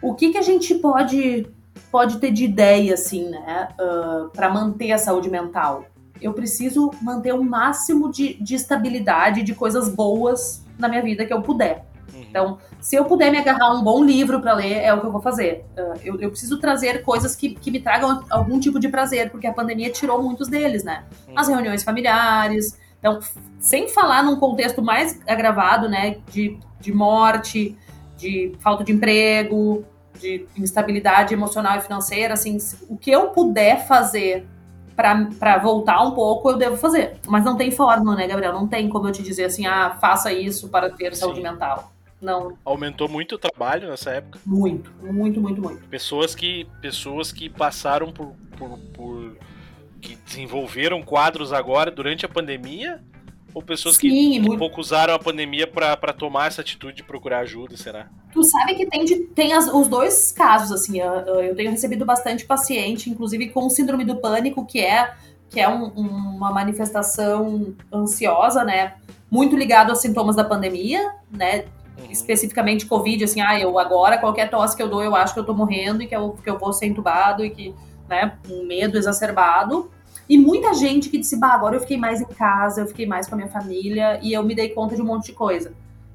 O 0.01 0.15
que, 0.15 0.31
que 0.31 0.39
a 0.39 0.43
gente 0.43 0.77
pode, 0.77 1.45
pode 1.91 2.19
ter 2.19 2.31
de 2.31 2.45
ideia, 2.45 2.95
assim, 2.95 3.29
né, 3.31 3.67
para 4.33 4.49
manter 4.49 4.93
a 4.93 4.99
saúde 4.99 5.29
mental? 5.29 5.87
Eu 6.23 6.33
preciso 6.33 6.93
manter 7.03 7.35
o 7.35 7.43
máximo 7.43 8.13
de, 8.13 8.35
de 8.35 8.55
estabilidade, 8.55 9.43
de 9.43 9.57
coisas 9.57 9.89
boas 9.89 10.65
na 10.79 10.89
minha 10.89 11.03
vida 11.03 11.27
que 11.27 11.33
eu 11.33 11.43
puder. 11.43 11.85
Uhum. 12.15 12.21
Então, 12.21 12.59
se 12.81 12.95
eu 12.95 13.05
puder 13.07 13.33
me 13.33 13.39
agarrar 13.39 13.73
a 13.73 13.75
um 13.75 13.83
bom 13.83 14.05
livro 14.05 14.41
para 14.41 14.55
ler, 14.55 14.75
é 14.75 14.95
o 14.95 15.01
que 15.01 15.07
eu 15.09 15.13
vou 15.13 15.21
fazer. 15.21 15.65
Uh, 15.77 15.99
eu, 16.05 16.21
eu 16.21 16.31
preciso 16.31 16.61
trazer 16.61 17.03
coisas 17.03 17.35
que, 17.35 17.57
que 17.57 17.73
me 17.73 17.81
tragam 17.81 18.23
algum 18.31 18.61
tipo 18.61 18.79
de 18.79 18.89
prazer, 18.89 19.31
porque 19.31 19.49
a 19.49 19.53
pandemia 19.53 19.91
tirou 19.91 20.23
muitos 20.23 20.47
deles, 20.47 20.85
né? 20.85 21.05
As 21.35 21.49
reuniões 21.49 21.83
familiares. 21.83 22.79
Então, 22.99 23.21
sem 23.61 23.89
falar 23.89 24.23
num 24.23 24.37
contexto 24.37 24.83
mais 24.83 25.21
agravado, 25.27 25.89
né? 25.89 26.19
De, 26.31 26.59
de 26.81 26.93
morte, 26.93 27.77
de 28.17 28.53
falta 28.61 28.83
de 28.85 28.93
emprego, 28.93 29.85
de 30.19 30.47
instabilidade 30.57 31.33
emocional 31.33 31.79
e 31.79 31.81
financeira, 31.81 32.35
assim, 32.35 32.59
o 32.89 32.97
que 32.97 33.11
eu 33.11 33.29
puder 33.29 33.87
fazer 33.87 34.47
para 34.97 35.59
voltar 35.59 36.03
um 36.03 36.11
pouco, 36.11 36.51
eu 36.51 36.57
devo 36.57 36.77
fazer. 36.77 37.19
Mas 37.29 37.45
não 37.45 37.57
tem 37.57 37.71
fórmula, 37.71 38.17
né, 38.17 38.27
Gabriel? 38.27 38.53
Não 38.53 38.67
tem 38.67 38.89
como 38.89 39.07
eu 39.07 39.13
te 39.13 39.23
dizer 39.23 39.45
assim, 39.45 39.65
ah, 39.65 39.97
faça 40.01 40.33
isso 40.33 40.69
para 40.69 40.91
ter 40.91 41.15
saúde 41.15 41.37
Sim. 41.37 41.43
mental. 41.45 41.93
Não, 42.21 42.59
Aumentou 42.65 43.09
muito 43.09 43.37
o 43.37 43.39
trabalho 43.39 43.89
nessa 43.89 44.11
época. 44.11 44.41
muito, 44.45 44.91
muito, 45.01 45.41
muito, 45.41 45.63
muito. 45.63 45.87
Pessoas 45.87 46.35
que 46.35 46.67
pessoas 46.83 47.31
que 47.31 47.49
passaram 47.49 48.11
por, 48.11 48.33
por, 48.59 48.77
por- 48.93 49.37
que 50.01 50.17
desenvolveram 50.17 51.03
quadros 51.03 51.53
agora 51.53 51.91
durante 51.91 52.25
a 52.25 52.29
pandemia 52.29 53.03
ou 53.55 53.63
pessoas 53.63 53.97
que 53.97 54.09
Sim, 54.11 54.39
um 54.41 54.43
muito. 54.45 54.59
pouco 54.59 54.81
usaram 54.81 55.15
a 55.15 55.19
pandemia 55.19 55.67
pra 55.67 55.97
tomar 56.13 56.49
essa 56.49 56.61
atitude 56.61 56.99
de 56.99 57.03
procurar 57.03 57.41
ajuda, 57.41 57.77
será? 57.77 58.09
Tu 58.33 58.45
sabe 58.45 58.75
que 58.75 58.87
tem, 58.87 59.05
de- 59.05 59.21
tem 59.29 59.53
as- 59.53 59.73
os 59.73 59.89
dois 59.89 60.31
casos, 60.33 60.71
assim, 60.71 61.01
eu, 61.01 61.13
eu 61.41 61.57
tenho 61.57 61.71
recebido 61.71 62.05
bastante 62.05 62.45
paciente, 62.45 63.11
inclusive 63.11 63.49
com 63.49 63.69
síndrome 63.71 64.05
do 64.05 64.17
pânico, 64.17 64.65
que 64.67 64.81
é, 64.81 65.15
que 65.49 65.59
é 65.59 65.69
um- 65.69 65.87
uma 65.89 66.53
manifestação 66.53 67.75
ansiosa, 67.93 68.65
né? 68.65 68.95
Muito 69.31 69.57
ligado 69.57 69.91
aos 69.91 70.01
sintomas 70.01 70.37
da 70.37 70.45
pandemia, 70.45 71.13
né? 71.31 71.65
Uhum. 71.99 72.13
especificamente 72.13 72.87
Covid, 72.87 73.25
assim, 73.25 73.41
ah, 73.41 73.59
eu 73.59 73.77
agora, 73.77 74.19
qualquer 74.19 74.49
tosse 74.49 74.77
que 74.77 74.83
eu 74.83 74.89
dou, 74.89 75.03
eu 75.03 75.17
acho 75.17 75.35
que 75.35 75.41
eu 75.41 75.45
tô 75.45 75.53
morrendo 75.53 76.01
e 76.01 76.07
que 76.07 76.15
eu, 76.15 76.31
que 76.31 76.49
eu 76.49 76.57
vou 76.57 76.73
ser 76.73 76.87
entubado 76.87 77.45
e 77.45 77.51
que, 77.51 77.75
né, 78.09 78.39
um 78.49 78.65
medo 78.65 78.97
exacerbado. 78.97 79.91
E 80.29 80.37
muita 80.37 80.75
gente 80.75 81.09
que 81.09 81.19
disse, 81.19 81.39
bah, 81.39 81.55
agora 81.55 81.77
eu 81.77 81.81
fiquei 81.81 81.97
mais 81.97 82.21
em 82.21 82.27
casa, 82.27 82.83
eu 82.83 82.87
fiquei 82.87 83.07
mais 83.07 83.27
com 83.27 83.35
a 83.35 83.39
minha 83.39 83.49
família 83.49 84.19
e 84.23 84.33
eu 84.33 84.43
me 84.43 84.55
dei 84.55 84.69
conta 84.71 84.95
de 84.95 85.01
um 85.01 85.07
monte 85.07 85.27
de 85.27 85.33
coisa. 85.33 85.73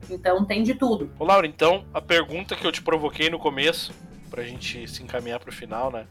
Então 0.09 0.45
tem 0.45 0.61
de 0.61 0.75
tudo. 0.75 1.09
Ô 1.17 1.25
Laura, 1.25 1.47
então 1.47 1.83
a 1.93 2.01
pergunta 2.01 2.55
que 2.55 2.65
eu 2.65 2.71
te 2.71 2.81
provoquei 2.81 3.29
no 3.29 3.39
começo, 3.39 3.91
pra 4.29 4.43
gente 4.43 4.87
se 4.87 5.01
encaminhar 5.01 5.39
pro 5.39 5.51
final, 5.51 5.91
né? 5.91 6.05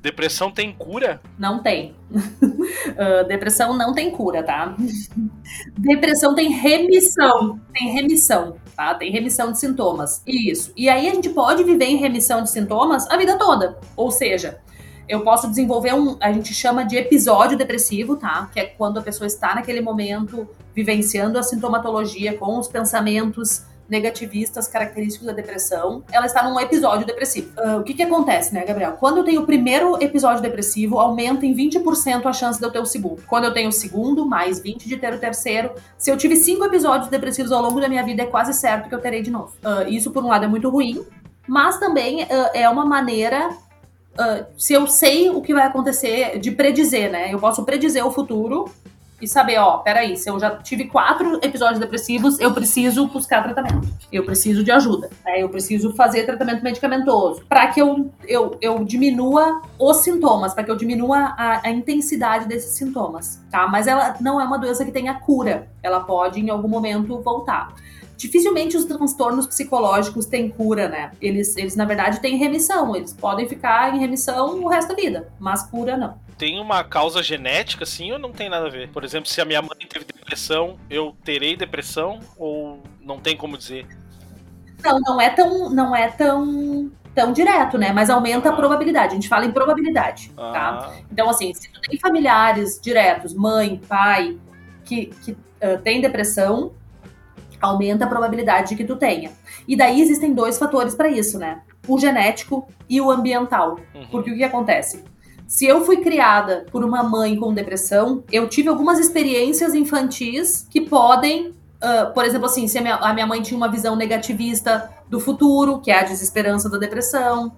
Depressão 0.00 0.50
tem 0.50 0.72
cura? 0.72 1.20
Não 1.38 1.62
tem. 1.62 1.94
Ah, 2.96 3.22
depressão 3.22 3.76
não 3.76 3.92
tem 3.92 4.10
cura, 4.10 4.42
tá? 4.42 4.74
Depressão 5.78 6.34
tem 6.34 6.50
remissão. 6.50 7.60
Tem 7.72 7.92
remissão, 7.92 8.56
tá? 8.76 8.94
Tem 8.94 9.10
remissão 9.10 9.52
de 9.52 9.58
sintomas. 9.58 10.22
Isso. 10.26 10.72
E 10.76 10.88
aí 10.88 11.08
a 11.08 11.14
gente 11.14 11.30
pode 11.30 11.62
viver 11.64 11.86
em 11.86 11.96
remissão 11.96 12.42
de 12.42 12.50
sintomas 12.50 13.08
a 13.08 13.16
vida 13.16 13.38
toda. 13.38 13.78
Ou 13.96 14.10
seja, 14.10 14.60
eu 15.08 15.20
posso 15.22 15.48
desenvolver 15.48 15.94
um. 15.94 16.16
A 16.20 16.30
gente 16.32 16.52
chama 16.52 16.84
de 16.84 16.96
episódio 16.96 17.56
depressivo, 17.56 18.16
tá? 18.16 18.50
Que 18.52 18.60
é 18.60 18.66
quando 18.66 18.98
a 18.98 19.02
pessoa 19.02 19.26
está 19.26 19.54
naquele 19.54 19.80
momento 19.80 20.48
vivenciando 20.74 21.38
a 21.38 21.42
sintomatologia 21.42 22.36
com 22.36 22.58
os 22.58 22.68
pensamentos 22.68 23.62
negativistas 23.88 24.68
característicos 24.68 25.26
da 25.26 25.32
depressão, 25.32 26.04
ela 26.12 26.26
está 26.26 26.48
num 26.48 26.60
episódio 26.60 27.06
depressivo. 27.06 27.50
Uh, 27.58 27.78
o 27.78 27.82
que 27.82 27.94
que 27.94 28.02
acontece, 28.02 28.52
né, 28.52 28.64
Gabriel? 28.64 28.92
Quando 28.92 29.18
eu 29.18 29.24
tenho 29.24 29.40
o 29.40 29.46
primeiro 29.46 30.00
episódio 30.02 30.42
depressivo, 30.42 30.98
aumenta 30.98 31.46
em 31.46 31.54
20% 31.54 32.26
a 32.26 32.32
chance 32.32 32.60
de 32.60 32.66
eu 32.66 32.70
ter 32.70 32.80
o 32.80 32.86
segundo. 32.86 33.22
Quando 33.26 33.44
eu 33.44 33.54
tenho 33.54 33.70
o 33.70 33.72
segundo, 33.72 34.26
mais 34.26 34.60
20 34.60 34.86
de 34.86 34.96
ter 34.98 35.14
o 35.14 35.18
terceiro. 35.18 35.72
Se 35.96 36.10
eu 36.10 36.16
tive 36.18 36.36
cinco 36.36 36.64
episódios 36.64 37.08
depressivos 37.08 37.50
ao 37.50 37.62
longo 37.62 37.80
da 37.80 37.88
minha 37.88 38.04
vida, 38.04 38.24
é 38.24 38.26
quase 38.26 38.52
certo 38.52 38.90
que 38.90 38.94
eu 38.94 39.00
terei 39.00 39.22
de 39.22 39.30
novo. 39.30 39.54
Uh, 39.64 39.88
isso, 39.88 40.10
por 40.10 40.22
um 40.22 40.28
lado, 40.28 40.44
é 40.44 40.48
muito 40.48 40.68
ruim, 40.68 41.02
mas 41.46 41.78
também 41.78 42.24
uh, 42.24 42.50
é 42.52 42.68
uma 42.68 42.84
maneira 42.84 43.48
Uh, 44.14 44.46
se 44.56 44.72
eu 44.72 44.86
sei 44.86 45.30
o 45.30 45.40
que 45.40 45.54
vai 45.54 45.66
acontecer, 45.66 46.38
de 46.38 46.50
predizer, 46.50 47.10
né? 47.10 47.32
Eu 47.32 47.38
posso 47.38 47.64
predizer 47.64 48.04
o 48.04 48.10
futuro 48.10 48.70
e 49.20 49.26
saber, 49.26 49.58
ó, 49.58 49.78
peraí, 49.78 50.16
se 50.16 50.30
eu 50.30 50.38
já 50.38 50.50
tive 50.56 50.84
quatro 50.84 51.40
episódios 51.42 51.80
depressivos, 51.80 52.38
eu 52.38 52.52
preciso 52.54 53.08
buscar 53.08 53.42
tratamento. 53.42 53.88
Eu 54.12 54.24
preciso 54.24 54.62
de 54.62 54.70
ajuda. 54.70 55.10
Né? 55.24 55.42
Eu 55.42 55.48
preciso 55.48 55.92
fazer 55.94 56.24
tratamento 56.24 56.62
medicamentoso 56.62 57.42
para 57.48 57.66
que 57.66 57.80
eu, 57.80 58.10
eu, 58.26 58.56
eu 58.60 58.84
diminua 58.84 59.60
os 59.78 59.98
sintomas, 59.98 60.54
para 60.54 60.62
que 60.62 60.70
eu 60.70 60.76
diminua 60.76 61.34
a, 61.36 61.66
a, 61.66 61.70
intensidade 61.70 62.46
desses 62.46 62.74
sintomas, 62.74 63.42
tá? 63.50 63.66
Mas 63.66 63.88
ela 63.88 64.16
não 64.20 64.40
é 64.40 64.44
uma 64.44 64.58
doença 64.58 64.84
que 64.84 64.92
tenha 64.92 65.14
cura. 65.14 65.68
Ela 65.82 66.00
pode, 66.00 66.40
em 66.40 66.48
algum 66.48 66.68
momento, 66.68 67.20
voltar. 67.20 67.74
Dificilmente 68.18 68.76
os 68.76 68.84
transtornos 68.84 69.46
psicológicos 69.46 70.26
têm 70.26 70.50
cura, 70.50 70.88
né? 70.88 71.12
Eles, 71.20 71.56
eles, 71.56 71.76
na 71.76 71.84
verdade, 71.84 72.20
têm 72.20 72.36
remissão. 72.36 72.94
Eles 72.94 73.14
podem 73.14 73.48
ficar 73.48 73.94
em 73.94 74.00
remissão 74.00 74.60
o 74.60 74.68
resto 74.68 74.88
da 74.88 74.94
vida, 74.94 75.32
mas 75.38 75.62
cura 75.62 75.96
não 75.96 76.18
tem 76.38 76.60
uma 76.60 76.84
causa 76.84 77.20
genética, 77.20 77.82
assim, 77.82 78.12
ou 78.12 78.18
não 78.18 78.30
tem 78.30 78.48
nada 78.48 78.68
a 78.68 78.70
ver? 78.70 78.88
Por 78.90 79.02
exemplo, 79.02 79.28
se 79.28 79.40
a 79.40 79.44
minha 79.44 79.60
mãe 79.60 79.76
teve 79.88 80.04
depressão, 80.04 80.78
eu 80.88 81.14
terei 81.24 81.56
depressão 81.56 82.20
ou 82.38 82.80
não 83.02 83.18
tem 83.18 83.36
como 83.36 83.58
dizer? 83.58 83.84
Não, 84.82 85.00
não 85.00 85.20
é 85.20 85.30
tão, 85.30 85.68
não 85.70 85.96
é 85.96 86.08
tão, 86.08 86.92
tão 87.12 87.32
direto, 87.32 87.76
né? 87.76 87.92
Mas 87.92 88.08
aumenta 88.08 88.48
ah. 88.48 88.52
a 88.52 88.56
probabilidade. 88.56 89.12
A 89.12 89.14
gente 89.16 89.28
fala 89.28 89.44
em 89.44 89.50
probabilidade, 89.50 90.30
tá? 90.36 90.42
ah. 90.48 90.52
tá? 90.52 90.96
Então, 91.10 91.28
assim, 91.28 91.52
se 91.52 91.68
tu 91.72 91.80
tem 91.80 91.98
familiares 91.98 92.78
diretos, 92.80 93.34
mãe, 93.34 93.80
pai, 93.88 94.38
que, 94.84 95.06
que 95.06 95.32
uh, 95.32 95.78
tem 95.82 96.00
depressão, 96.00 96.72
aumenta 97.60 98.04
a 98.04 98.08
probabilidade 98.08 98.70
de 98.70 98.76
que 98.76 98.84
tu 98.84 98.96
tenha. 98.96 99.32
E 99.66 99.76
daí 99.76 100.00
existem 100.00 100.32
dois 100.32 100.58
fatores 100.58 100.94
para 100.94 101.08
isso, 101.08 101.38
né? 101.38 101.62
O 101.86 101.98
genético 101.98 102.68
e 102.88 103.00
o 103.00 103.10
ambiental. 103.10 103.78
Uhum. 103.94 104.06
Porque 104.10 104.30
o 104.30 104.36
que 104.36 104.44
acontece? 104.44 105.04
Se 105.46 105.66
eu 105.66 105.84
fui 105.84 105.98
criada 105.98 106.66
por 106.70 106.84
uma 106.84 107.02
mãe 107.02 107.34
com 107.36 107.54
depressão, 107.54 108.22
eu 108.30 108.48
tive 108.48 108.68
algumas 108.68 108.98
experiências 108.98 109.74
infantis 109.74 110.66
que 110.70 110.80
podem 110.80 111.54
Uh, 111.78 112.12
por 112.12 112.24
exemplo, 112.24 112.46
assim, 112.46 112.66
se 112.66 112.76
a 112.76 112.80
minha, 112.80 112.96
a 112.96 113.14
minha, 113.14 113.26
mãe 113.26 113.40
tinha 113.40 113.56
uma 113.56 113.68
visão 113.68 113.94
negativista 113.94 114.90
do 115.08 115.20
futuro, 115.20 115.80
que 115.80 115.92
é 115.92 116.00
a 116.00 116.02
desesperança 116.02 116.68
da 116.68 116.76
depressão, 116.76 117.52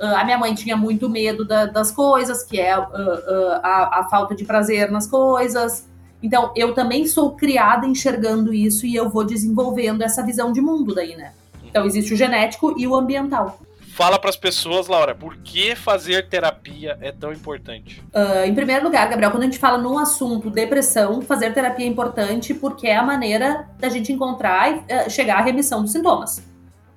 uh, 0.00 0.16
a 0.16 0.24
minha 0.24 0.38
mãe 0.38 0.54
tinha 0.54 0.76
muito 0.76 1.08
medo 1.10 1.44
da, 1.44 1.66
das 1.66 1.90
coisas, 1.90 2.44
que 2.44 2.60
é 2.60 2.78
uh, 2.78 2.84
a, 3.64 4.00
a, 4.00 4.08
falta 4.08 4.32
de 4.32 4.44
prazer 4.44 4.92
nas 4.92 5.08
coisas. 5.08 5.88
Então, 6.24 6.50
eu 6.56 6.72
também 6.72 7.06
sou 7.06 7.32
criada 7.32 7.86
enxergando 7.86 8.54
isso 8.54 8.86
e 8.86 8.96
eu 8.96 9.10
vou 9.10 9.24
desenvolvendo 9.24 10.00
essa 10.00 10.22
visão 10.22 10.52
de 10.52 10.60
mundo 10.62 10.94
daí, 10.94 11.14
né? 11.14 11.34
Então, 11.62 11.84
existe 11.84 12.14
o 12.14 12.16
genético 12.16 12.74
e 12.78 12.86
o 12.86 12.96
ambiental. 12.96 13.60
Fala 13.88 14.18
para 14.18 14.30
as 14.30 14.36
pessoas, 14.36 14.88
Laura, 14.88 15.14
por 15.14 15.36
que 15.36 15.76
fazer 15.76 16.26
terapia 16.30 16.96
é 17.02 17.12
tão 17.12 17.30
importante? 17.30 18.02
Uh, 18.14 18.46
em 18.46 18.54
primeiro 18.54 18.84
lugar, 18.84 19.06
Gabriel, 19.06 19.30
quando 19.30 19.42
a 19.42 19.44
gente 19.44 19.58
fala 19.58 19.76
num 19.76 19.98
assunto 19.98 20.48
depressão, 20.48 21.20
fazer 21.20 21.52
terapia 21.52 21.84
é 21.84 21.88
importante 21.90 22.54
porque 22.54 22.86
é 22.86 22.96
a 22.96 23.02
maneira 23.02 23.68
da 23.78 23.90
gente 23.90 24.10
encontrar 24.10 24.72
e 24.72 24.76
uh, 24.76 25.10
chegar 25.10 25.40
à 25.40 25.42
remissão 25.42 25.82
dos 25.82 25.92
sintomas. 25.92 26.42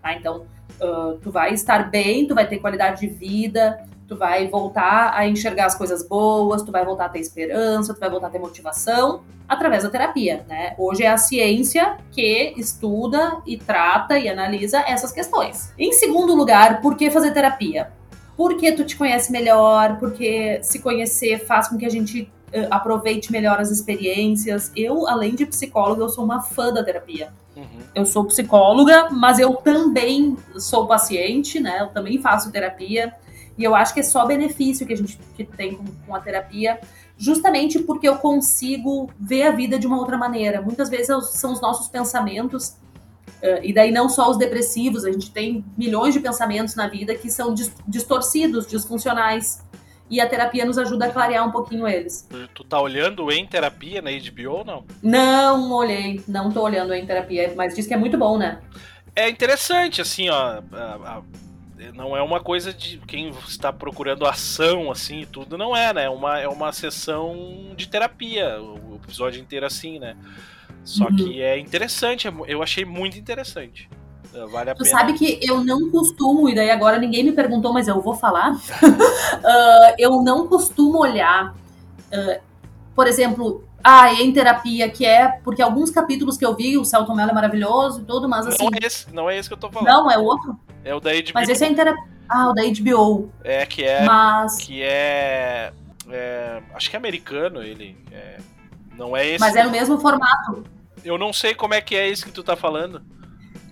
Tá? 0.01 0.13
Então, 0.13 0.45
uh, 0.81 1.17
tu 1.21 1.31
vai 1.31 1.53
estar 1.53 1.91
bem, 1.91 2.25
tu 2.25 2.33
vai 2.33 2.47
ter 2.47 2.59
qualidade 2.59 3.01
de 3.01 3.07
vida, 3.07 3.77
tu 4.07 4.15
vai 4.15 4.47
voltar 4.47 5.11
a 5.13 5.27
enxergar 5.27 5.65
as 5.65 5.75
coisas 5.75 6.07
boas, 6.07 6.63
tu 6.63 6.71
vai 6.71 6.85
voltar 6.85 7.05
a 7.05 7.09
ter 7.09 7.19
esperança, 7.19 7.93
tu 7.93 7.99
vai 7.99 8.09
voltar 8.09 8.27
a 8.27 8.29
ter 8.29 8.39
motivação 8.39 9.21
através 9.47 9.83
da 9.83 9.89
terapia, 9.89 10.45
né? 10.47 10.73
Hoje 10.77 11.03
é 11.03 11.09
a 11.09 11.17
ciência 11.17 11.97
que 12.11 12.53
estuda 12.57 13.41
e 13.45 13.57
trata 13.57 14.17
e 14.17 14.27
analisa 14.27 14.79
essas 14.87 15.11
questões. 15.11 15.73
Em 15.77 15.91
segundo 15.93 16.35
lugar, 16.35 16.81
por 16.81 16.95
que 16.95 17.09
fazer 17.09 17.31
terapia? 17.31 17.91
Porque 18.35 18.71
tu 18.71 18.85
te 18.85 18.95
conhece 18.95 19.31
melhor, 19.31 19.97
porque 19.97 20.59
se 20.61 20.79
conhecer 20.79 21.45
faz 21.45 21.67
com 21.67 21.77
que 21.77 21.85
a 21.85 21.89
gente 21.89 22.29
uh, 22.53 22.67
aproveite 22.69 23.31
melhor 23.31 23.59
as 23.59 23.71
experiências. 23.71 24.71
Eu, 24.75 25.07
além 25.07 25.33
de 25.33 25.45
psicóloga, 25.45 26.03
eu 26.03 26.09
sou 26.09 26.23
uma 26.23 26.41
fã 26.41 26.71
da 26.71 26.83
terapia. 26.83 27.29
Uhum. 27.55 27.79
Eu 27.95 28.05
sou 28.05 28.25
psicóloga, 28.25 29.09
mas 29.09 29.39
eu 29.39 29.55
também 29.55 30.37
sou 30.57 30.85
paciente, 30.85 31.59
né? 31.59 31.81
Eu 31.81 31.87
também 31.87 32.21
faço 32.21 32.51
terapia. 32.51 33.13
E 33.57 33.63
eu 33.63 33.75
acho 33.75 33.93
que 33.93 34.01
é 34.01 34.03
só 34.03 34.25
benefício 34.25 34.85
que 34.85 34.93
a 34.93 34.97
gente 34.97 35.19
que 35.35 35.43
tem 35.43 35.75
com, 35.75 35.85
com 36.05 36.15
a 36.15 36.19
terapia, 36.19 36.79
justamente 37.17 37.79
porque 37.79 38.07
eu 38.07 38.17
consigo 38.17 39.11
ver 39.19 39.43
a 39.43 39.51
vida 39.51 39.79
de 39.79 39.87
uma 39.87 39.97
outra 39.97 40.17
maneira. 40.17 40.61
Muitas 40.61 40.89
vezes 40.89 41.07
são 41.31 41.51
os 41.51 41.59
nossos 41.59 41.87
pensamentos, 41.87 42.77
uh, 43.41 43.63
e 43.63 43.73
daí 43.73 43.91
não 43.91 44.07
só 44.07 44.29
os 44.29 44.37
depressivos, 44.37 45.03
a 45.03 45.11
gente 45.11 45.31
tem 45.31 45.65
milhões 45.75 46.13
de 46.13 46.19
pensamentos 46.19 46.75
na 46.75 46.87
vida 46.87 47.15
que 47.15 47.31
são 47.31 47.53
distorcidos, 47.87 48.67
disfuncionais. 48.67 49.65
E 50.09 50.21
a 50.21 50.29
terapia 50.29 50.63
nos 50.63 50.77
ajuda 50.77 51.07
a 51.07 51.11
clarear 51.11 51.45
um 51.45 51.51
pouquinho 51.51 51.85
eles. 51.85 52.25
Tu 52.53 52.63
tá 52.63 52.79
olhando 52.79 53.29
em 53.29 53.45
terapia 53.45 54.01
na 54.01 54.09
HBO 54.09 54.59
ou 54.59 54.63
não? 54.63 54.85
Não 55.03 55.69
olhei, 55.73 56.23
não 56.25 56.49
tô 56.49 56.61
olhando 56.61 56.93
em 56.93 57.05
terapia, 57.05 57.53
mas 57.57 57.75
diz 57.75 57.85
que 57.85 57.93
é 57.93 57.97
muito 57.97 58.17
bom, 58.17 58.37
né? 58.37 58.61
É 59.13 59.27
interessante, 59.27 59.99
assim, 59.99 60.29
ó. 60.29 60.61
A, 60.71 61.17
a 61.17 61.21
não 61.93 62.15
é 62.15 62.21
uma 62.21 62.39
coisa 62.39 62.73
de 62.73 62.97
quem 63.07 63.29
está 63.47 63.71
procurando 63.71 64.25
ação 64.25 64.91
assim 64.91 65.21
e 65.21 65.25
tudo, 65.25 65.57
não 65.57 65.75
é, 65.75 65.93
né? 65.93 66.03
É 66.05 66.09
uma, 66.09 66.39
é 66.39 66.47
uma 66.47 66.71
sessão 66.71 67.73
de 67.75 67.87
terapia, 67.87 68.61
o 68.61 68.95
episódio 69.03 69.39
inteiro 69.41 69.65
assim, 69.65 69.99
né? 69.99 70.15
Só 70.83 71.05
uhum. 71.05 71.15
que 71.15 71.41
é 71.41 71.59
interessante, 71.59 72.27
é 72.27 72.33
eu 72.47 72.63
achei 72.63 72.85
muito 72.85 73.17
interessante. 73.17 73.89
É, 74.33 74.45
vale 74.45 74.69
a 74.69 74.75
tu 74.75 74.83
pena. 74.83 74.97
sabe 74.97 75.13
que 75.13 75.39
eu 75.41 75.63
não 75.63 75.89
costumo, 75.89 76.49
e 76.49 76.55
daí 76.55 76.69
agora 76.69 76.97
ninguém 76.97 77.23
me 77.23 77.31
perguntou, 77.31 77.73
mas 77.73 77.87
eu 77.87 78.01
vou 78.01 78.15
falar. 78.15 78.53
uh, 78.53 79.95
eu 79.99 80.21
não 80.21 80.47
costumo 80.47 80.99
olhar, 80.99 81.53
uh, 81.53 82.41
por 82.95 83.07
exemplo, 83.07 83.63
ah, 83.89 84.13
em 84.13 84.33
terapia, 84.33 84.89
que 84.89 85.05
é 85.05 85.29
porque 85.45 85.61
alguns 85.61 85.89
capítulos 85.89 86.37
que 86.37 86.45
eu 86.45 86.53
vi, 86.53 86.77
o 86.77 86.83
Celton 86.83 87.15
Mello 87.15 87.31
é 87.31 87.33
maravilhoso 87.33 88.01
e 88.01 88.03
tudo, 88.03 88.27
mas 88.27 88.45
assim. 88.45 88.65
Não 88.65 88.71
é 88.73 88.85
esse, 88.85 89.13
não 89.13 89.29
é 89.29 89.37
esse 89.37 89.47
que 89.47 89.53
eu 89.53 89.57
tô 89.57 89.71
falando. 89.71 89.87
Não, 89.87 90.11
é 90.11 90.17
outro? 90.17 90.59
É 90.83 90.93
o 90.93 90.99
da 90.99 91.13
HBO. 91.13 91.31
Mas 91.33 91.47
esse 91.47 91.63
é 91.63 91.69
inter... 91.69 91.95
Ah, 92.27 92.49
o 92.49 92.53
da 92.53 92.63
HBO. 92.63 93.31
É, 93.45 93.65
que 93.65 93.85
é. 93.85 94.03
Mas... 94.03 94.57
Que 94.57 94.83
é, 94.83 95.71
é. 96.09 96.61
Acho 96.73 96.89
que 96.89 96.97
é 96.97 96.99
americano 96.99 97.63
ele. 97.63 97.97
É, 98.11 98.39
não 98.97 99.15
é 99.15 99.25
esse. 99.25 99.39
Mas 99.39 99.55
é 99.55 99.63
no 99.63 99.71
mesmo 99.71 99.97
formato. 99.99 100.65
Eu 101.05 101.17
não 101.17 101.31
sei 101.31 101.55
como 101.55 101.73
é 101.73 101.79
que 101.79 101.95
é 101.95 102.09
esse 102.09 102.25
que 102.25 102.31
tu 102.31 102.43
tá 102.43 102.57
falando. 102.57 103.01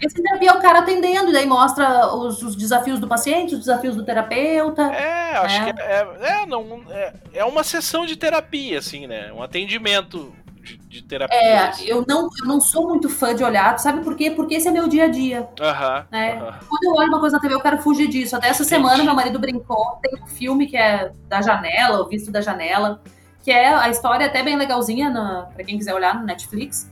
Esse 0.02 0.22
terapia 0.22 0.50
é 0.50 0.54
o 0.54 0.62
cara 0.62 0.80
atendendo, 0.80 1.30
e 1.30 1.34
daí 1.34 1.46
mostra 1.46 2.14
os, 2.14 2.42
os, 2.42 2.56
desafios 2.56 3.00
do 3.00 3.08
paciente, 3.08 3.54
os 3.54 3.60
desafios 3.62 3.96
do 3.96 4.04
terapeuta. 4.04 4.84
É, 4.84 5.38
acho 5.38 5.62
né? 5.62 5.74
que 5.74 5.82
é, 5.82 5.86
é, 5.86 6.42
é, 6.42 6.46
não, 6.46 6.84
é, 6.90 7.14
é 7.34 7.46
uma 7.46 7.64
sessão 7.64 8.06
de 8.06 8.16
terapia, 8.16 8.80
assim, 8.80 9.08
né? 9.08 9.32
Um 9.32 9.42
atendimento 9.42 10.34
de, 10.66 10.78
de 10.78 11.02
terapia. 11.04 11.38
É, 11.38 11.58
assim. 11.68 11.86
eu 11.86 12.04
não, 12.08 12.24
eu 12.24 12.46
não 12.46 12.60
sou 12.60 12.90
muito 12.90 13.08
fã 13.10 13.34
de 13.34 13.44
olhar, 13.44 13.78
sabe 13.80 14.04
por 14.04 14.16
quê? 14.16 14.32
Porque 14.32 14.56
esse 14.56 14.68
é 14.68 14.72
meu 14.72 14.88
dia 14.88 15.06
a 15.06 15.08
dia. 15.08 15.48
Aham. 15.62 16.06
né? 16.12 16.36
Quando 16.68 16.84
eu 16.84 16.94
olho 16.94 17.10
uma 17.10 17.20
coisa 17.20 17.38
na 17.38 17.42
TV, 17.42 17.54
eu 17.54 17.62
quero 17.62 17.78
fugir 17.78 18.08
disso. 18.08 18.36
Até 18.36 18.50
essa 18.50 18.64
Entendi. 18.64 18.82
semana, 18.82 19.04
meu 19.04 19.16
marido 19.16 19.40
brincou, 19.40 20.00
tem 20.02 20.22
um 20.22 20.28
filme 20.28 20.68
que 20.68 20.76
é 20.76 21.12
da 21.28 21.42
janela, 21.42 22.02
o 22.02 22.08
visto 22.08 22.32
da 22.32 22.42
janela, 22.42 23.02
que 23.44 23.52
é 23.52 23.74
a 23.74 23.90
história 23.90 24.26
até 24.26 24.44
bem 24.44 24.58
legalzinha, 24.58 25.10
na, 25.10 25.44
pra 25.54 25.64
quem 25.64 25.78
quiser 25.78 25.94
olhar 25.94 26.20
no 26.20 26.26
Netflix. 26.26 26.90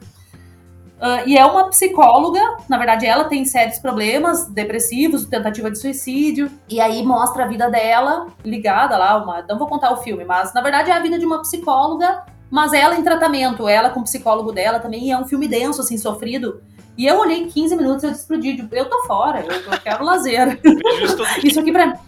Uh, 1.04 1.28
e 1.28 1.38
é 1.38 1.45
uma 1.45 1.68
psicóloga, 1.68 2.39
na 2.70 2.78
verdade, 2.78 3.06
ela 3.06 3.26
tem 3.26 3.43
sérios 3.43 3.78
problemas 3.78 4.47
depressivos, 4.47 5.26
tentativa 5.26 5.70
de 5.70 5.78
suicídio, 5.78 6.49
e 6.70 6.80
aí 6.80 7.04
mostra 7.04 7.43
a 7.43 7.47
vida 7.47 7.70
dela 7.70 8.28
ligada 8.45 8.97
lá, 8.97 9.22
uma, 9.22 9.41
não 9.41 9.60
vou 9.60 9.68
contar 9.68 9.91
o 9.91 9.97
filme, 9.97 10.24
mas 10.24 10.54
na 10.54 10.62
verdade 10.62 10.89
é 10.89 10.93
a 10.93 11.01
vida 11.01 11.20
de 11.20 11.26
uma 11.26 11.41
psicóloga 11.41 12.24
mas 12.54 12.72
ela 12.72 12.95
em 12.95 13.04
tratamento, 13.04 13.68
ela 13.68 13.89
com 13.89 14.01
o 14.01 14.04
psicólogo 14.04 14.51
dela 14.51 14.80
também, 14.80 15.12
é 15.12 15.18
um 15.18 15.26
filme 15.26 15.47
denso, 15.47 15.82
assim, 15.82 15.97
sofrido. 15.97 16.62
E 16.95 17.08
eu 17.08 17.20
olhei 17.20 17.47
15 17.47 17.76
minutos 17.76 18.04
e 18.04 18.06
eu 18.06 18.12
explodi, 18.12 18.70
eu 18.72 18.86
tô 18.88 19.08
fora, 19.08 19.39
eu, 19.39 19.51
eu 19.51 19.80
quero 19.82 20.04
lazer. 20.04 20.60
isso 21.43 21.60
aqui 21.60 21.72
pra 21.72 21.99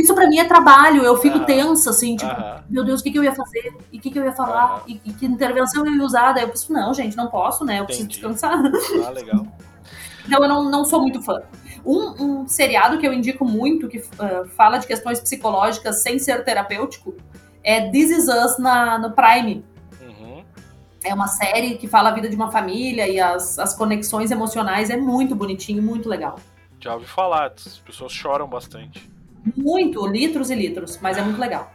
isso 0.00 0.14
pra 0.14 0.28
mim 0.28 0.38
é 0.38 0.44
trabalho, 0.44 1.02
eu 1.02 1.16
fico 1.16 1.40
tensa, 1.46 1.90
assim, 1.90 2.16
tipo, 2.16 2.34
meu 2.68 2.84
Deus, 2.84 3.00
o 3.00 3.04
que, 3.04 3.10
que 3.10 3.18
eu 3.18 3.24
ia 3.24 3.34
fazer? 3.34 3.74
E 3.92 3.98
o 3.98 4.00
que, 4.00 4.10
que 4.10 4.18
eu 4.18 4.24
ia 4.24 4.32
falar? 4.32 4.82
E, 4.86 5.00
e, 5.04 5.12
que 5.12 5.24
intervenção 5.24 5.86
eu 5.86 5.94
ia 5.94 6.04
usar? 6.04 6.32
Daí 6.32 6.44
eu 6.44 6.48
penso, 6.48 6.72
não, 6.72 6.92
gente, 6.92 7.16
não 7.16 7.28
posso, 7.28 7.64
né? 7.64 7.78
Eu 7.78 7.84
Entendi. 7.84 7.86
preciso 7.86 8.08
descansar. 8.08 8.60
Ah, 9.06 9.10
legal. 9.10 9.46
Então 10.26 10.42
eu 10.42 10.48
não, 10.48 10.68
não 10.68 10.84
sou 10.84 11.00
muito 11.00 11.22
fã. 11.22 11.40
Um, 11.84 12.42
um 12.42 12.48
seriado 12.48 12.98
que 12.98 13.06
eu 13.06 13.12
indico 13.12 13.44
muito, 13.44 13.88
que 13.88 13.98
uh, 13.98 14.46
fala 14.56 14.78
de 14.78 14.86
questões 14.86 15.20
psicológicas 15.20 16.02
sem 16.02 16.18
ser 16.18 16.44
terapêutico, 16.44 17.14
é 17.62 17.88
This 17.90 18.10
Is 18.10 18.28
Us 18.28 18.58
na, 18.58 18.98
no 18.98 19.12
Prime 19.12 19.64
É 21.04 21.14
uma 21.14 21.28
série 21.28 21.76
que 21.76 21.86
fala 21.86 22.08
a 22.08 22.12
vida 22.12 22.28
de 22.28 22.34
uma 22.34 22.50
família 22.50 23.08
e 23.08 23.20
as, 23.20 23.58
as 23.58 23.72
conexões 23.72 24.32
emocionais. 24.32 24.90
É 24.90 24.96
muito 24.96 25.34
bonitinho, 25.34 25.82
muito 25.82 26.08
legal. 26.08 26.40
Já 26.80 26.94
ouvi 26.94 27.06
falar, 27.06 27.52
as 27.56 27.78
pessoas 27.78 28.12
choram 28.12 28.48
bastante. 28.48 29.15
Muito, 29.54 30.06
litros 30.06 30.50
e 30.50 30.54
litros, 30.54 30.98
mas 31.00 31.16
é 31.18 31.22
muito 31.22 31.38
legal. 31.38 31.72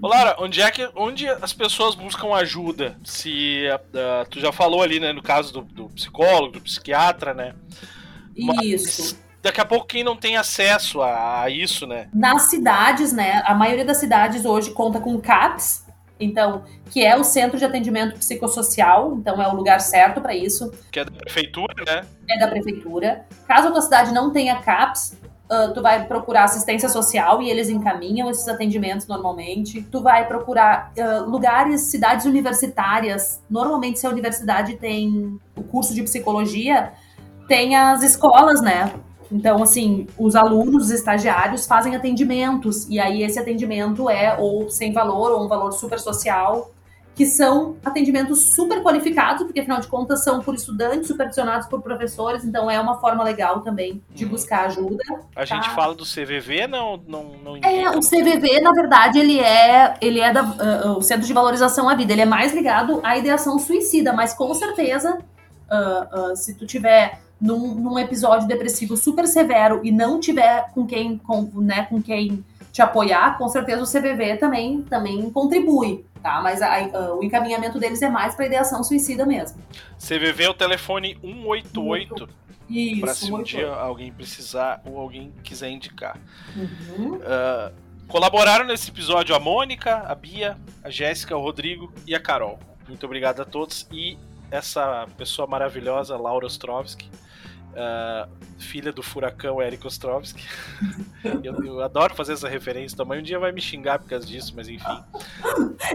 Ô, 0.00 0.08
Lara, 0.08 0.36
onde 0.38 0.60
é 0.60 0.70
que 0.70 0.88
onde 0.94 1.28
as 1.28 1.52
pessoas 1.52 1.94
buscam 1.94 2.34
ajuda? 2.34 2.96
Se 3.04 3.64
uh, 3.68 4.28
tu 4.28 4.40
já 4.40 4.52
falou 4.52 4.82
ali, 4.82 4.98
né, 4.98 5.12
no 5.12 5.22
caso 5.22 5.52
do, 5.52 5.62
do 5.62 5.88
psicólogo, 5.90 6.54
do 6.54 6.60
psiquiatra, 6.60 7.32
né? 7.32 7.54
Isso. 8.36 9.02
Mas 9.02 9.22
daqui 9.42 9.60
a 9.60 9.64
pouco 9.64 9.86
quem 9.86 10.04
não 10.04 10.16
tem 10.16 10.36
acesso 10.36 11.02
a, 11.02 11.42
a, 11.42 11.50
isso, 11.50 11.86
né? 11.86 12.08
Nas 12.12 12.50
cidades, 12.50 13.12
né? 13.12 13.42
A 13.44 13.54
maioria 13.54 13.84
das 13.84 13.98
cidades 13.98 14.44
hoje 14.44 14.70
conta 14.72 15.00
com 15.00 15.18
CAPS, 15.20 15.86
então, 16.18 16.64
que 16.90 17.04
é 17.04 17.16
o 17.16 17.24
Centro 17.24 17.58
de 17.58 17.64
Atendimento 17.64 18.16
Psicossocial, 18.16 19.14
então 19.16 19.42
é 19.42 19.48
o 19.48 19.56
lugar 19.56 19.80
certo 19.80 20.20
para 20.20 20.34
isso. 20.34 20.72
Que 20.90 21.00
é 21.00 21.04
da 21.04 21.10
prefeitura, 21.10 21.74
né? 21.84 22.06
É 22.30 22.38
da 22.38 22.48
prefeitura. 22.48 23.26
Caso 23.46 23.68
a 23.68 23.70
tua 23.72 23.82
cidade 23.82 24.12
não 24.12 24.32
tenha 24.32 24.56
CAPS, 24.62 25.18
uh, 25.52 25.74
tu 25.74 25.82
vai 25.82 26.06
procurar 26.06 26.44
assistência 26.44 26.88
social 26.88 27.42
e 27.42 27.50
eles 27.50 27.68
encaminham 27.68 28.30
esses 28.30 28.48
atendimentos 28.48 29.06
normalmente. 29.06 29.82
Tu 29.82 30.00
vai 30.00 30.26
procurar 30.26 30.92
uh, 30.96 31.28
lugares, 31.28 31.82
cidades 31.82 32.24
universitárias. 32.24 33.42
Normalmente, 33.50 33.98
se 33.98 34.06
a 34.06 34.10
universidade 34.10 34.76
tem 34.76 35.38
o 35.54 35.62
curso 35.62 35.94
de 35.94 36.02
psicologia, 36.02 36.92
tem 37.46 37.76
as 37.76 38.02
escolas, 38.02 38.62
né? 38.62 38.92
Então, 39.30 39.62
assim, 39.62 40.06
os 40.18 40.36
alunos, 40.36 40.84
os 40.84 40.90
estagiários 40.90 41.66
fazem 41.66 41.96
atendimentos, 41.96 42.86
e 42.88 43.00
aí 43.00 43.22
esse 43.22 43.38
atendimento 43.38 44.10
é 44.10 44.36
ou 44.38 44.68
sem 44.68 44.92
valor, 44.92 45.32
ou 45.32 45.44
um 45.44 45.48
valor 45.48 45.72
super 45.72 45.98
social, 45.98 46.71
que 47.14 47.26
são 47.26 47.76
atendimentos 47.84 48.54
super 48.54 48.82
qualificados, 48.82 49.42
porque 49.42 49.60
afinal 49.60 49.80
de 49.80 49.86
contas 49.86 50.24
são 50.24 50.40
por 50.40 50.54
estudantes 50.54 51.08
supervisionados 51.08 51.68
por 51.68 51.82
professores, 51.82 52.44
então 52.44 52.70
é 52.70 52.80
uma 52.80 52.98
forma 53.00 53.22
legal 53.22 53.60
também 53.60 54.02
de 54.10 54.24
uhum. 54.24 54.30
buscar 54.30 54.66
ajuda. 54.66 55.04
A 55.36 55.40
tá? 55.40 55.44
gente 55.44 55.68
fala 55.70 55.94
do 55.94 56.04
CVV, 56.04 56.66
não, 56.66 57.00
não, 57.06 57.24
não 57.44 57.56
É, 57.56 57.90
o 57.90 58.00
CVV, 58.00 58.60
na 58.60 58.72
verdade, 58.72 59.18
ele 59.18 59.38
é, 59.40 59.94
ele 60.00 60.20
é 60.20 60.32
da, 60.32 60.42
uh, 60.42 60.96
o 60.96 61.02
Centro 61.02 61.26
de 61.26 61.32
Valorização 61.32 61.88
à 61.88 61.94
Vida, 61.94 62.12
ele 62.12 62.22
é 62.22 62.26
mais 62.26 62.54
ligado 62.54 63.00
à 63.02 63.16
ideação 63.16 63.58
suicida, 63.58 64.12
mas 64.12 64.32
com 64.32 64.52
certeza, 64.54 65.18
uh, 65.70 66.32
uh, 66.32 66.36
se 66.36 66.54
tu 66.54 66.66
tiver 66.66 67.20
num, 67.38 67.74
num, 67.74 67.98
episódio 67.98 68.46
depressivo 68.46 68.96
super 68.96 69.26
severo 69.26 69.80
e 69.82 69.90
não 69.90 70.20
tiver 70.20 70.70
com 70.72 70.86
quem, 70.86 71.18
com, 71.18 71.50
né, 71.56 71.86
com 71.90 72.00
quem 72.00 72.42
te 72.72 72.80
apoiar, 72.80 73.36
com 73.36 73.48
certeza 73.48 73.82
o 73.82 73.86
CVV 73.86 74.38
também, 74.38 74.82
também 74.82 75.30
contribui, 75.30 76.06
tá? 76.22 76.40
Mas 76.40 76.62
a, 76.62 76.78
a, 76.78 77.14
o 77.14 77.22
encaminhamento 77.22 77.78
deles 77.78 78.00
é 78.00 78.08
mais 78.08 78.34
para 78.34 78.46
ideação 78.46 78.82
suicida 78.82 79.26
mesmo. 79.26 79.62
CVV 79.98 80.44
é 80.44 80.50
o 80.50 80.54
telefone 80.54 81.18
188 81.20 82.28
para 83.00 83.14
se 83.14 83.30
um 83.30 83.42
dia 83.42 83.68
alguém 83.68 84.10
precisar 84.10 84.80
ou 84.86 84.98
alguém 84.98 85.30
quiser 85.44 85.70
indicar. 85.70 86.18
Uhum. 86.56 87.16
Uh, 87.16 87.72
colaboraram 88.08 88.64
nesse 88.64 88.90
episódio 88.90 89.36
a 89.36 89.38
Mônica, 89.38 89.98
a 89.98 90.14
Bia, 90.14 90.56
a 90.82 90.88
Jéssica, 90.88 91.36
o 91.36 91.42
Rodrigo 91.42 91.92
e 92.06 92.14
a 92.14 92.20
Carol. 92.20 92.58
Muito 92.88 93.04
obrigado 93.04 93.42
a 93.42 93.44
todos 93.44 93.86
e 93.92 94.16
essa 94.50 95.06
pessoa 95.18 95.46
maravilhosa, 95.46 96.16
Laura 96.16 96.46
Ostrovski 96.46 97.10
uh, 97.72 98.30
filha 98.58 98.92
do 98.92 99.02
furacão 99.02 99.60
Eric 99.60 99.86
Ostrovski. 99.86 100.44
eu, 101.42 101.64
eu, 101.64 101.80
adoro 101.82 102.14
fazer 102.14 102.34
essa 102.34 102.48
referência 102.48 102.96
também. 102.96 103.20
Um 103.20 103.22
dia 103.22 103.38
vai 103.38 103.52
me 103.52 103.60
xingar 103.60 103.98
por 103.98 104.08
causa 104.08 104.26
disso, 104.26 104.52
mas 104.54 104.68
enfim. 104.68 105.02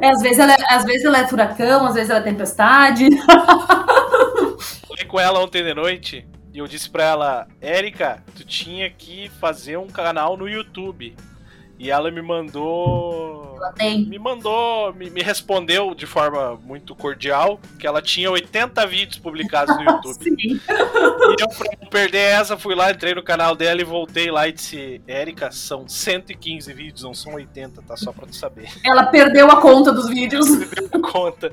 É, 0.02 0.10
às, 0.10 0.22
vezes 0.22 0.40
ela 0.40 0.54
é, 0.54 0.58
às 0.70 0.84
vezes 0.84 1.06
ela 1.06 1.20
é 1.20 1.28
furacão, 1.28 1.86
às 1.86 1.96
vezes 1.96 2.10
ela 2.10 2.20
é 2.20 2.24
tempestade. 2.24 3.08
Falei 4.88 5.06
com 5.08 5.20
ela 5.20 5.40
ontem 5.40 5.64
de 5.64 5.74
noite 5.74 6.28
e 6.54 6.60
eu 6.60 6.68
disse 6.68 6.90
pra 6.90 7.04
ela: 7.04 7.48
Érica, 7.62 8.24
tu 8.36 8.44
tinha 8.44 8.90
que 8.90 9.30
fazer 9.40 9.78
um 9.78 9.88
canal 9.88 10.36
no 10.36 10.50
YouTube. 10.50 11.16
E 11.80 11.92
ela 11.92 12.10
me 12.10 12.22
mandou. 12.22 13.56
Ela 13.58 13.72
tem. 13.72 14.06
Me 14.06 14.18
mandou, 14.18 14.94
me, 14.94 15.10
me, 15.10 15.22
respondeu 15.22 15.94
de 15.94 16.06
forma 16.06 16.56
muito 16.64 16.96
cordial 16.96 17.60
que 17.80 17.86
ela 17.86 18.02
tinha 18.02 18.32
80 18.32 18.86
vídeos 18.88 19.20
publicados 19.20 19.76
no 19.76 19.84
YouTube. 19.90 20.24
Sim. 20.24 20.36
E 20.40 21.42
eu, 21.42 21.48
pra 21.50 21.70
não 21.82 21.90
perder 21.90 22.18
essa, 22.18 22.58
fui 22.58 22.74
lá, 22.74 22.92
entrei 22.92 23.14
no 23.14 23.24
canal 23.24 23.56
dela 23.56 23.80
e 23.80 23.84
voltei 23.84 24.32
lá 24.32 24.48
e 24.48 24.54
disse: 24.54 25.02
Érica, 25.08 25.52
são 25.52 25.88
115 25.88 26.74
vídeos, 26.74 27.04
não 27.04 27.14
são 27.14 27.34
80, 27.34 27.82
tá? 27.84 27.96
Só 27.96 28.12
pra 28.12 28.26
tu 28.26 28.36
saber. 28.36 28.70
Ela 28.84 29.06
perdeu 29.06 29.50
a 29.52 29.62
conta 29.62 29.92
dos 29.92 30.10
vídeos. 30.10 30.48
Perdeu 30.66 30.90
a 30.94 31.12
conta. 31.12 31.52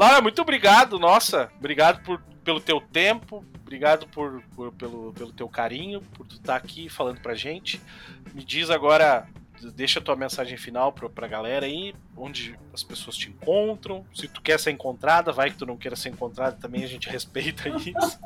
Lara, 0.00 0.22
muito 0.22 0.40
obrigado, 0.40 0.98
nossa. 0.98 1.50
Obrigado 1.58 2.02
por, 2.02 2.22
pelo 2.42 2.58
teu 2.58 2.80
tempo, 2.80 3.44
obrigado 3.60 4.08
por, 4.08 4.42
por, 4.56 4.72
pelo, 4.72 5.12
pelo 5.12 5.30
teu 5.30 5.46
carinho, 5.46 6.00
por 6.14 6.26
tu 6.26 6.36
estar 6.36 6.54
tá 6.54 6.56
aqui 6.56 6.88
falando 6.88 7.20
pra 7.20 7.34
gente. 7.34 7.78
Me 8.32 8.42
diz 8.42 8.70
agora, 8.70 9.28
deixa 9.74 9.98
a 9.98 10.02
tua 10.02 10.16
mensagem 10.16 10.56
final 10.56 10.90
pra, 10.90 11.06
pra 11.10 11.28
galera 11.28 11.66
aí, 11.66 11.94
onde 12.16 12.58
as 12.72 12.82
pessoas 12.82 13.14
te 13.14 13.28
encontram. 13.28 14.02
Se 14.14 14.26
tu 14.26 14.40
quer 14.40 14.58
ser 14.58 14.70
encontrada, 14.70 15.32
vai 15.32 15.50
que 15.50 15.58
tu 15.58 15.66
não 15.66 15.76
queira 15.76 15.94
ser 15.94 16.08
encontrada, 16.08 16.56
também 16.58 16.82
a 16.82 16.88
gente 16.88 17.06
respeita 17.06 17.68
isso. 17.76 18.18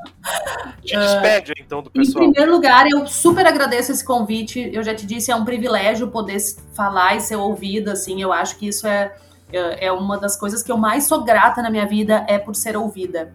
te 0.81 0.95
despede 0.95 1.51
uh, 1.51 1.55
então 1.59 1.81
do 1.83 1.91
pessoal. 1.91 2.23
Em 2.23 2.31
primeiro 2.31 2.55
lugar, 2.55 2.87
eu 2.89 3.05
super 3.05 3.45
agradeço 3.45 3.91
esse 3.91 4.05
convite. 4.05 4.69
Eu 4.71 4.81
já 4.81 4.95
te 4.95 5.05
disse, 5.05 5.29
é 5.29 5.35
um 5.35 5.43
privilégio 5.43 6.07
poder 6.07 6.37
falar 6.73 7.17
e 7.17 7.19
ser 7.19 7.35
ouvida, 7.35 7.91
assim, 7.91 8.21
eu 8.21 8.31
acho 8.31 8.55
que 8.55 8.65
isso 8.65 8.87
é, 8.87 9.13
é, 9.51 9.87
é 9.87 9.91
uma 9.91 10.17
das 10.17 10.37
coisas 10.37 10.63
que 10.63 10.71
eu 10.71 10.77
mais 10.77 11.05
sou 11.05 11.23
grata 11.23 11.61
na 11.61 11.69
minha 11.69 11.85
vida, 11.85 12.25
é 12.27 12.37
por 12.37 12.55
ser 12.55 12.75
ouvida. 12.75 13.33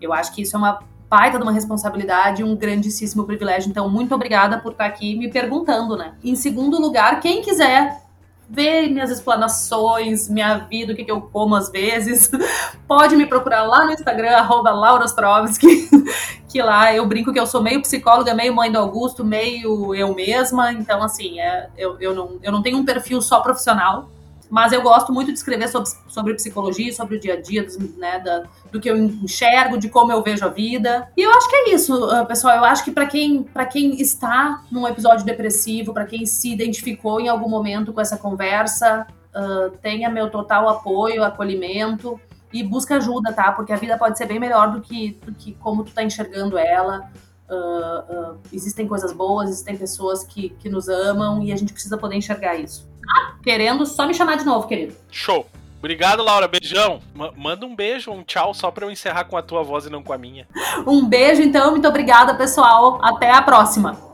Eu 0.00 0.12
acho 0.12 0.32
que 0.34 0.42
isso 0.42 0.56
é 0.56 0.58
uma 0.58 0.80
baita 1.08 1.38
de 1.38 1.42
uma 1.42 1.52
responsabilidade, 1.52 2.44
um 2.44 2.54
grandíssimo 2.54 3.24
privilégio. 3.24 3.68
Então, 3.68 3.90
muito 3.90 4.14
obrigada 4.14 4.58
por 4.58 4.72
estar 4.72 4.86
aqui 4.86 5.16
me 5.16 5.28
perguntando, 5.28 5.96
né? 5.96 6.14
Em 6.22 6.36
segundo 6.36 6.80
lugar, 6.80 7.20
quem 7.20 7.42
quiser 7.42 8.00
ver 8.48 8.88
minhas 8.88 9.10
explanações, 9.10 10.28
minha 10.28 10.58
vida, 10.58 10.92
o 10.92 10.96
que, 10.96 11.04
que 11.04 11.10
eu 11.10 11.20
como 11.20 11.54
às 11.54 11.70
vezes, 11.70 12.30
pode 12.86 13.14
me 13.16 13.24
procurar 13.24 13.62
lá 13.62 13.84
no 13.84 13.92
Instagram, 13.92 14.30
arroba 14.30 14.72
que 16.48 16.60
lá 16.60 16.92
eu 16.92 17.06
brinco 17.06 17.32
que 17.32 17.38
eu 17.38 17.46
sou 17.46 17.62
meio 17.62 17.80
psicóloga, 17.80 18.34
meio 18.34 18.52
mãe 18.52 18.70
do 18.70 18.78
Augusto, 18.78 19.24
meio 19.24 19.94
eu 19.94 20.12
mesma, 20.14 20.72
então 20.72 21.00
assim, 21.00 21.38
é, 21.38 21.70
eu, 21.78 21.96
eu, 22.00 22.12
não, 22.12 22.38
eu 22.42 22.50
não 22.50 22.60
tenho 22.60 22.78
um 22.78 22.84
perfil 22.84 23.22
só 23.22 23.40
profissional, 23.40 24.10
mas 24.50 24.72
eu 24.72 24.82
gosto 24.82 25.12
muito 25.12 25.28
de 25.28 25.38
escrever 25.38 25.68
sobre, 25.68 25.90
sobre 26.08 26.34
psicologia, 26.34 26.92
sobre 26.92 27.16
o 27.16 27.20
dia 27.20 27.34
a 27.34 27.40
dia, 27.40 27.62
dos, 27.62 27.78
né, 27.96 28.18
da, 28.18 28.42
do 28.72 28.80
que 28.80 28.90
eu 28.90 28.96
enxergo, 28.96 29.78
de 29.78 29.88
como 29.88 30.10
eu 30.10 30.22
vejo 30.22 30.44
a 30.44 30.48
vida. 30.48 31.08
E 31.16 31.22
eu 31.22 31.30
acho 31.30 31.48
que 31.48 31.56
é 31.56 31.74
isso, 31.74 31.94
ah, 32.10 32.24
pessoal. 32.24 32.56
Eu 32.56 32.64
acho 32.64 32.84
que 32.84 32.90
para 32.90 33.06
quem, 33.06 33.46
quem 33.70 34.00
está 34.00 34.64
num 34.70 34.86
episódio 34.88 35.24
depressivo, 35.24 35.94
para 35.94 36.04
quem 36.04 36.26
se 36.26 36.52
identificou 36.52 37.20
em 37.20 37.28
algum 37.28 37.48
momento 37.48 37.92
com 37.92 38.00
essa 38.00 38.16
conversa, 38.16 39.06
uh, 39.32 39.70
tenha 39.78 40.10
meu 40.10 40.28
total 40.28 40.68
apoio, 40.68 41.22
acolhimento 41.22 42.20
e 42.52 42.64
busca 42.64 42.96
ajuda, 42.96 43.32
tá? 43.32 43.52
Porque 43.52 43.72
a 43.72 43.76
vida 43.76 43.96
pode 43.96 44.18
ser 44.18 44.26
bem 44.26 44.40
melhor 44.40 44.72
do 44.72 44.80
que, 44.80 45.12
do 45.24 45.32
que 45.32 45.52
como 45.54 45.84
tu 45.84 45.92
tá 45.92 46.02
enxergando 46.02 46.58
ela. 46.58 47.08
Uh, 47.48 48.32
uh, 48.32 48.38
existem 48.52 48.86
coisas 48.86 49.12
boas, 49.12 49.48
existem 49.48 49.76
pessoas 49.76 50.24
que, 50.24 50.50
que 50.50 50.68
nos 50.68 50.88
amam 50.88 51.42
e 51.42 51.52
a 51.52 51.56
gente 51.56 51.72
precisa 51.72 51.96
poder 51.96 52.16
enxergar 52.16 52.56
isso. 52.56 52.89
Ah, 53.08 53.34
querendo, 53.42 53.86
só 53.86 54.06
me 54.06 54.14
chamar 54.14 54.36
de 54.36 54.44
novo, 54.44 54.66
querido. 54.66 54.94
Show. 55.10 55.46
Obrigado, 55.78 56.22
Laura. 56.22 56.46
Beijão. 56.46 57.00
M 57.14 57.30
manda 57.36 57.64
um 57.64 57.74
beijo, 57.74 58.10
um 58.10 58.22
tchau, 58.22 58.52
só 58.52 58.70
pra 58.70 58.86
eu 58.86 58.90
encerrar 58.90 59.24
com 59.24 59.36
a 59.36 59.42
tua 59.42 59.62
voz 59.62 59.86
e 59.86 59.90
não 59.90 60.02
com 60.02 60.12
a 60.12 60.18
minha. 60.18 60.46
Um 60.86 61.06
beijo, 61.06 61.42
então. 61.42 61.70
Muito 61.70 61.88
obrigada, 61.88 62.34
pessoal. 62.34 62.98
Até 63.02 63.30
a 63.30 63.40
próxima. 63.40 64.10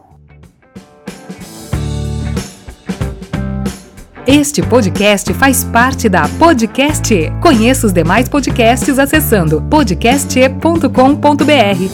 Este 4.26 4.60
podcast 4.60 5.32
faz 5.34 5.62
parte 5.62 6.08
da 6.08 6.28
Podcast. 6.30 7.14
Conheça 7.40 7.86
os 7.86 7.92
demais 7.92 8.28
podcasts 8.28 8.98
acessando 8.98 9.62
podcast.com.br. 9.62 11.78